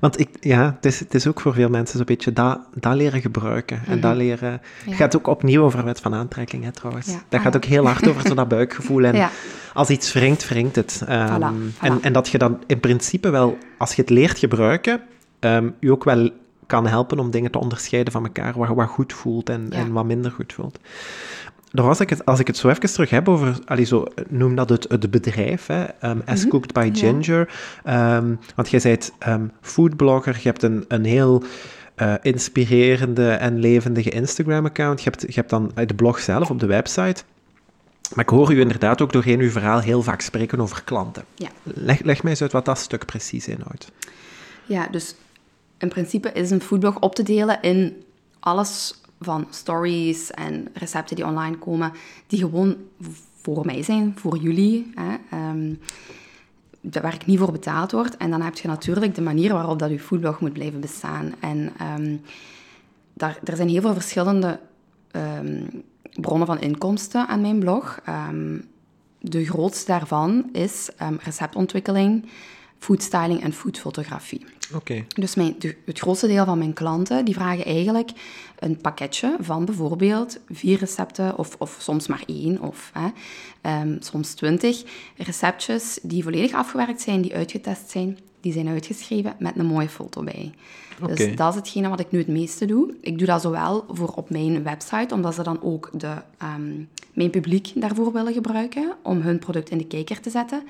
Want 0.00 0.20
ik, 0.20 0.28
ja, 0.40 0.72
het, 0.76 0.84
is, 0.86 0.98
het 1.00 1.14
is 1.14 1.26
ook 1.26 1.40
voor 1.40 1.54
veel 1.54 1.68
mensen 1.68 1.96
zo'n 1.96 2.06
beetje 2.06 2.32
dat, 2.32 2.58
dat 2.74 2.94
leren 2.94 3.20
gebruiken. 3.20 3.80
En 3.86 4.00
dat 4.00 4.16
leren... 4.16 4.52
Het 4.52 4.60
Mhm. 4.86 4.94
Gaat 4.96 5.16
ook 5.16 5.26
opnieuw 5.26 5.62
over 5.62 5.84
wet 5.84 6.00
van 6.00 6.14
aantrekking, 6.14 6.64
hè, 6.64 6.72
trouwens. 6.72 7.14
Dat 7.28 7.40
gaat 7.40 7.56
ook 7.56 7.64
heel 7.64 7.86
hard 7.86 8.08
over 8.08 8.34
dat 8.34 8.48
buikgevoel. 8.48 9.04
En 9.04 9.28
als 9.74 9.90
iets 9.90 10.12
wringt, 10.12 10.48
wringt 10.48 10.76
het. 10.76 11.02
Ehm, 11.06 11.28
Voilà, 11.40 11.44
En, 11.44 11.72
voilà. 11.98 12.00
en 12.00 12.12
dat 12.12 12.28
je 12.28 12.38
dan 12.38 12.62
in 12.66 12.80
principe 12.80 13.30
wel, 13.30 13.58
als 13.78 13.94
je 13.94 14.00
het 14.00 14.10
leert 14.10 14.38
gebruiken, 14.38 15.00
ehm 15.38 15.68
je 15.80 15.92
ook 15.92 16.04
wel 16.04 16.30
kan 16.66 16.86
helpen 16.86 17.18
om 17.18 17.30
dingen 17.30 17.50
te 17.50 17.58
onderscheiden 17.58 18.12
van 18.12 18.24
elkaar, 18.24 18.52
wat, 18.56 18.68
wat 18.68 18.88
goed 18.88 19.12
voelt 19.12 19.48
en, 19.48 19.66
Ja. 19.70 19.76
en 19.76 19.92
wat 19.92 20.04
minder 20.04 20.30
goed 20.30 20.52
voelt. 20.52 20.78
Daar 21.72 21.86
was 21.86 22.00
ik 22.00 22.10
het, 22.10 22.24
als 22.24 22.40
ik 22.40 22.46
het 22.46 22.56
zo 22.56 22.68
even 22.68 22.92
terug 22.92 23.10
heb 23.10 23.28
over, 23.28 23.58
allee, 23.64 23.84
zo, 23.84 24.06
noem 24.28 24.54
dat 24.54 24.68
het, 24.68 24.86
het 24.88 25.10
bedrijf, 25.10 25.66
hè, 25.66 25.84
ehm, 25.84 26.18
As 26.24 26.46
Cooked 26.46 26.72
by 26.72 26.90
Ginger. 26.92 27.48
Ehm, 27.84 28.34
want 28.54 28.70
jij 28.70 28.80
bent 28.82 29.12
ehm, 29.18 29.46
foodblogger, 29.60 30.34
je 30.34 30.48
hebt 30.48 30.62
een, 30.62 30.84
een 30.88 31.04
heel 31.04 31.42
eh, 31.94 32.14
inspirerende 32.22 33.30
en 33.30 33.58
levendige 33.58 34.10
Instagram-account. 34.10 35.02
Je 35.02 35.10
hebt, 35.10 35.22
je 35.22 35.32
hebt 35.34 35.50
dan 35.50 35.70
eh, 35.74 35.86
de 35.86 35.94
blog 35.94 36.18
zelf 36.18 36.50
op 36.50 36.60
de 36.60 36.66
website. 36.66 37.22
Maar 38.14 38.24
ik 38.24 38.30
hoor 38.30 38.52
u 38.52 38.60
inderdaad 38.60 39.00
ook 39.00 39.12
doorheen 39.12 39.40
uw 39.40 39.50
verhaal 39.50 39.80
heel 39.80 40.02
vaak 40.02 40.20
spreken 40.20 40.60
over 40.60 40.82
klanten. 40.82 41.24
Ja. 41.34 41.48
Leg, 41.62 42.02
leg 42.02 42.22
mij 42.22 42.32
eens 42.32 42.42
uit 42.42 42.52
wat 42.52 42.64
dat 42.64 42.78
stuk 42.78 43.06
precies 43.06 43.48
inhoudt. 43.48 43.92
Ja, 44.66 44.88
dus 44.90 45.14
in 45.78 45.88
principe 45.88 46.32
is 46.32 46.50
een 46.50 46.60
foodblog 46.60 46.98
op 46.98 47.14
te 47.14 47.22
delen 47.22 47.62
in 47.62 48.02
alles 48.40 49.00
van 49.24 49.46
stories 49.50 50.30
en 50.30 50.68
recepten 50.72 51.16
die 51.16 51.26
online 51.26 51.58
komen, 51.58 51.92
die 52.26 52.38
gewoon 52.38 52.76
voor 53.42 53.66
mij 53.66 53.82
zijn, 53.82 54.14
voor 54.16 54.36
jullie, 54.36 54.92
hè, 54.94 55.16
ehm, 55.30 55.74
waar 57.02 57.14
ik 57.14 57.26
niet 57.26 57.38
voor 57.38 57.52
betaald 57.52 57.92
word. 57.92 58.16
En 58.16 58.30
dan 58.30 58.40
heb 58.40 58.56
je 58.56 58.68
natuurlijk 58.68 59.14
de 59.14 59.22
manier 59.22 59.52
waarop 59.52 59.78
dat 59.78 59.90
je 59.90 60.00
foodblog 60.00 60.40
moet 60.40 60.52
blijven 60.52 60.80
bestaan. 60.80 61.34
En 61.40 61.72
ehm, 61.78 62.16
daar, 63.12 63.38
er 63.44 63.56
zijn 63.56 63.68
heel 63.68 63.80
veel 63.80 63.94
verschillende 63.94 64.60
ehm, 65.10 65.62
bronnen 66.20 66.46
van 66.46 66.60
inkomsten 66.60 67.26
aan 67.28 67.40
mijn 67.40 67.58
blog. 67.58 68.00
De 69.20 69.44
grootste 69.44 69.86
daarvan 69.86 70.48
is 70.52 70.90
receptontwikkeling, 71.18 72.24
foodstyling 72.78 73.42
en 73.42 73.52
foodfotografie. 73.52 74.46
Dus 75.08 75.34
mijn, 75.34 75.54
de- 75.58 75.76
het 75.84 75.98
grootste 75.98 76.26
deel 76.26 76.44
van 76.44 76.58
mijn 76.58 76.72
klanten 76.72 77.24
die 77.24 77.34
vragen 77.34 77.64
eigenlijk 77.64 78.10
een 78.58 78.76
pakketje 78.76 79.36
van 79.40 79.64
bijvoorbeeld 79.64 80.38
vier 80.50 80.78
recepten, 80.78 81.38
of, 81.38 81.56
of 81.58 81.76
soms 81.80 82.06
maar 82.06 82.22
één, 82.26 82.60
of 82.60 82.90
hè, 82.92 83.08
ehm, 83.60 83.96
soms 84.00 84.34
twintig 84.34 84.82
receptjes 85.16 85.98
die 86.02 86.22
volledig 86.22 86.52
afgewerkt 86.52 87.00
zijn, 87.00 87.22
die 87.22 87.34
uitgetest 87.34 87.90
zijn, 87.90 88.18
die 88.40 88.52
zijn 88.52 88.68
uitgeschreven 88.68 89.34
met 89.38 89.56
een 89.56 89.66
mooie 89.66 89.88
foto 89.88 90.22
bij. 90.22 90.52
Dus 91.06 91.36
dat 91.36 91.50
is 91.50 91.58
hetgene 91.58 91.88
wat 91.88 92.00
ik 92.00 92.10
nu 92.10 92.18
het 92.18 92.28
meeste 92.28 92.64
doe. 92.66 92.94
Ik 93.00 93.18
doe 93.18 93.26
dat 93.26 93.42
zowel 93.42 93.84
voor 93.88 94.08
op 94.08 94.30
mijn 94.30 94.62
website, 94.62 95.14
omdat 95.14 95.34
ze 95.34 95.42
dan 95.42 95.62
ook 95.62 95.90
de, 95.92 96.14
ehm, 96.38 96.72
mijn 97.12 97.30
publiek 97.30 97.72
daarvoor 97.74 98.12
willen 98.12 98.32
gebruiken, 98.32 98.92
om 99.02 99.20
hun 99.20 99.38
product 99.38 99.70
in 99.70 99.78
de 99.78 99.86
kijker 99.86 100.20
te 100.20 100.30
zetten, 100.30 100.62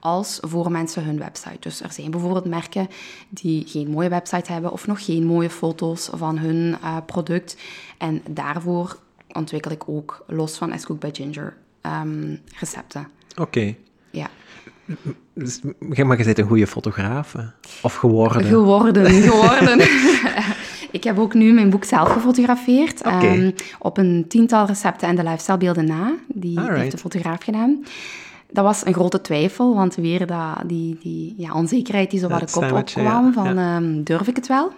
als 0.00 0.38
voor 0.40 0.70
mensen 0.70 1.04
hun 1.04 1.18
website. 1.18 1.56
Dus 1.60 1.82
er 1.82 1.92
zijn 1.92 2.10
bijvoorbeeld 2.10 2.44
merken 2.44 2.88
die 3.28 3.66
geen 3.66 3.90
mooie 3.90 4.08
website 4.08 4.52
hebben 4.52 4.72
of 4.72 4.86
nog 4.86 5.04
geen 5.04 5.24
mooie 5.24 5.50
foto's 5.50 6.10
van 6.12 6.38
hun 6.38 6.76
eh, 6.82 6.96
product. 7.06 7.56
En 7.98 8.22
daarvoor 8.30 8.98
ontwikkel 9.32 9.70
ik 9.70 9.88
ook, 9.88 10.24
los 10.26 10.56
van 10.56 10.72
As 10.72 10.84
Cooked 10.86 11.12
by 11.12 11.22
Ginger, 11.22 11.56
ehm, 11.80 12.36
recepten. 12.58 13.08
Oké. 13.36 13.74
Ja. 14.10 14.28
Dus, 15.32 15.60
maar 15.78 16.18
je 16.18 16.24
bent 16.24 16.38
een 16.38 16.46
goede 16.46 16.66
fotograaf? 16.66 17.34
Of 17.82 17.94
geworden. 17.94 18.44
Geworden, 18.44 19.10
geworden. 19.22 19.78
ik 20.98 21.04
heb 21.04 21.18
ook 21.18 21.34
nu 21.34 21.52
mijn 21.52 21.70
boek 21.70 21.84
zelf 21.84 22.08
gefotografeerd. 22.08 23.00
Oké. 23.00 23.26
ehm, 23.26 23.50
op 23.78 23.98
een 23.98 24.24
tiental 24.28 24.66
recepten 24.66 25.08
en 25.08 25.16
de 25.16 25.22
lifestylebeelden 25.22 25.84
na. 25.84 26.14
Die 26.26 26.58
Alright. 26.58 26.78
heeft 26.78 26.92
de 26.92 26.98
fotograaf 26.98 27.42
gedaan. 27.42 27.84
Dat 28.50 28.64
was 28.64 28.86
een 28.86 28.92
grote 28.94 29.20
twijfel, 29.20 29.74
want 29.74 29.94
weer 29.94 30.26
dat, 30.26 30.62
die, 30.66 30.98
die 31.02 31.34
ja, 31.36 31.52
onzekerheid 31.52 32.10
die 32.10 32.20
zo 32.20 32.28
wat 32.28 32.40
de 32.40 32.50
kop 32.50 32.72
opkwam 32.72 33.24
ja, 33.26 33.32
van 33.32 33.54
ja. 33.54 33.76
ehm, 33.76 34.02
durf 34.02 34.28
ik 34.28 34.36
het 34.36 34.46
wel? 34.46 34.72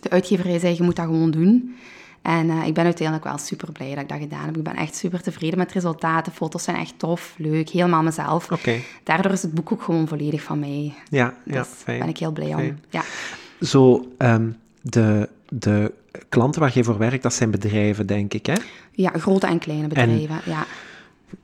De 0.00 0.10
uitgeverij 0.10 0.58
zei, 0.58 0.74
je 0.76 0.82
moet 0.82 0.96
dat 0.96 1.04
gewoon 1.04 1.30
doen. 1.30 1.74
En 2.22 2.50
eh, 2.50 2.66
ik 2.66 2.74
ben 2.74 2.84
uiteindelijk 2.84 3.26
wel 3.26 3.38
super 3.38 3.72
blij 3.72 3.94
dat 3.94 4.02
ik 4.02 4.08
dat 4.08 4.18
gedaan 4.18 4.44
heb. 4.44 4.56
Ik 4.56 4.62
ben 4.62 4.76
echt 4.76 4.96
super 4.96 5.22
tevreden 5.22 5.58
met 5.58 5.66
het 5.66 5.74
resultaat. 5.74 6.24
De 6.24 6.30
foto's 6.30 6.62
zijn 6.62 6.76
echt 6.76 6.94
tof, 6.96 7.34
leuk, 7.38 7.68
helemaal 7.68 8.02
mezelf. 8.02 8.48
Daardoor 9.02 9.32
is 9.32 9.42
het 9.42 9.54
boek 9.54 9.72
ook 9.72 9.82
gewoon 9.82 10.08
volledig 10.08 10.42
van 10.42 10.58
mij. 10.58 10.94
Ja, 11.10 11.34
ja, 11.44 11.52
Dus 11.58 11.68
fijn. 11.68 11.98
ben 11.98 12.08
ik 12.08 12.18
heel 12.18 12.32
blij 12.32 12.50
Fijn. 12.50 12.68
om. 12.68 12.78
Ja. 12.90 13.02
Zo, 13.60 14.08
ehm, 14.18 14.50
de, 14.82 15.28
de 15.48 15.92
klanten 16.28 16.60
waar 16.60 16.70
je 16.74 16.84
voor 16.84 16.98
werkt, 16.98 17.22
dat 17.22 17.34
zijn 17.34 17.50
bedrijven, 17.50 18.06
denk 18.06 18.34
ik, 18.34 18.46
hè? 18.46 18.54
Ja, 18.92 19.10
grote 19.10 19.46
en 19.46 19.58
kleine 19.58 19.86
bedrijven. 19.86 20.40
Ja. 20.44 20.66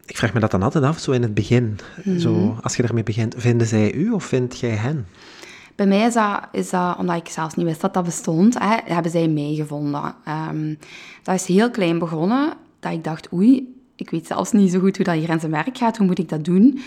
Ik 0.07 0.17
vraag 0.17 0.33
me 0.33 0.41
dat 0.41 0.51
dan 0.51 0.63
altijd 0.63 0.85
af, 0.85 0.99
zo 0.99 1.13
in 1.13 1.23
het 1.23 1.35
begin. 1.35 1.79
Mhm. 2.05 2.19
Zo, 2.19 2.57
als 2.63 2.77
je 2.77 2.83
ermee 2.83 3.03
begint, 3.03 3.35
vinden 3.39 3.67
zij 3.67 3.93
u 3.93 4.11
of 4.11 4.25
vind 4.25 4.59
jij 4.59 4.71
hen? 4.71 5.07
Bij 5.75 5.87
mij 5.87 6.07
is 6.07 6.15
dat, 6.15 6.41
is 6.53 6.71
dat, 6.71 6.97
omdat 6.99 7.17
ik 7.17 7.29
zelfs 7.29 7.55
niet 7.55 7.67
wist 7.67 7.81
dat 7.81 7.95
dat 7.95 8.05
bestond, 8.05 8.59
hè, 8.59 8.77
hebben 8.85 9.11
zij 9.11 9.29
mij 9.29 9.55
gevonden. 9.55 10.15
Ehm, 10.25 10.75
dat 11.23 11.35
is 11.35 11.47
heel 11.47 11.71
klein 11.71 11.99
begonnen, 11.99 12.53
dat 12.81 12.93
ik 12.93 13.05
dacht, 13.05 13.33
oei, 13.33 13.75
ik 13.97 14.11
weet 14.11 14.27
zelfs 14.27 14.53
niet 14.53 14.71
zo 14.71 14.81
goed 14.81 14.97
hoe 14.97 15.05
dat 15.05 15.15
hier 15.15 15.29
in 15.29 15.41
zijn 15.41 15.53
werk 15.53 15.79
gaat, 15.79 15.97
hoe 15.97 16.07
moet 16.07 16.19
ik 16.19 16.29
dat 16.29 16.45
doen? 16.45 16.81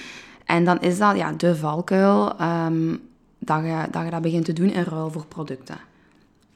En 0.46 0.66
dan 0.66 0.82
is 0.82 0.98
dat 0.98 1.16
ja, 1.16 1.32
de 1.32 1.56
valkuil 1.56 2.38
ehm, 2.38 2.96
dat, 3.40 3.64
je, 3.64 3.88
dat 3.92 4.04
je 4.04 4.10
dat 4.10 4.22
begint 4.22 4.46
te 4.46 4.54
doen 4.54 4.70
in 4.70 4.84
ruil 4.84 5.12
voor 5.12 5.26
producten. 5.26 5.78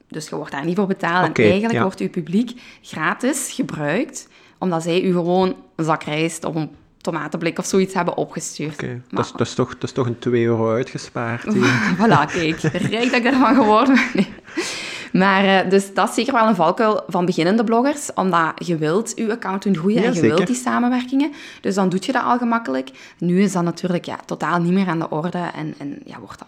Dus 0.07 0.29
je 0.29 0.35
wordt 0.35 0.51
daar 0.51 0.65
niet 0.65 0.75
voor 0.75 0.87
betaald. 0.87 1.37
En 1.37 1.43
eigenlijk 1.43 1.73
ja. 1.73 1.81
wordt 1.81 1.99
je 1.99 2.09
publiek 2.09 2.61
gratis 2.81 3.51
gebruikt, 3.51 4.27
omdat 4.57 4.83
zij 4.83 5.01
u 5.03 5.11
gewoon 5.11 5.55
een 5.75 5.85
zak 5.85 6.03
rijst 6.03 6.43
of 6.45 6.55
een 6.55 6.69
tomatenblik 7.01 7.59
of 7.59 7.65
zoiets 7.65 7.93
hebben 7.93 8.17
opgestuurd. 8.17 8.73
Oké, 8.73 9.01
dat, 9.09 9.25
is- 9.25 9.31
dat, 9.31 9.47
is 9.47 9.53
toch, 9.53 9.73
dat 9.73 9.83
is 9.83 9.91
toch 9.91 10.05
een 10.05 10.19
2 10.19 10.43
euro 10.45 10.71
uitgespaard 10.73 11.43
voilà, 11.99 12.31
kijk, 12.31 12.59
rijk 12.61 13.03
dat 13.05 13.13
ik 13.13 13.23
daarvan 13.23 13.55
geworden 13.55 13.95
ben. 13.95 14.09
Nee. 14.13 14.33
Maar 15.13 15.43
eh, 15.45 15.69
dus 15.69 15.93
dat 15.93 16.09
is 16.09 16.15
zeker 16.15 16.33
wel 16.33 16.47
een 16.47 16.55
valkuil 16.55 17.03
van 17.07 17.25
beginnende 17.25 17.63
bloggers, 17.63 18.13
omdat 18.13 18.51
je 18.55 18.77
wilt 18.77 19.11
je 19.15 19.31
account 19.31 19.63
doen 19.63 19.75
groeien 19.77 20.01
Ja, 20.01 20.07
en 20.07 20.13
je 20.13 20.19
zeker. 20.19 20.35
wilt 20.35 20.47
die 20.47 20.55
samenwerkingen. 20.55 21.31
Dus 21.61 21.75
dan 21.75 21.89
doe 21.89 21.99
je 22.03 22.11
dat 22.11 22.23
al 22.23 22.37
gemakkelijk. 22.37 22.89
Nu 23.17 23.41
is 23.41 23.51
dat 23.51 23.63
natuurlijk 23.63 24.05
ja, 24.05 24.15
totaal 24.25 24.59
niet 24.61 24.71
meer 24.71 24.87
aan 24.87 24.99
de 24.99 25.09
orde 25.09 25.49
en, 25.55 25.73
en 25.77 25.99
ja, 26.05 26.19
wordt 26.19 26.39
dat, 26.39 26.47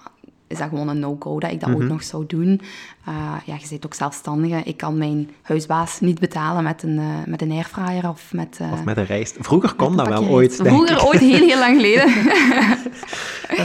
is 0.50 0.58
dat 0.58 0.70
gewoon 0.70 0.88
een 0.88 1.00
no-go 1.00 1.40
dat 1.40 1.52
ik 1.52 1.60
dat 1.60 1.70
Mhm. 1.70 1.78
ooit 1.80 1.90
nog 1.90 2.04
zou 2.04 2.24
doen. 2.28 2.62
Uh, 3.10 3.16
ja, 3.46 3.54
je 3.60 3.66
zit 3.68 3.86
ook 3.86 3.94
zelfstandige. 3.94 4.62
Ik 4.64 4.78
kan 4.78 4.98
mijn 4.98 5.30
huisbaas 5.42 6.00
niet 6.00 6.20
betalen 6.20 6.64
met 6.64 6.84
een, 6.84 6.98
uh, 7.00 7.06
met 7.26 7.42
een 7.42 7.52
airfryer 7.52 8.10
of 8.10 8.34
met... 8.34 8.58
Uh, 8.62 8.72
Of 8.72 8.84
met 8.84 8.98
een 8.98 9.06
rijst. 9.06 9.36
Vroeger 9.40 9.74
kon 9.74 9.96
dat 9.98 10.08
wel 10.08 10.26
ooit, 10.28 10.56
Vroeger, 10.56 10.96
ik. 10.98 11.06
ooit, 11.06 11.20
heel, 11.20 11.48
heel 11.48 11.58
lang 11.60 11.76
geleden. 11.76 12.08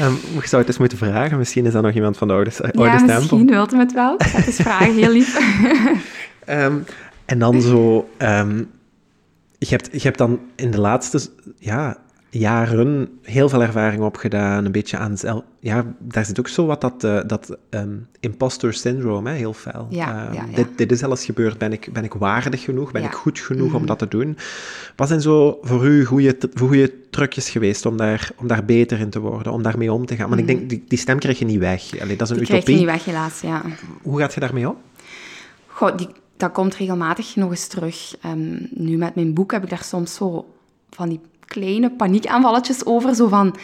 Um, 0.03 0.19
ik 0.41 0.45
zou 0.47 0.57
het 0.61 0.67
eens 0.71 0.79
moeten 0.79 0.99
vragen. 0.99 1.39
Misschien 1.39 1.67
is 1.67 1.73
dat 1.73 1.83
nog 1.83 1.93
iemand 1.95 2.17
van 2.17 2.29
de 2.29 2.35
oude, 2.35 2.51
oude 2.61 2.83
ja, 2.83 2.97
stempel. 2.97 3.17
misschien 3.17 3.47
wilt 3.47 3.73
u 3.73 3.79
het 3.79 3.93
wel. 3.93 4.15
Het 4.19 4.47
eens 4.47 4.57
vragen, 4.57 4.95
heel 4.95 5.11
lief. 5.11 5.39
Um, 6.49 6.85
en 7.25 7.39
dan 7.39 7.61
zo... 7.61 8.09
Um, 8.19 8.71
je, 9.59 9.67
hebt, 9.71 9.89
je 9.93 10.01
hebt 10.01 10.19
dan 10.19 10.41
in 10.55 10.71
de 10.71 10.81
laatste 10.81 11.21
ja, 11.59 11.97
jaren 12.39 13.09
heel 13.23 13.49
veel 13.49 13.63
ervaring 13.63 14.03
opgedaan. 14.03 14.65
Een 14.65 14.73
beetje 14.73 14.97
aan 14.97 15.19
zelf... 15.19 15.43
Ja, 15.61 15.85
daar 15.99 16.25
zit 16.25 16.39
ook 16.39 16.49
zo 16.49 16.67
wat 16.67 16.81
dat, 16.81 17.05
uh, 17.05 17.21
dat 17.27 17.57
um, 17.71 18.07
imposter 18.21 18.75
syndrome, 18.75 19.31
hè, 19.31 19.37
heel 19.37 19.53
fel. 19.53 19.87
Ja, 19.91 20.09
ja, 20.09 20.33
ja. 20.33 20.55
Dit, 20.55 20.69
dit 20.77 20.93
is 20.93 21.03
alles 21.03 21.25
gebeurd. 21.25 21.59
Ben 21.59 21.73
ik, 21.73 21.89
ben 21.93 22.05
ik 22.05 22.13
waardig 22.15 22.63
genoeg? 22.63 22.93
Ben 22.93 23.05
ik 23.05 23.13
goed 23.13 23.39
genoeg 23.39 23.67
Mhm. 23.69 23.77
om 23.77 23.87
dat 23.87 23.99
te 23.99 24.09
doen? 24.09 24.37
Wat 24.97 25.09
zijn 25.09 25.21
zo 25.21 25.59
voor 25.63 25.87
u 25.87 26.05
goede, 26.05 26.37
goede 26.59 26.93
trucjes 27.11 27.51
geweest 27.51 27.87
om 27.87 27.97
daar, 27.97 28.31
om 28.37 28.47
daar 28.47 28.65
beter 28.65 28.99
in 28.99 29.11
te 29.11 29.21
worden? 29.21 29.53
Om 29.53 29.63
daarmee 29.63 29.93
om 29.93 30.07
te 30.07 30.17
gaan? 30.17 30.29
Want 30.29 30.41
ik 30.41 30.47
denk, 30.47 30.69
die, 30.69 30.85
die 30.89 30.99
stem 30.99 31.19
krijg 31.19 31.39
je 31.39 31.45
niet 31.45 31.59
weg. 31.59 32.01
Allee, 32.01 32.17
dat 32.17 32.31
is 32.31 32.37
een 32.37 32.43
Mhm. 32.43 32.45
Die 32.45 32.47
krijg 32.47 32.67
je 32.67 32.73
utopie. 32.73 32.75
niet 32.77 32.85
weg, 32.87 33.05
helaas, 33.05 33.41
ja. 33.41 33.63
Hoe 34.03 34.19
gaat 34.21 34.35
je 34.35 34.41
daarmee 34.41 34.69
om? 34.69 34.77
Goh, 35.67 35.97
die, 35.97 36.09
dat 36.37 36.53
komt 36.53 36.75
regelmatig 36.77 37.37
nog 37.37 37.51
eens 37.51 37.67
terug. 37.67 38.17
Ehm, 38.23 38.57
nu 38.71 38.97
met 38.97 39.15
mijn 39.15 39.35
boek 39.35 39.53
heb 39.53 39.63
ik 39.63 39.71
daar 39.71 39.83
soms 39.85 40.15
zo 40.15 40.47
van 40.91 41.09
die 41.09 41.21
kleine 41.47 41.91
paniekaanvalletjes 41.91 42.87
over. 42.87 43.15
Zo 43.15 43.29
van, 43.29 43.57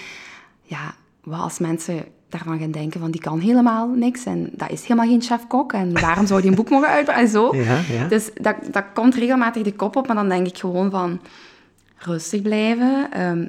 ja, 0.63 0.95
wat 1.23 1.41
als 1.41 1.59
mensen 1.59 2.05
daarvan 2.29 2.59
gaan 2.59 2.71
denken 2.71 3.01
van 3.01 3.11
die 3.11 3.21
kan 3.21 3.39
helemaal 3.39 3.89
niks 3.89 4.25
en 4.25 4.51
dat 4.53 4.71
is 4.71 4.83
helemaal 4.83 5.07
geen 5.07 5.23
chef-kok 5.23 5.73
en 5.73 5.93
waarom 6.01 6.27
zou 6.27 6.41
die 6.41 6.51
een 6.51 6.57
boek 6.57 6.71
mogen 6.75 6.89
uitbrengen 6.89 7.23
en 7.23 7.29
zo. 7.29 7.55
Ja, 7.55 7.81
ja. 7.89 8.07
Dus 8.09 8.31
dat, 8.35 8.57
dat 8.71 8.85
komt 8.95 9.15
regelmatig 9.15 9.63
de 9.63 9.73
kop 9.73 9.97
op, 9.97 10.07
maar 10.07 10.17
dan 10.17 10.29
denk 10.29 10.47
ik 10.47 10.59
gewoon 10.59 10.91
van 10.91 11.21
rustig 11.97 12.43
blijven. 12.43 13.11
ehm, 13.13 13.47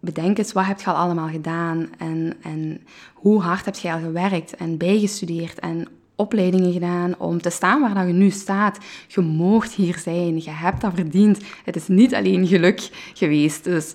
bedenk 0.00 0.38
eens, 0.38 0.52
wat 0.52 0.66
heb 0.66 0.80
je 0.80 0.86
al 0.86 0.94
allemaal 0.94 1.28
gedaan 1.28 1.88
en, 1.98 2.34
en 2.42 2.80
hoe 3.14 3.40
hard 3.40 3.64
heb 3.64 3.74
je 3.74 3.92
al 3.92 3.98
gewerkt 3.98 4.56
en 4.56 4.76
bijgestudeerd 4.76 5.58
en 5.58 5.88
opleidingen 6.16 6.72
gedaan 6.72 7.14
om 7.18 7.40
te 7.40 7.50
staan 7.50 7.80
waar 7.80 7.94
dat 7.94 8.06
je 8.06 8.12
nu 8.12 8.30
staat. 8.30 8.78
Je 9.08 9.20
moogt 9.20 9.72
hier 9.72 9.98
zijn, 9.98 10.42
je 10.42 10.50
hebt 10.50 10.80
dat 10.80 10.92
verdiend. 10.94 11.40
Het 11.64 11.76
is 11.76 11.88
niet 11.88 12.14
alleen 12.14 12.46
geluk 12.46 12.90
geweest. 13.14 13.64
Dus 13.64 13.94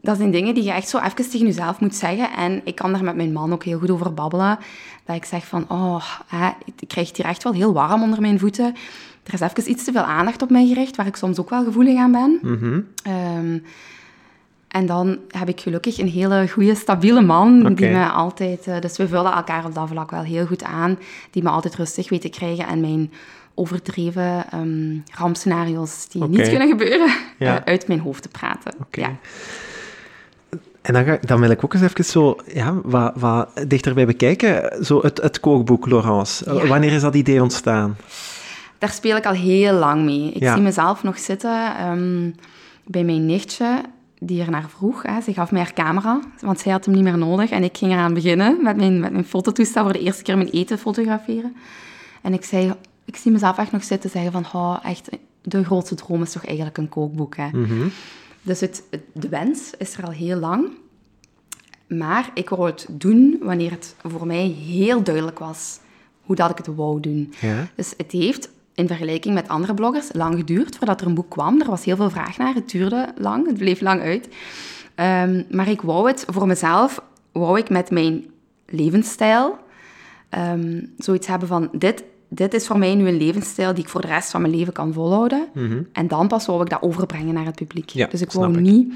dat 0.00 0.16
zijn 0.16 0.30
dingen 0.30 0.54
die 0.54 0.64
je 0.64 0.72
echt 0.72 0.88
zo 0.88 0.98
even 0.98 1.30
tegen 1.30 1.46
jezelf 1.46 1.80
moet 1.80 1.94
zeggen. 1.94 2.30
En 2.32 2.60
ik 2.64 2.74
kan 2.74 2.92
daar 2.92 3.04
met 3.04 3.16
mijn 3.16 3.32
man 3.32 3.52
ook 3.52 3.64
heel 3.64 3.78
goed 3.78 3.90
over 3.90 4.14
babbelen. 4.14 4.58
Dat 5.04 5.16
ik 5.16 5.24
zeg 5.24 5.46
van, 5.46 5.64
oh, 5.68 6.04
hè, 6.26 6.48
ik 6.76 6.88
krijg 6.88 7.08
het 7.08 7.16
hier 7.16 7.26
echt 7.26 7.42
wel 7.42 7.52
heel 7.52 7.72
warm 7.72 8.02
onder 8.02 8.20
mijn 8.20 8.38
voeten. 8.38 8.74
Er 9.22 9.32
is 9.32 9.40
even 9.40 9.70
iets 9.70 9.84
te 9.84 9.92
veel 9.92 10.02
aandacht 10.02 10.42
op 10.42 10.50
mij 10.50 10.66
gericht, 10.66 10.96
waar 10.96 11.06
ik 11.06 11.16
soms 11.16 11.38
ook 11.38 11.50
wel 11.50 11.64
gevoelig 11.64 11.98
aan 11.98 12.12
ben. 12.12 12.38
Mhm. 12.42 12.80
Um, 13.38 13.62
en 14.70 14.86
dan 14.86 15.18
heb 15.28 15.48
ik 15.48 15.60
gelukkig 15.60 15.98
een 15.98 16.08
hele 16.08 16.48
goede, 16.48 16.74
stabiele 16.74 17.20
man, 17.20 17.74
die 17.74 17.88
me 17.88 18.08
altijd... 18.08 18.66
Uh, 18.66 18.80
dus 18.80 18.96
we 18.96 19.08
vullen 19.08 19.32
elkaar 19.32 19.64
op 19.64 19.74
dat 19.74 19.88
vlak 19.88 20.10
wel 20.10 20.22
heel 20.22 20.46
goed 20.46 20.64
aan. 20.64 20.98
Die 21.30 21.42
me 21.42 21.48
altijd 21.48 21.74
rustig 21.74 22.08
weet 22.08 22.20
te 22.20 22.28
krijgen 22.28 22.66
en 22.66 22.80
mijn 22.80 23.12
overdreven 23.54 24.44
um, 24.54 25.02
rampscenario's 25.14 26.08
die 26.08 26.24
niet 26.24 26.48
kunnen 26.48 26.68
gebeuren, 26.68 27.10
Ja. 27.38 27.58
uh, 27.58 27.64
uit 27.64 27.88
mijn 27.88 28.00
hoofd 28.00 28.22
te 28.22 28.28
praten. 28.28 28.72
Oké. 28.80 29.00
Ja. 29.00 29.16
En 30.82 30.92
dan, 30.92 31.04
ga, 31.04 31.18
dan 31.20 31.40
wil 31.40 31.50
ik 31.50 31.64
ook 31.64 31.74
eens 31.74 31.82
even 31.82 32.04
zo, 32.04 32.36
ja, 32.46 32.74
wat, 32.82 33.12
wat 33.16 33.64
dichterbij 33.66 34.06
bekijken. 34.06 34.84
Zo 34.84 35.00
het, 35.02 35.22
het 35.22 35.40
kookboek, 35.40 35.86
Laurence. 35.86 36.54
Ja. 36.54 36.66
Wanneer 36.66 36.92
is 36.92 37.02
dat 37.02 37.14
idee 37.14 37.42
ontstaan? 37.42 37.96
Daar 38.78 38.90
speel 38.90 39.16
ik 39.16 39.26
al 39.26 39.32
heel 39.32 39.72
lang 39.72 40.04
mee. 40.04 40.32
Ik 40.32 40.48
zie 40.48 40.62
mezelf 40.62 41.02
nog 41.02 41.18
zitten 41.18 41.86
um, 41.86 42.34
bij 42.84 43.04
mijn 43.04 43.26
nichtje, 43.26 43.80
die 44.22 44.42
er 44.42 44.50
naar 44.50 44.68
vroeg. 44.68 45.02
Hè. 45.02 45.20
Ze 45.20 45.32
gaf 45.32 45.50
mij 45.50 45.60
haar 45.60 45.72
camera, 45.72 46.20
want 46.40 46.60
zij 46.60 46.72
had 46.72 46.84
hem 46.84 46.94
niet 46.94 47.02
meer 47.02 47.18
nodig. 47.18 47.50
En 47.50 47.62
ik 47.64 47.76
ging 47.76 47.92
eraan 47.92 48.14
beginnen 48.14 48.62
met 48.62 48.76
mijn, 48.76 49.00
met 49.00 49.12
mijn 49.12 49.24
fototoestel 49.24 49.82
voor 49.82 49.92
de 49.92 50.00
eerste 50.00 50.22
keer 50.22 50.36
mijn 50.36 50.50
eten 50.50 50.78
fotograferen. 50.78 51.56
En 52.22 52.32
ik 52.32 52.44
zei, 52.44 52.72
ik 53.04 53.16
zie 53.16 53.32
mezelf 53.32 53.58
echt 53.58 53.72
nog 53.72 53.84
zitten 53.84 54.10
zeggen 54.10 54.32
van, 54.32 54.44
oh, 54.52 54.76
echt, 54.82 55.08
de 55.42 55.64
grootste 55.64 55.94
droom 55.94 56.22
is 56.22 56.32
toch 56.32 56.44
eigenlijk 56.46 56.78
een 56.78 56.88
kookboek. 56.88 57.36
Hè. 57.36 57.48
Mhm. 57.52 57.88
Dus 58.42 58.60
het, 58.60 58.82
het- 58.90 59.04
de 59.12 59.28
wens 59.28 59.70
is 59.78 59.96
er 59.96 60.04
al 60.04 60.10
heel 60.12 60.38
lang. 60.38 60.68
Maar 61.88 62.30
ik 62.34 62.48
wou 62.48 62.66
het 62.70 62.86
doen 62.90 63.38
wanneer 63.42 63.70
het 63.70 63.94
voor 64.06 64.26
mij 64.26 64.46
heel 64.46 65.02
duidelijk 65.02 65.38
was 65.38 65.78
hoe 66.22 66.36
dat 66.36 66.50
ik 66.50 66.56
het 66.56 66.66
wou 66.66 67.00
doen. 67.00 67.32
Ja. 67.40 67.68
Dus 67.74 67.94
het 67.96 68.12
heeft 68.12 68.50
in 68.80 68.86
vergelijking 68.86 69.34
met 69.34 69.48
andere 69.48 69.74
bloggers 69.74 70.08
lang 70.12 70.36
geduurd 70.36 70.76
voordat 70.76 71.00
er 71.00 71.06
een 71.06 71.14
boek 71.14 71.30
kwam. 71.30 71.60
Er 71.60 71.70
was 71.70 71.84
heel 71.84 71.96
veel 71.96 72.10
vraag 72.10 72.36
naar, 72.38 72.54
het 72.54 72.70
duurde 72.70 73.12
lang, 73.16 73.46
het 73.46 73.58
bleef 73.58 73.80
lang 73.80 74.00
uit. 74.00 74.28
Ehm, 74.94 75.42
maar 75.50 75.68
ik 75.68 75.80
wou 75.80 76.08
het 76.08 76.24
voor 76.28 76.46
mezelf, 76.46 77.02
wou 77.32 77.58
ik 77.58 77.70
met 77.70 77.90
mijn 77.90 78.24
levensstijl 78.66 79.58
ehm, 80.28 80.82
zoiets 80.98 81.26
hebben 81.26 81.48
van, 81.48 81.68
dit, 81.72 82.04
dit 82.28 82.54
is 82.54 82.66
voor 82.66 82.78
mij 82.78 82.94
nu 82.94 83.08
een 83.08 83.16
levensstijl 83.16 83.74
die 83.74 83.84
ik 83.84 83.90
voor 83.90 84.00
de 84.00 84.06
rest 84.06 84.30
van 84.30 84.40
mijn 84.40 84.54
leven 84.56 84.72
kan 84.72 84.92
volhouden. 84.92 85.48
En 85.92 86.08
dan 86.08 86.28
pas 86.28 86.46
wou 86.46 86.62
ik 86.62 86.70
dat 86.70 86.82
overbrengen 86.82 87.34
naar 87.34 87.44
het 87.44 87.54
publiek. 87.54 87.88
Mhm. 87.88 87.98
Ja, 87.98 88.06
dus 88.06 88.20
ik 88.20 88.32
wou 88.32 88.52
ik. 88.52 88.60
niet 88.60 88.92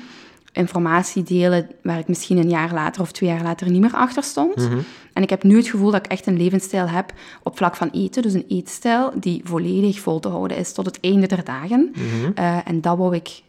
informatie 0.55 1.23
delen 1.23 1.71
waar 1.83 1.99
ik 1.99 2.09
misschien 2.09 2.37
een 2.37 2.49
jaar 2.49 2.73
later 2.73 3.03
of 3.03 3.13
twee 3.13 3.29
jaar 3.31 3.43
later 3.43 3.71
niet 3.71 3.81
meer 3.81 3.95
achter 3.95 4.23
stond. 4.23 4.57
Mhm. 4.57 4.79
En 5.15 5.23
ik 5.23 5.31
heb 5.31 5.43
nu 5.43 5.57
het 5.57 5.69
gevoel 5.69 5.91
dat 5.91 6.05
ik 6.05 6.11
echt 6.11 6.27
een 6.27 6.37
levensstijl 6.37 6.89
heb 6.89 7.13
op 7.43 7.57
vlak 7.57 7.77
van 7.77 7.91
eten. 7.91 8.23
Dus 8.23 8.33
een 8.33 8.45
eetstijl 8.49 9.13
die 9.15 9.41
volledig 9.45 10.01
vol 10.01 10.21
te 10.21 10.29
houden 10.29 10.57
is 10.57 10.73
tot 10.73 10.87
het 10.87 10.99
einde 11.01 11.27
der 11.27 11.45
dagen. 11.45 11.93
Mhm. 11.93 12.31
Eh, 12.35 12.69
en 12.69 12.81
dat 12.81 12.97
wou 12.97 13.15
ik 13.15 13.43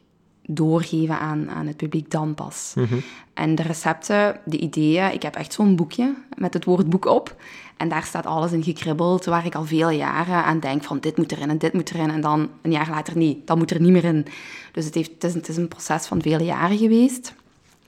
doorgeven 0.48 1.20
aan, 1.20 1.50
aan 1.50 1.68
het 1.68 1.78
publiek 1.78 2.12
dan 2.12 2.34
pas. 2.34 2.74
Mhm. 2.76 2.96
En 3.34 3.56
de 3.56 3.64
recepten, 3.64 4.40
de 4.46 4.58
ideeën, 4.58 5.14
ik 5.14 5.22
heb 5.22 5.36
echt 5.36 5.54
zo'n 5.54 5.76
boekje 5.76 6.16
met 6.38 6.54
het 6.54 6.66
woord 6.66 6.90
boek 6.90 7.06
op. 7.06 7.36
En 7.78 7.90
daar 7.90 8.04
staat 8.04 8.26
alles 8.26 8.52
in 8.52 8.64
gekribbeld, 8.64 9.26
waar 9.26 9.46
ik 9.46 9.56
al 9.56 9.66
veel 9.66 9.90
jaren 9.90 10.44
aan 10.44 10.60
denk 10.60 10.84
van 10.84 11.00
dit 11.00 11.18
moet 11.18 11.32
erin 11.32 11.50
en 11.50 11.58
dit 11.58 11.74
moet 11.74 11.94
erin. 11.94 12.10
En 12.10 12.22
dan 12.22 12.50
een 12.62 12.72
jaar 12.72 12.90
later 12.90 13.18
niet, 13.18 13.48
dat 13.48 13.58
moet 13.58 13.72
er 13.72 13.82
niet 13.82 13.92
meer 13.92 14.04
in. 14.04 14.26
Dus 14.72 14.86
het, 14.86 14.94
heeft, 14.94 15.12
het, 15.14 15.24
is, 15.24 15.34
het 15.34 15.48
is 15.48 15.58
een 15.58 15.68
proces 15.68 16.06
van 16.06 16.22
vele 16.22 16.44
jaren 16.44 16.78
geweest. 16.78 17.34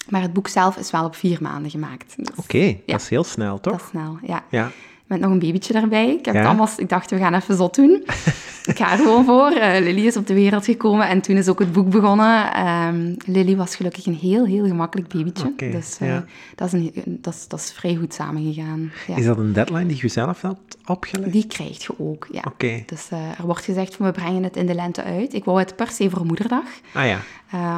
Maar 0.10 0.22
het 0.22 0.34
boek 0.34 0.47
zelf 0.47 0.78
is 0.78 0.91
wel 0.91 1.05
op 1.05 1.16
vier 1.16 1.38
maanden 1.41 1.72
gemaakt. 1.72 2.14
Dus 2.18 2.28
Oké, 2.36 2.58
Ja. 2.58 2.74
dat 2.86 3.01
is 3.01 3.10
heel 3.10 3.24
snel, 3.24 3.60
toch? 3.60 3.74
dat 3.74 3.82
is 3.82 3.88
snel, 3.89 4.18
ja. 4.24 4.43
Ja. 4.49 4.72
Met 5.05 5.20
nog 5.20 5.32
een 5.32 5.39
babytje 5.39 5.74
erbij. 5.74 6.10
Ik, 6.10 6.26
heb 6.26 6.34
Ja. 6.34 6.39
het 6.39 6.49
allemaal, 6.49 6.70
ik 6.78 6.89
dacht, 6.89 7.10
we 7.12 7.18
gaan 7.18 7.34
even 7.34 7.55
zot 7.55 7.76
doen. 7.76 8.03
ik 8.72 8.78
ga 8.78 8.91
er 8.91 8.97
gewoon 8.97 9.26
voor. 9.26 9.49
Eh, 9.51 9.82
Lily 9.82 10.05
is 10.05 10.18
op 10.18 10.28
de 10.28 10.34
wereld 10.34 10.66
gekomen 10.66 11.08
en 11.08 11.22
toen 11.22 11.36
is 11.38 11.47
ook 11.47 11.60
het 11.60 11.72
boek 11.72 11.89
begonnen. 11.89 12.53
Ehm, 12.53 13.14
Lily 13.26 13.55
was 13.55 13.76
gelukkig 13.76 14.05
een 14.05 14.16
heel, 14.16 14.45
heel 14.45 14.66
gemakkelijk 14.66 15.10
babytje. 15.14 15.47
Oké, 15.47 15.70
dus 15.72 15.97
eh, 15.99 16.18
dat, 16.55 16.74
is 16.74 16.74
een, 16.74 16.91
dat, 17.22 17.34
is, 17.34 17.47
dat 17.47 17.60
is 17.60 17.72
vrij 17.72 17.95
goed 17.95 18.14
samengegaan. 18.14 18.91
Ja. 19.08 19.16
Is 19.16 19.26
dat 19.26 19.38
een 19.38 19.53
deadline 19.53 19.86
die 19.86 19.97
je 20.01 20.08
zelf 20.08 20.41
had 20.41 20.60
opgelegd? 20.86 21.32
Die 21.32 21.47
krijg 21.47 21.84
je 21.86 21.93
ook, 21.97 22.28
ja. 22.32 22.41
Oké. 22.47 22.84
Dus 22.86 23.08
eh, 23.10 23.39
er 23.39 23.45
wordt 23.45 23.64
gezegd 23.64 23.95
van 23.95 24.05
we 24.05 24.12
brengen 24.12 24.43
het 24.43 24.55
in 24.55 24.66
de 24.66 24.76
lente 24.76 25.03
uit. 25.03 25.34
Ik 25.34 25.43
wou 25.45 25.60
het 25.60 25.76
per 25.76 25.89
se 25.89 26.10
voor 26.10 26.26
moederdag. 26.26 26.64
Ah 26.93 27.05
ja. 27.05 27.20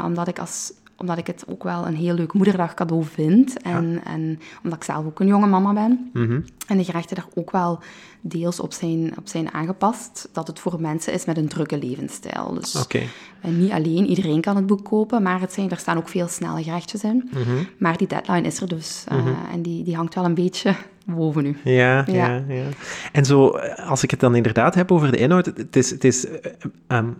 Omdat, 0.05 0.27
ik 0.27 0.39
als, 0.39 0.71
omdat 0.99 1.17
ik 1.17 1.27
het 1.27 1.43
ook 1.47 1.63
wel 1.63 1.87
een 1.87 1.95
heel 1.95 2.13
leuk 2.13 2.33
moederdag 2.33 2.73
cadeau 2.73 3.03
vind. 3.03 3.61
En, 3.61 4.01
en 4.05 4.39
omdat 4.63 4.77
ik 4.77 4.83
zelf 4.83 5.05
ook 5.05 5.19
een 5.19 5.27
jonge 5.27 5.47
mama 5.47 5.73
ben. 5.73 6.09
Mhm. 6.13 6.41
En 6.67 6.77
de 6.77 6.83
gerechten 6.83 7.15
daar 7.15 7.27
ook 7.33 7.51
wel 7.51 7.79
deels 8.21 8.59
op 8.59 8.73
zijn, 8.73 9.13
op 9.17 9.27
zijn 9.27 9.53
aangepast. 9.53 10.29
Dat 10.31 10.47
het 10.47 10.59
voor 10.59 10.81
mensen 10.81 11.13
is 11.13 11.25
met 11.25 11.37
een 11.37 11.47
drukke 11.47 11.77
levensstijl. 11.77 12.53
Dus 12.53 12.75
Oké. 12.75 13.01
En 13.41 13.59
niet 13.59 13.71
alleen 13.71 14.05
iedereen 14.07 14.41
kan 14.41 14.55
het 14.55 14.65
boek 14.65 14.83
kopen, 14.85 15.23
maar 15.23 15.41
het 15.41 15.53
zijn, 15.53 15.69
er 15.71 15.77
staan 15.77 15.97
ook 15.97 16.09
veel 16.09 16.27
snelle 16.27 16.63
gerechtjes 16.63 17.03
in. 17.03 17.29
Mhm. 17.33 17.63
Maar 17.77 17.97
die 17.97 18.07
deadline 18.07 18.41
is 18.47 18.61
er 18.61 18.67
dus. 18.67 19.03
eh, 19.07 19.17
en 19.53 19.61
die, 19.61 19.83
die 19.83 19.95
hangt 19.95 20.15
wel 20.15 20.25
een 20.25 20.33
beetje 20.33 20.75
boven 21.05 21.43
nu. 21.43 21.57
Ja, 21.63 22.03
ja, 22.07 22.13
Ja. 22.13 22.43
ja, 22.47 22.63
En 23.11 23.25
zo, 23.25 23.49
eh, 23.49 23.89
als 23.89 24.03
ik 24.03 24.11
het 24.11 24.19
dan 24.19 24.35
inderdaad 24.35 24.75
heb 24.75 24.91
over 24.91 25.11
de 25.11 25.17
inhoud, 25.17 25.45
het 25.45 25.75
is, 25.75 25.89
het 25.89 26.03
is 26.03 26.25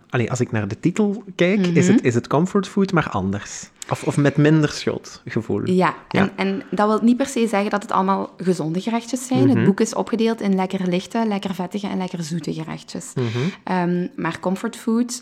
allee, 0.10 0.30
als 0.30 0.40
ik 0.40 0.52
naar 0.52 0.68
de 0.68 0.80
titel 0.80 1.24
kijk, 1.36 1.68
is, 1.68 1.86
Mhm. 1.86 1.96
het, 1.96 2.04
is 2.04 2.14
het 2.14 2.28
comfortfood, 2.28 2.92
maar 2.92 3.10
anders. 3.10 3.70
Of, 3.92 4.04
of 4.04 4.18
met 4.18 4.38
minder 4.38 4.70
schuldgevoel. 4.70 5.66
Ja, 5.70 5.96
Ja. 6.10 6.20
En, 6.22 6.32
en 6.36 6.62
dat 6.72 6.88
wil 6.88 7.00
niet 7.02 7.18
per 7.18 7.26
se 7.26 7.48
zeggen 7.48 7.70
dat 7.70 7.82
het 7.82 7.92
allemaal 7.92 8.30
gezonde 8.38 8.82
gerechtjes 8.82 9.28
zijn. 9.28 9.48
Mhm. 9.48 9.56
Het 9.58 9.66
boek 9.66 9.80
is 9.80 9.94
opgedeeld 9.96 10.42
in 10.42 10.56
lekker 10.56 10.88
lichte, 10.88 11.24
lekker 11.28 11.54
vettige 11.56 11.88
en 11.88 11.98
lekker 11.98 12.24
zoete 12.24 12.54
gerechtjes. 12.54 13.14
Mhm. 13.16 13.26
Ehm, 13.64 14.08
maar 14.16 14.40
comfortfood, 14.40 15.22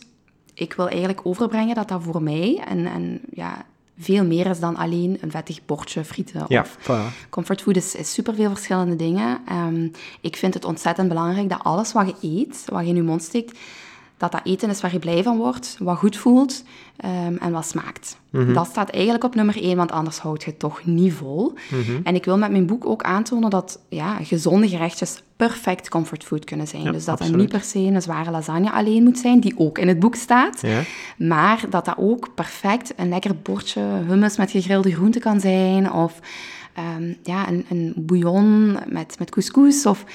ik 0.58 0.74
wil 0.74 0.88
eigenlijk 0.88 1.20
overbrengen 1.24 1.76
dat 1.76 1.88
dat 1.88 2.04
voor 2.04 2.22
mij 2.22 2.62
en, 2.68 2.86
en 2.86 3.20
ja, 3.34 3.66
veel 4.00 4.26
meer 4.26 4.46
is 4.46 4.60
dan 4.60 4.76
alleen 4.76 5.18
een 5.22 5.32
vettig 5.32 5.66
bordje 5.66 6.04
frieten. 6.04 6.46
Ja, 6.48 6.62
of 6.62 6.78
voilà. 6.82 7.30
Comfortfood 7.30 7.76
is, 7.76 7.96
is 7.96 8.14
superveel 8.14 8.50
verschillende 8.50 8.96
dingen. 8.96 9.40
Ehm, 9.48 9.88
ik 10.22 10.36
vind 10.36 10.54
het 10.54 10.66
ontzettend 10.66 11.08
belangrijk 11.08 11.50
dat 11.50 11.64
alles 11.64 11.94
wat 11.94 12.08
je 12.08 12.28
eet, 12.28 12.66
wat 12.70 12.82
je 12.82 12.88
in 12.88 12.96
je 12.96 13.02
mond 13.02 13.24
steekt, 13.24 13.58
dat 14.18 14.32
dat 14.32 14.42
eten 14.44 14.70
is 14.70 14.82
waar 14.82 14.92
je 14.92 15.00
blij 15.00 15.24
van 15.24 15.38
wordt, 15.38 15.76
wat 15.80 15.98
goed 15.98 16.18
voelt 16.18 16.64
ehm, 16.98 17.36
en 17.36 17.52
wat 17.52 17.66
smaakt. 17.66 18.18
Mhm. 18.30 18.54
Dat 18.54 18.68
staat 18.68 18.90
eigenlijk 18.90 19.24
op 19.24 19.36
nummer 19.36 19.62
één, 19.62 19.78
want 19.78 19.92
anders 19.92 20.20
houd 20.20 20.44
je 20.44 20.50
het 20.50 20.60
toch 20.60 20.86
niet 20.86 21.14
vol. 21.14 21.54
Mhm. 21.70 22.00
En 22.04 22.16
ik 22.16 22.26
wil 22.26 22.38
met 22.38 22.52
mijn 22.52 22.66
boek 22.66 22.86
ook 22.86 23.04
aantonen 23.04 23.50
dat 23.50 23.80
ja, 23.90 24.18
gezonde 24.24 24.70
gerechtjes 24.70 25.24
perfect 25.36 25.90
comfortfood 25.90 26.46
kunnen 26.46 26.68
zijn. 26.68 26.84
Ja, 26.84 26.92
dus 26.92 27.06
dat 27.06 27.18
dat 27.18 27.28
absoluut. 27.28 27.42
niet 27.42 27.60
per 27.60 27.70
se 27.70 27.80
een 27.80 28.02
zware 28.02 28.32
lasagne 28.32 28.72
alleen 28.72 29.04
moet 29.04 29.18
zijn, 29.18 29.40
die 29.40 29.54
ook 29.58 29.78
in 29.78 29.88
het 29.88 30.00
boek 30.00 30.16
staat. 30.16 30.62
Ja. 30.62 30.82
Maar 31.18 31.66
dat 31.70 31.86
dat 31.86 31.98
ook 31.98 32.34
perfect 32.36 32.94
een 32.96 33.10
lekker 33.10 33.36
bordje 33.42 33.82
hummus 34.08 34.38
met 34.38 34.52
gegrilde 34.52 34.94
groenten 34.94 35.22
kan 35.22 35.40
zijn. 35.40 35.92
Of 35.92 36.20
ehm, 36.74 37.14
ja, 37.24 37.48
een, 37.48 37.66
een 37.70 37.94
bouillon 37.96 38.78
met, 38.88 39.16
met 39.20 39.30
couscous. 39.30 39.86
Of, 39.86 40.06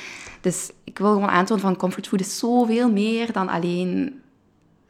dus 0.42 0.70
ik 0.84 0.98
wil 0.98 1.12
gewoon 1.12 1.28
aantonen 1.28 1.62
van 1.62 1.76
comfortfood 1.76 2.20
is 2.20 2.38
zoveel 2.38 2.90
meer 2.92 3.32
dan 3.32 3.48
alleen 3.48 4.20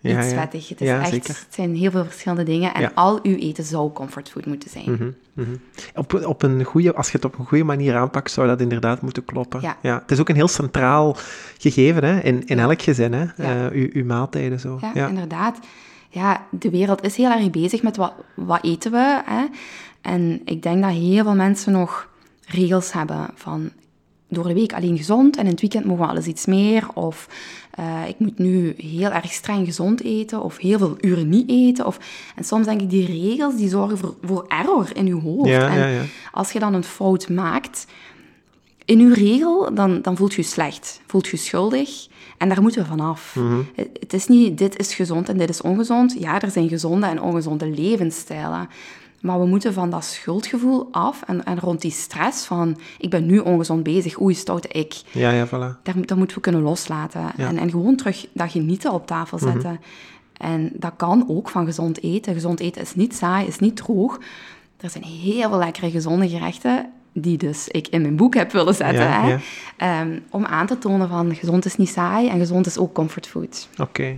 Ja, 0.00 0.18
iets 0.18 0.30
ja. 0.30 0.40
vettig. 0.40 0.68
Het, 0.68 0.80
is 0.80 0.88
Ja, 0.88 1.00
echt, 1.00 1.10
zeker. 1.10 1.28
het 1.28 1.54
zijn 1.54 1.74
heel 1.76 1.90
veel 1.90 2.04
verschillende 2.04 2.42
dingen. 2.44 2.74
En 2.74 2.94
al 2.94 3.18
uw 3.22 3.36
eten 3.36 3.64
zou 3.64 3.92
comfortfood 3.92 4.46
moeten 4.46 4.70
zijn. 4.70 4.90
Mhm, 4.92 5.10
mhm. 5.32 5.56
Op, 5.94 6.14
op 6.26 6.42
een 6.42 6.64
goede, 6.64 6.94
als 6.94 7.06
je 7.10 7.16
het 7.16 7.24
op 7.24 7.38
een 7.38 7.46
goede 7.46 7.64
manier 7.64 7.96
aanpakt, 7.96 8.30
zou 8.30 8.46
dat 8.46 8.60
inderdaad 8.60 9.02
moeten 9.02 9.24
kloppen. 9.24 9.60
Ja. 9.60 9.98
het 10.00 10.10
is 10.10 10.20
ook 10.20 10.28
een 10.28 10.34
heel 10.34 10.48
centraal 10.48 11.16
gegeven 11.58 12.04
hè? 12.04 12.20
In, 12.20 12.46
in 12.46 12.58
elk 12.58 12.82
gezin, 12.82 13.12
hè? 13.12 13.24
Eh, 13.36 13.72
uw, 13.80 13.88
uw 13.92 14.04
maaltijden 14.04 14.60
zo. 14.60 14.78
Ja, 14.80 14.90
Ja. 14.94 15.08
inderdaad. 15.08 15.58
Ja, 16.08 16.46
de 16.50 16.70
wereld 16.70 17.02
is 17.04 17.16
heel 17.16 17.30
erg 17.30 17.50
bezig 17.50 17.82
met 17.82 17.96
wat, 17.96 18.12
wat 18.34 18.64
eten 18.64 18.90
we. 18.92 19.20
Hè? 19.24 19.44
En 20.00 20.40
ik 20.44 20.62
denk 20.62 20.82
dat 20.82 20.90
heel 20.90 21.24
veel 21.24 21.34
mensen 21.34 21.72
nog 21.72 22.08
regels 22.46 22.92
hebben 22.92 23.28
van 23.34 23.70
door 24.32 24.48
de 24.48 24.54
week 24.54 24.72
alleen 24.72 24.96
gezond 24.96 25.36
en 25.36 25.44
in 25.44 25.50
het 25.50 25.60
weekend 25.60 25.84
mogen 25.84 26.04
we 26.04 26.10
alles 26.10 26.26
iets 26.26 26.46
meer. 26.46 26.86
Of 26.94 27.28
eh, 27.70 28.08
ik 28.08 28.18
moet 28.18 28.38
nu 28.38 28.74
heel 28.76 29.10
erg 29.10 29.32
streng 29.32 29.66
gezond 29.66 30.02
eten 30.02 30.42
of 30.42 30.58
heel 30.58 30.78
veel 30.78 30.96
uren 31.00 31.28
niet 31.28 31.50
eten. 31.50 31.86
Of, 31.86 31.98
en 32.36 32.44
soms 32.44 32.66
denk 32.66 32.80
ik, 32.80 32.90
die 32.90 33.06
regels 33.06 33.56
die 33.56 33.68
zorgen 33.68 33.98
voor, 33.98 34.14
voor 34.22 34.44
error 34.48 34.88
in 34.94 35.06
je 35.06 35.14
hoofd. 35.14 35.48
Ja, 35.48 35.68
en 35.68 35.78
ja, 35.78 35.86
ja. 35.86 36.02
als 36.32 36.52
je 36.52 36.58
dan 36.58 36.74
een 36.74 36.84
fout 36.84 37.28
maakt, 37.28 37.86
in 38.84 39.00
uw 39.00 39.14
regel, 39.14 39.74
dan, 39.74 40.02
dan 40.02 40.16
voelt 40.16 40.34
je 40.34 40.42
slecht, 40.42 41.00
voelt 41.06 41.26
je 41.26 41.36
schuldig. 41.36 42.06
En 42.38 42.48
daar 42.48 42.62
moeten 42.62 42.82
we 42.82 42.88
vanaf. 42.88 43.36
Het, 43.74 43.88
het 44.00 44.12
is 44.12 44.26
niet, 44.26 44.58
dit 44.58 44.78
is 44.78 44.94
gezond 44.94 45.28
en 45.28 45.38
dit 45.38 45.48
is 45.48 45.60
ongezond. 45.60 46.16
Ja, 46.18 46.40
er 46.40 46.50
zijn 46.50 46.68
gezonde 46.68 47.06
en 47.06 47.22
ongezonde 47.22 47.66
levensstijlen. 47.66 48.68
Maar 49.22 49.40
we 49.40 49.46
moeten 49.46 49.72
van 49.72 49.90
dat 49.90 50.04
schuldgevoel 50.04 50.88
af 50.90 51.22
en, 51.26 51.44
en 51.44 51.60
rond 51.60 51.80
die 51.80 51.90
stress 51.90 52.44
van... 52.44 52.78
Ik 52.98 53.10
ben 53.10 53.26
nu 53.26 53.38
ongezond 53.38 53.82
bezig, 53.82 54.20
oei, 54.20 54.34
stoute 54.34 54.68
ik. 54.68 54.94
Ja, 55.12 55.30
ja, 55.30 55.46
voilà. 55.46 55.82
Daar, 55.82 55.94
dat 56.06 56.16
moeten 56.16 56.36
we 56.36 56.42
kunnen 56.42 56.62
loslaten. 56.62 57.20
Ja. 57.20 57.32
Mhm. 57.36 57.42
En, 57.42 57.58
en 57.58 57.70
gewoon 57.70 57.96
terug 57.96 58.26
dat 58.32 58.50
genieten 58.50 58.92
op 58.92 59.06
tafel 59.06 59.38
zetten. 59.38 59.80
En 60.36 60.70
dat 60.74 60.92
kan 60.96 61.24
ook 61.28 61.48
van 61.48 61.64
gezond 61.64 62.02
eten. 62.02 62.34
Gezond 62.34 62.60
eten 62.60 62.82
is 62.82 62.94
niet 62.94 63.14
saai, 63.14 63.46
is 63.46 63.58
niet 63.58 63.76
droog. 63.76 64.18
Er 64.76 64.90
zijn 64.90 65.04
heel 65.04 65.48
veel 65.48 65.58
lekkere 65.58 65.90
gezonde 65.90 66.28
gerechten 66.28 66.90
die 67.12 67.38
dus 67.38 67.68
ik 67.68 67.88
in 67.88 68.02
mijn 68.02 68.16
boek 68.16 68.34
heb 68.34 68.52
willen 68.52 68.74
zetten. 68.74 69.04
Ja, 69.04 69.22
hè? 69.22 69.28
ja. 69.28 69.40
Ehm, 69.76 70.18
om 70.30 70.44
aan 70.44 70.66
te 70.66 70.78
tonen 70.78 71.08
van 71.08 71.34
gezond 71.34 71.64
is 71.64 71.76
niet 71.76 71.88
saai 71.88 72.28
en 72.28 72.38
gezond 72.38 72.66
is 72.66 72.78
ook 72.78 72.92
comfortfood. 72.92 73.68
Oké. 73.78 74.16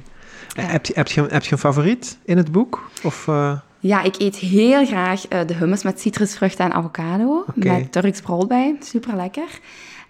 Heb, 0.55 0.87
je, 0.87 0.93
heb, 0.95 1.09
je, 1.09 1.27
heb 1.29 1.45
je 1.45 1.53
een 1.53 1.59
favoriet 1.59 2.19
in 2.25 2.37
het 2.37 2.53
boek? 2.53 2.91
Of, 3.03 3.29
eh, 3.29 3.59
Ja, 3.87 4.03
ik 4.03 4.15
eet 4.19 4.37
heel 4.37 4.87
graag 4.87 5.29
eh, 5.29 5.41
de 5.47 5.55
hummus 5.55 5.83
met 5.83 6.01
citrusvruchten 6.01 6.65
en 6.65 6.73
avocado. 6.73 7.45
Met 7.55 7.93
Turks 7.93 8.21
brood 8.21 8.49
bij. 8.49 8.77
Super 8.81 9.17
lekker. 9.17 9.61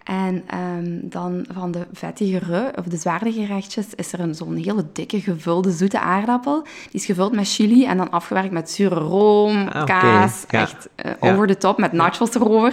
En 0.05 0.43
ehm, 0.47 0.99
dan 1.03 1.47
van 1.53 1.71
de 1.71 1.87
vettigere, 1.93 2.73
of 2.79 2.85
de 2.85 2.97
zwaardere 2.97 3.33
gerechtjes, 3.33 3.87
is 3.95 4.13
er 4.13 4.21
een 4.21 4.35
zo'n 4.35 4.57
hele 4.57 4.85
dikke 4.93 5.21
gevulde 5.21 5.71
zoete 5.71 6.01
aardappel. 6.01 6.63
Die 6.63 7.01
is 7.01 7.05
gevuld 7.07 7.33
met 7.33 7.49
chili 7.49 7.85
en 7.87 7.97
dan 7.97 8.11
afgewerkt 8.11 8.51
met 8.51 8.71
zure 8.71 8.95
room, 8.95 9.69
Ah, 9.69 9.85
kaas. 9.85 10.45
Ja. 10.51 10.61
Echt 10.61 10.89
eh, 10.95 11.11
Ja. 11.21 11.33
over 11.33 11.47
de 11.47 11.57
top 11.57 11.79
met 11.79 11.93
nachos 11.93 12.35
erover. 12.35 12.73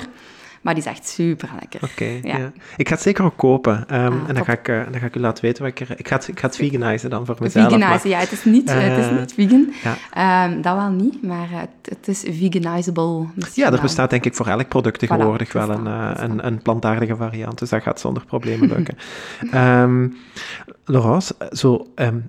Maar 0.62 0.74
die 0.74 0.84
is 0.84 0.90
echt 0.90 1.08
super 1.08 1.50
lekker. 1.60 1.80
Oké, 1.92 2.06
Ja. 2.28 2.38
ja. 2.38 2.52
Ik 2.78 2.88
ga 2.88 2.94
het 2.94 3.04
zeker 3.04 3.24
ook 3.26 3.38
kopen. 3.38 3.84
Ehm, 3.88 4.00
Ah, 4.00 4.06
en 4.06 4.26
dan 4.26 4.36
top. 4.36 4.46
ga, 4.46 4.52
ik, 4.54 4.68
eh, 4.68 4.82
dan 4.92 5.00
ga 5.00 5.06
ik 5.06 5.16
u 5.16 5.20
laten 5.20 5.44
weten 5.46 5.64
wat 5.64 5.72
ik 5.72 5.80
er... 5.90 6.00
Ik 6.00 6.08
ga 6.08 6.16
het, 6.16 6.28
ik 6.28 6.40
ga 6.40 6.48
het 6.48 6.56
veganizen 6.56 7.10
dan 7.10 7.26
voor 7.26 7.36
mezelf. 7.40 7.66
Veganizen, 7.66 7.90
maar- 7.90 8.08
ja, 8.08 8.20
het 8.20 8.32
is 8.32 8.44
niet, 8.46 8.70
eh, 8.70 8.76
het 8.76 8.92
Eh, 8.98 9.12
is 9.12 9.20
niet 9.20 9.34
vegan. 9.34 9.74
ja. 9.84 9.96
Ehm, 10.14 10.62
dat 10.62 10.76
wel 10.76 10.90
niet, 10.90 11.24
maar 11.24 11.48
eh, 11.52 11.60
het, 11.60 11.70
het 11.98 12.08
is 12.08 12.20
veganizable. 12.38 13.26
Ja, 13.54 13.66
er 13.66 13.72
wel. 13.72 13.82
bestaat 13.82 14.10
denk 14.10 14.26
ik 14.26 14.36
voor 14.36 14.48
elk 14.48 14.68
product 14.68 15.00
tegenwoordig 15.00 15.50
Voilà, 15.50 15.52
wel 15.52 15.70
een, 15.70 15.88
eh, 15.88 16.12
een, 16.16 16.46
een 16.46 16.62
plantaardige 16.62 17.16
variant. 17.16 17.60
Dus 17.60 17.70
dat 17.70 17.82
gaat 17.82 18.00
zonder 18.00 18.26
problemen 18.26 18.68
lukken. 18.76 18.98
Ehm 19.52 20.08
Laurence, 20.86 21.36
zo, 21.52 21.88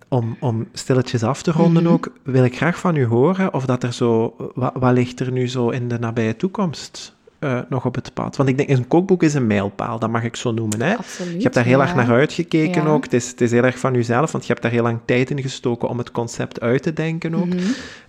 om, 0.09 0.37
om 0.41 0.67
stilletjes 0.73 1.23
af 1.23 1.43
te 1.43 1.51
ronden 1.53 1.83
Mhm. 1.83 1.93
ook, 1.93 2.13
wil 2.23 2.45
ik 2.45 2.57
graag 2.57 2.79
van 2.79 2.97
u 2.97 3.07
horen 3.07 3.55
of 3.55 3.65
dat 3.67 3.83
er 3.83 3.93
zo... 3.93 4.35
Wat, 4.55 4.73
wat 4.75 4.93
ligt 4.93 5.21
er 5.21 5.33
nu 5.33 5.49
zo 5.49 5.69
in 5.69 5.89
de 5.89 5.99
nabije 5.99 6.37
toekomst 6.37 7.15
eh, 7.43 7.59
nog 7.69 7.85
op 7.85 7.95
het 7.95 8.15
pad? 8.15 8.37
Want 8.37 8.49
ik 8.49 8.57
denk, 8.57 8.69
een 8.69 8.89
kookboek 8.89 9.23
is 9.23 9.35
een 9.35 9.47
mijlpaal, 9.47 9.99
dat 9.99 10.11
mag 10.11 10.25
ik 10.25 10.37
zo 10.37 10.53
noemen. 10.53 10.83
Hè? 10.83 10.97
Absoluut. 10.97 11.37
Je 11.37 11.43
hebt 11.43 11.55
daar 11.55 11.65
heel 11.65 11.79
ja. 11.79 11.85
erg 11.85 11.95
naar 11.95 12.11
uitgekeken 12.11 12.83
Ja. 12.83 12.89
ook. 12.89 13.05
Het 13.05 13.13
is, 13.13 13.29
het 13.29 13.41
is 13.41 13.51
heel 13.51 13.63
erg 13.65 13.79
van 13.79 13.95
jezelf, 13.95 14.33
want 14.33 14.45
je 14.47 14.51
hebt 14.51 14.63
daar 14.63 14.73
heel 14.73 14.83
lang 14.83 14.99
tijd 15.05 15.31
in 15.31 15.43
gestoken 15.43 15.89
om 15.89 15.99
het 15.99 16.11
concept 16.11 16.61
uit 16.61 16.83
te 16.83 16.93
denken 16.93 17.35
ook. 17.35 17.49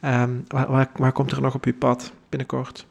Ehm, 0.02 0.30
waar, 0.48 0.72
waar, 0.72 0.90
waar 0.96 1.12
komt 1.12 1.32
er 1.32 1.42
nog 1.42 1.56
op 1.56 1.66
uw 1.66 1.78
pad 1.78 2.12
binnenkort? 2.30 2.86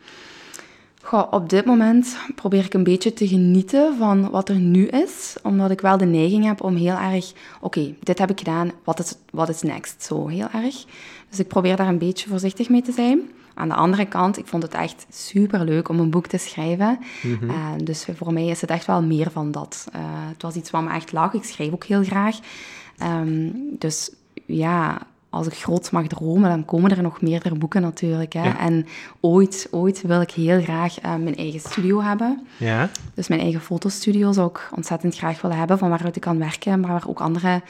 Goh, 1.02 1.32
op 1.32 1.48
dit 1.48 1.64
moment 1.64 2.16
probeer 2.34 2.64
ik 2.64 2.74
een 2.74 2.84
beetje 2.84 3.12
te 3.12 3.28
genieten 3.28 3.96
van 3.98 4.30
wat 4.30 4.48
er 4.48 4.54
nu 4.54 4.86
is, 4.86 5.36
omdat 5.42 5.70
ik 5.70 5.80
wel 5.80 5.96
de 5.96 6.04
neiging 6.04 6.44
heb 6.44 6.62
om 6.62 6.76
heel 6.76 6.96
erg, 6.96 7.32
oké, 7.60 7.94
dit 8.00 8.18
heb 8.18 8.30
ik 8.30 8.38
gedaan, 8.38 8.70
wat 8.84 8.98
is, 8.98 9.14
wat 9.30 9.48
is 9.48 9.62
next? 9.62 10.02
Zo 10.02 10.26
heel 10.28 10.48
erg. 10.52 10.84
Dus 11.28 11.38
ik 11.38 11.48
probeer 11.48 11.76
daar 11.76 11.88
een 11.88 11.98
beetje 11.98 12.28
voorzichtig 12.28 12.68
mee 12.68 12.82
te 12.82 12.92
zijn. 12.92 13.20
Aan 13.54 13.68
de 13.68 13.74
andere 13.74 14.06
kant, 14.06 14.38
ik 14.38 14.46
vond 14.46 14.62
het 14.62 14.74
echt 14.74 15.06
super 15.10 15.64
leuk 15.64 15.88
om 15.88 15.98
een 15.98 16.10
boek 16.10 16.26
te 16.26 16.38
schrijven. 16.38 16.98
Eh, 17.22 17.68
dus 17.84 18.06
voor 18.14 18.32
mij 18.32 18.46
is 18.46 18.60
het 18.60 18.70
echt 18.70 18.86
wel 18.86 19.02
meer 19.02 19.30
van 19.30 19.50
dat. 19.50 19.86
Eh, 19.92 20.00
het 20.04 20.42
was 20.42 20.54
iets 20.54 20.70
wat 20.70 20.82
me 20.82 20.92
echt 20.92 21.12
lag. 21.12 21.32
Ik 21.32 21.44
schrijf 21.44 21.72
ook 21.72 21.84
heel 21.84 22.04
graag. 22.04 22.38
Ehm, 22.98 23.50
dus 23.78 24.10
ja, 24.46 24.98
als 25.32 25.46
ik 25.46 25.54
groot 25.54 25.90
mag 25.90 26.06
dromen, 26.06 26.50
dan 26.50 26.64
komen 26.64 26.90
er 26.90 27.02
nog 27.02 27.20
meerdere 27.20 27.54
boeken 27.54 27.82
natuurlijk. 27.82 28.32
Hè. 28.32 28.44
Ja. 28.44 28.58
En 28.58 28.86
ooit, 29.20 29.68
ooit 29.70 30.02
wil 30.02 30.20
ik 30.20 30.30
heel 30.30 30.62
graag 30.62 31.00
eh, 31.00 31.14
mijn 31.14 31.36
eigen 31.36 31.60
studio 31.60 32.02
hebben. 32.02 32.46
Ja? 32.56 32.90
Dus 33.14 33.28
mijn 33.28 33.40
eigen 33.40 33.60
fotostudio 33.60 34.32
zou 34.32 34.48
ik 34.48 34.68
ontzettend 34.74 35.16
graag 35.16 35.40
willen 35.40 35.56
hebben, 35.56 35.78
van 35.78 35.88
waaruit 35.88 36.16
ik 36.16 36.22
kan 36.22 36.38
werken, 36.38 36.80
maar 36.80 36.90
waar 36.90 37.08
ook 37.08 37.20
andere 37.20 37.62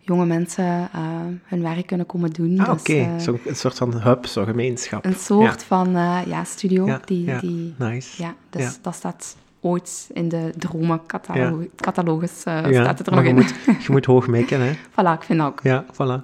jonge 0.00 0.26
mensen 0.26 0.88
eh, 0.92 1.00
hun 1.44 1.62
werk 1.62 1.86
kunnen 1.86 2.06
komen 2.06 2.30
doen. 2.30 2.60
Ah, 2.60 2.70
Dus, 2.72 2.80
oké. 2.80 2.92
eh, 2.92 3.18
Zo 3.18 3.38
een 3.46 3.56
soort 3.56 3.76
van 3.76 4.00
hub, 4.00 4.26
zo'n 4.26 4.44
gemeenschap. 4.44 5.04
een 5.04 5.14
soort 5.14 5.64
van 5.64 5.86
eh, 5.96 6.18
ja, 6.26 6.44
studio. 6.44 6.86
Ja, 6.86 7.00
die, 7.04 7.24
ja. 7.24 7.38
Die, 7.40 7.74
Nice. 7.78 8.22
ja, 8.22 8.34
dus 8.50 8.78
dat 8.82 8.94
staat 8.94 9.36
ooit 9.60 10.08
in 10.12 10.28
de 10.28 10.50
dromencatalogus 10.56 12.44
uh, 12.48 12.70
Ja, 12.70 12.82
staat 12.82 12.98
het 12.98 13.06
er 13.06 13.12
nog 13.14 13.22
je 13.22 13.28
in. 13.28 13.34
Moet, 13.34 13.54
je 13.66 13.86
moet 13.92 14.04
hoog 14.04 14.26
mikken, 14.26 14.60
hè. 14.60 14.70
voilà, 14.96 15.12
ik 15.18 15.22
vind 15.22 15.40
ook. 15.42 15.60
Ja, 15.62 15.84
voilà. 15.92 16.22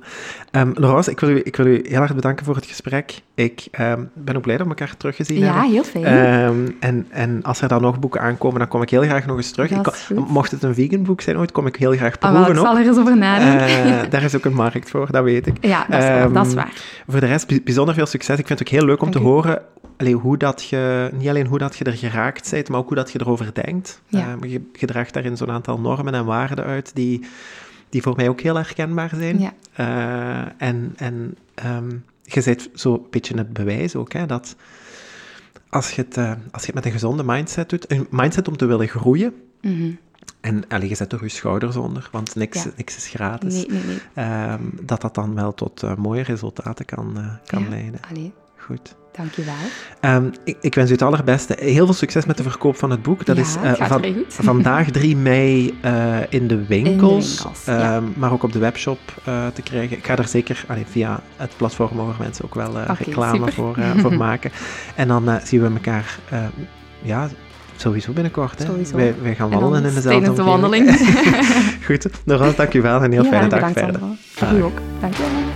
Ehm 0.51 0.71
Laurence, 0.75 1.11
ik 1.11 1.21
wil, 1.21 1.29
u, 1.31 1.41
ik 1.45 1.57
wil 1.57 1.67
u 1.67 1.85
heel 1.89 2.01
erg 2.03 2.15
bedanken 2.15 2.45
voor 2.45 2.55
het 2.55 2.67
gesprek. 2.67 3.21
Ik 3.35 3.67
ehm, 3.71 4.05
ben 4.15 4.37
ook 4.37 4.43
blij 4.43 4.57
dat 4.57 4.67
we 4.67 4.75
elkaar 4.75 4.97
teruggezien 4.97 5.39
Ja, 5.39 5.53
hebben. 5.53 5.71
heel 5.71 5.85
fijn. 5.85 6.05
Ehm, 6.05 6.71
en, 6.81 7.07
en 7.11 7.43
als 7.43 7.61
er 7.61 7.69
dan 7.69 7.83
nog 7.83 7.99
boeken 7.99 8.21
aankomen, 8.21 8.59
dan 8.59 8.69
kom 8.69 8.83
ik 8.83 8.91
heel 8.91 9.03
graag 9.03 9.27
nog 9.27 9.37
eens 9.37 9.51
terug. 9.51 9.71
Ik 9.71 9.87
mocht 10.29 10.51
het 10.51 10.63
een 10.63 10.75
vegan 10.75 11.03
boek 11.03 11.21
zijn 11.21 11.39
ooit, 11.39 11.53
kom 11.53 11.67
ik 11.67 11.77
heel 11.77 11.93
graag 11.93 12.21
Ah, 12.21 12.33
wel, 12.33 12.45
proeven 12.45 12.63
ik 12.63 12.69
zal 12.69 12.79
er 12.79 12.87
eens 12.87 12.99
over 12.99 13.17
nadenken. 13.17 13.67
Eh, 14.05 14.11
daar 14.11 14.23
is 14.23 14.37
ook 14.37 14.45
een 14.45 14.55
markt 14.55 14.91
voor, 14.91 15.09
dat 15.11 15.25
weet 15.25 15.47
ik. 15.47 15.57
ja, 15.61 15.87
dat 15.89 16.03
is, 16.03 16.09
waar, 16.09 16.33
dat 16.33 16.47
is 16.47 16.55
waar. 16.55 16.73
Voor 17.09 17.21
de 17.21 17.27
rest, 17.27 17.47
bij- 17.47 17.61
bijzonder 17.65 17.95
veel 17.95 18.07
succes. 18.07 18.39
Ik 18.39 18.47
vind 18.47 18.59
het 18.59 18.69
ook 18.69 18.75
heel 18.75 18.85
leuk 18.87 19.03
om 19.03 19.11
Dank 19.11 19.25
te 19.25 19.31
u. 19.31 19.33
horen 19.33 19.63
allee, 19.97 20.15
hoe 20.15 20.37
dat 20.37 20.65
je, 20.65 21.11
niet 21.15 21.29
alleen 21.29 21.47
hoe 21.47 21.59
dat 21.59 21.77
je 21.77 21.85
er 21.85 21.93
geraakt 21.93 22.51
bent, 22.51 22.69
maar 22.69 22.79
ook 22.79 22.87
hoe 22.87 22.97
dat 22.97 23.13
je 23.13 23.21
erover 23.21 23.51
denkt. 23.55 24.01
Ja. 24.09 24.37
Eh, 24.43 24.51
je, 24.51 24.71
je 24.73 24.87
draagt 24.87 25.13
daarin 25.15 25.37
zo'n 25.37 25.51
aantal 25.51 25.81
normen 25.81 26.15
en 26.15 26.25
waarden 26.25 26.65
uit 26.65 26.91
die, 26.95 27.27
die 27.89 28.03
voor 28.03 28.17
mij 28.17 28.29
ook 28.29 28.41
heel 28.41 28.55
herkenbaar 28.57 29.13
zijn. 29.15 29.39
Ja. 29.41 29.53
Eh, 29.73 30.53
en 30.69 30.93
en 30.97 31.37
ehm, 31.55 31.91
je 32.23 32.43
bent 32.45 32.69
zo'n 32.75 33.07
beetje 33.11 33.37
het 33.37 33.53
bewijs 33.53 33.97
ook, 33.97 34.13
hè, 34.13 34.27
dat 34.27 34.57
als 35.69 35.91
je, 35.91 36.03
het, 36.03 36.17
eh, 36.17 36.31
als 36.51 36.61
je 36.61 36.67
het 36.67 36.75
met 36.75 36.85
een 36.85 36.93
gezonde 36.93 37.25
mindset 37.25 37.69
doet, 37.69 37.91
een 37.91 38.07
mindset 38.11 38.49
om 38.49 38.57
te 38.57 38.67
willen 38.67 38.89
groeien, 38.89 39.35
Mhm. 39.61 39.91
en 40.41 40.65
allee, 40.69 40.89
je 40.89 40.95
zet 40.95 41.13
er 41.13 41.23
je 41.23 41.29
schouders 41.29 41.77
onder, 41.77 42.09
want 42.13 42.35
niks, 42.35 42.63
Ja. 42.63 42.71
niks 42.77 42.97
is 42.97 43.09
gratis, 43.09 43.55
Nee, 43.55 43.67
nee, 43.69 43.83
nee. 43.87 43.99
ehm, 44.15 44.63
dat 44.83 45.01
dat 45.01 45.15
dan 45.15 45.35
wel 45.35 45.55
tot 45.55 45.97
mooie 45.97 46.23
resultaten 46.23 46.85
kan, 46.85 47.17
kan 47.47 47.63
Ja. 47.63 47.69
leiden. 47.69 48.01
Allee, 48.11 48.33
Goed. 48.59 48.95
Dankjewel. 49.17 49.55
Um, 50.01 50.33
ik, 50.45 50.57
ik, 50.61 50.75
wens 50.75 50.91
u 50.91 50.93
het 50.93 51.03
allerbeste. 51.03 51.57
Heel 51.61 51.85
veel 51.85 51.95
succes 51.95 52.25
met 52.25 52.37
de 52.37 52.43
verkoop 52.43 52.77
van 52.77 52.91
het 52.91 53.03
boek. 53.03 53.25
Dat 53.25 53.37
ja, 53.37 53.43
is 53.43 53.57
uh, 53.57 53.87
van, 53.89 54.05
vandaag 54.29 54.91
3 54.91 55.17
mei 55.17 55.79
uh, 55.85 56.17
in 56.29 56.47
de 56.47 56.67
winkels, 56.67 56.67
in 56.77 56.85
de 56.85 56.89
winkels 56.89 57.67
um, 57.69 57.75
ja. 57.75 58.03
maar 58.17 58.33
ook 58.33 58.43
op 58.43 58.53
de 58.53 58.59
webshop 58.59 58.99
uh, 59.29 59.47
te 59.47 59.63
krijgen. 59.63 59.97
Ik 59.97 60.07
ga 60.07 60.17
er 60.17 60.29
zeker 60.29 60.65
allee, 60.69 60.85
via 60.91 61.21
het 61.37 61.57
platform 61.57 61.97
mogen 61.97 62.15
mensen 62.19 62.45
ook 62.45 62.55
wel 62.55 62.71
okay, 62.71 62.97
reclame 62.99 63.53
voor, 63.53 63.77
voor 64.03 64.15
maken. 64.15 64.51
En 64.95 65.09
dan 65.09 65.41
zien 65.45 65.61
we 65.61 65.69
elkaar 65.69 66.19
ja, 67.03 67.29
Sowieso 67.77 68.13
binnenkort. 68.13 68.59
Hè? 68.59 68.65
Sowieso. 68.65 68.97
Wij, 68.97 69.15
wij 69.23 69.35
gaan 69.35 69.51
wandelen 69.51 69.85
in 69.85 69.95
dezelfde 69.95 70.33
de 70.33 70.43
wandeling. 70.43 70.91
Goed, 71.87 72.07
Laurence, 72.25 72.57
dank 72.57 72.75
u 72.75 72.83
wel 72.83 73.03
en 73.03 73.13
heel 73.13 73.25
ja, 73.25 73.31
fijne 73.31 73.49
dag 73.49 73.73
verder. 73.73 74.01
Voor 74.35 74.59
u 74.59 74.63
ook. 74.63 74.79
Dank 75.01 75.15
je 75.15 75.23
wel. 75.23 75.56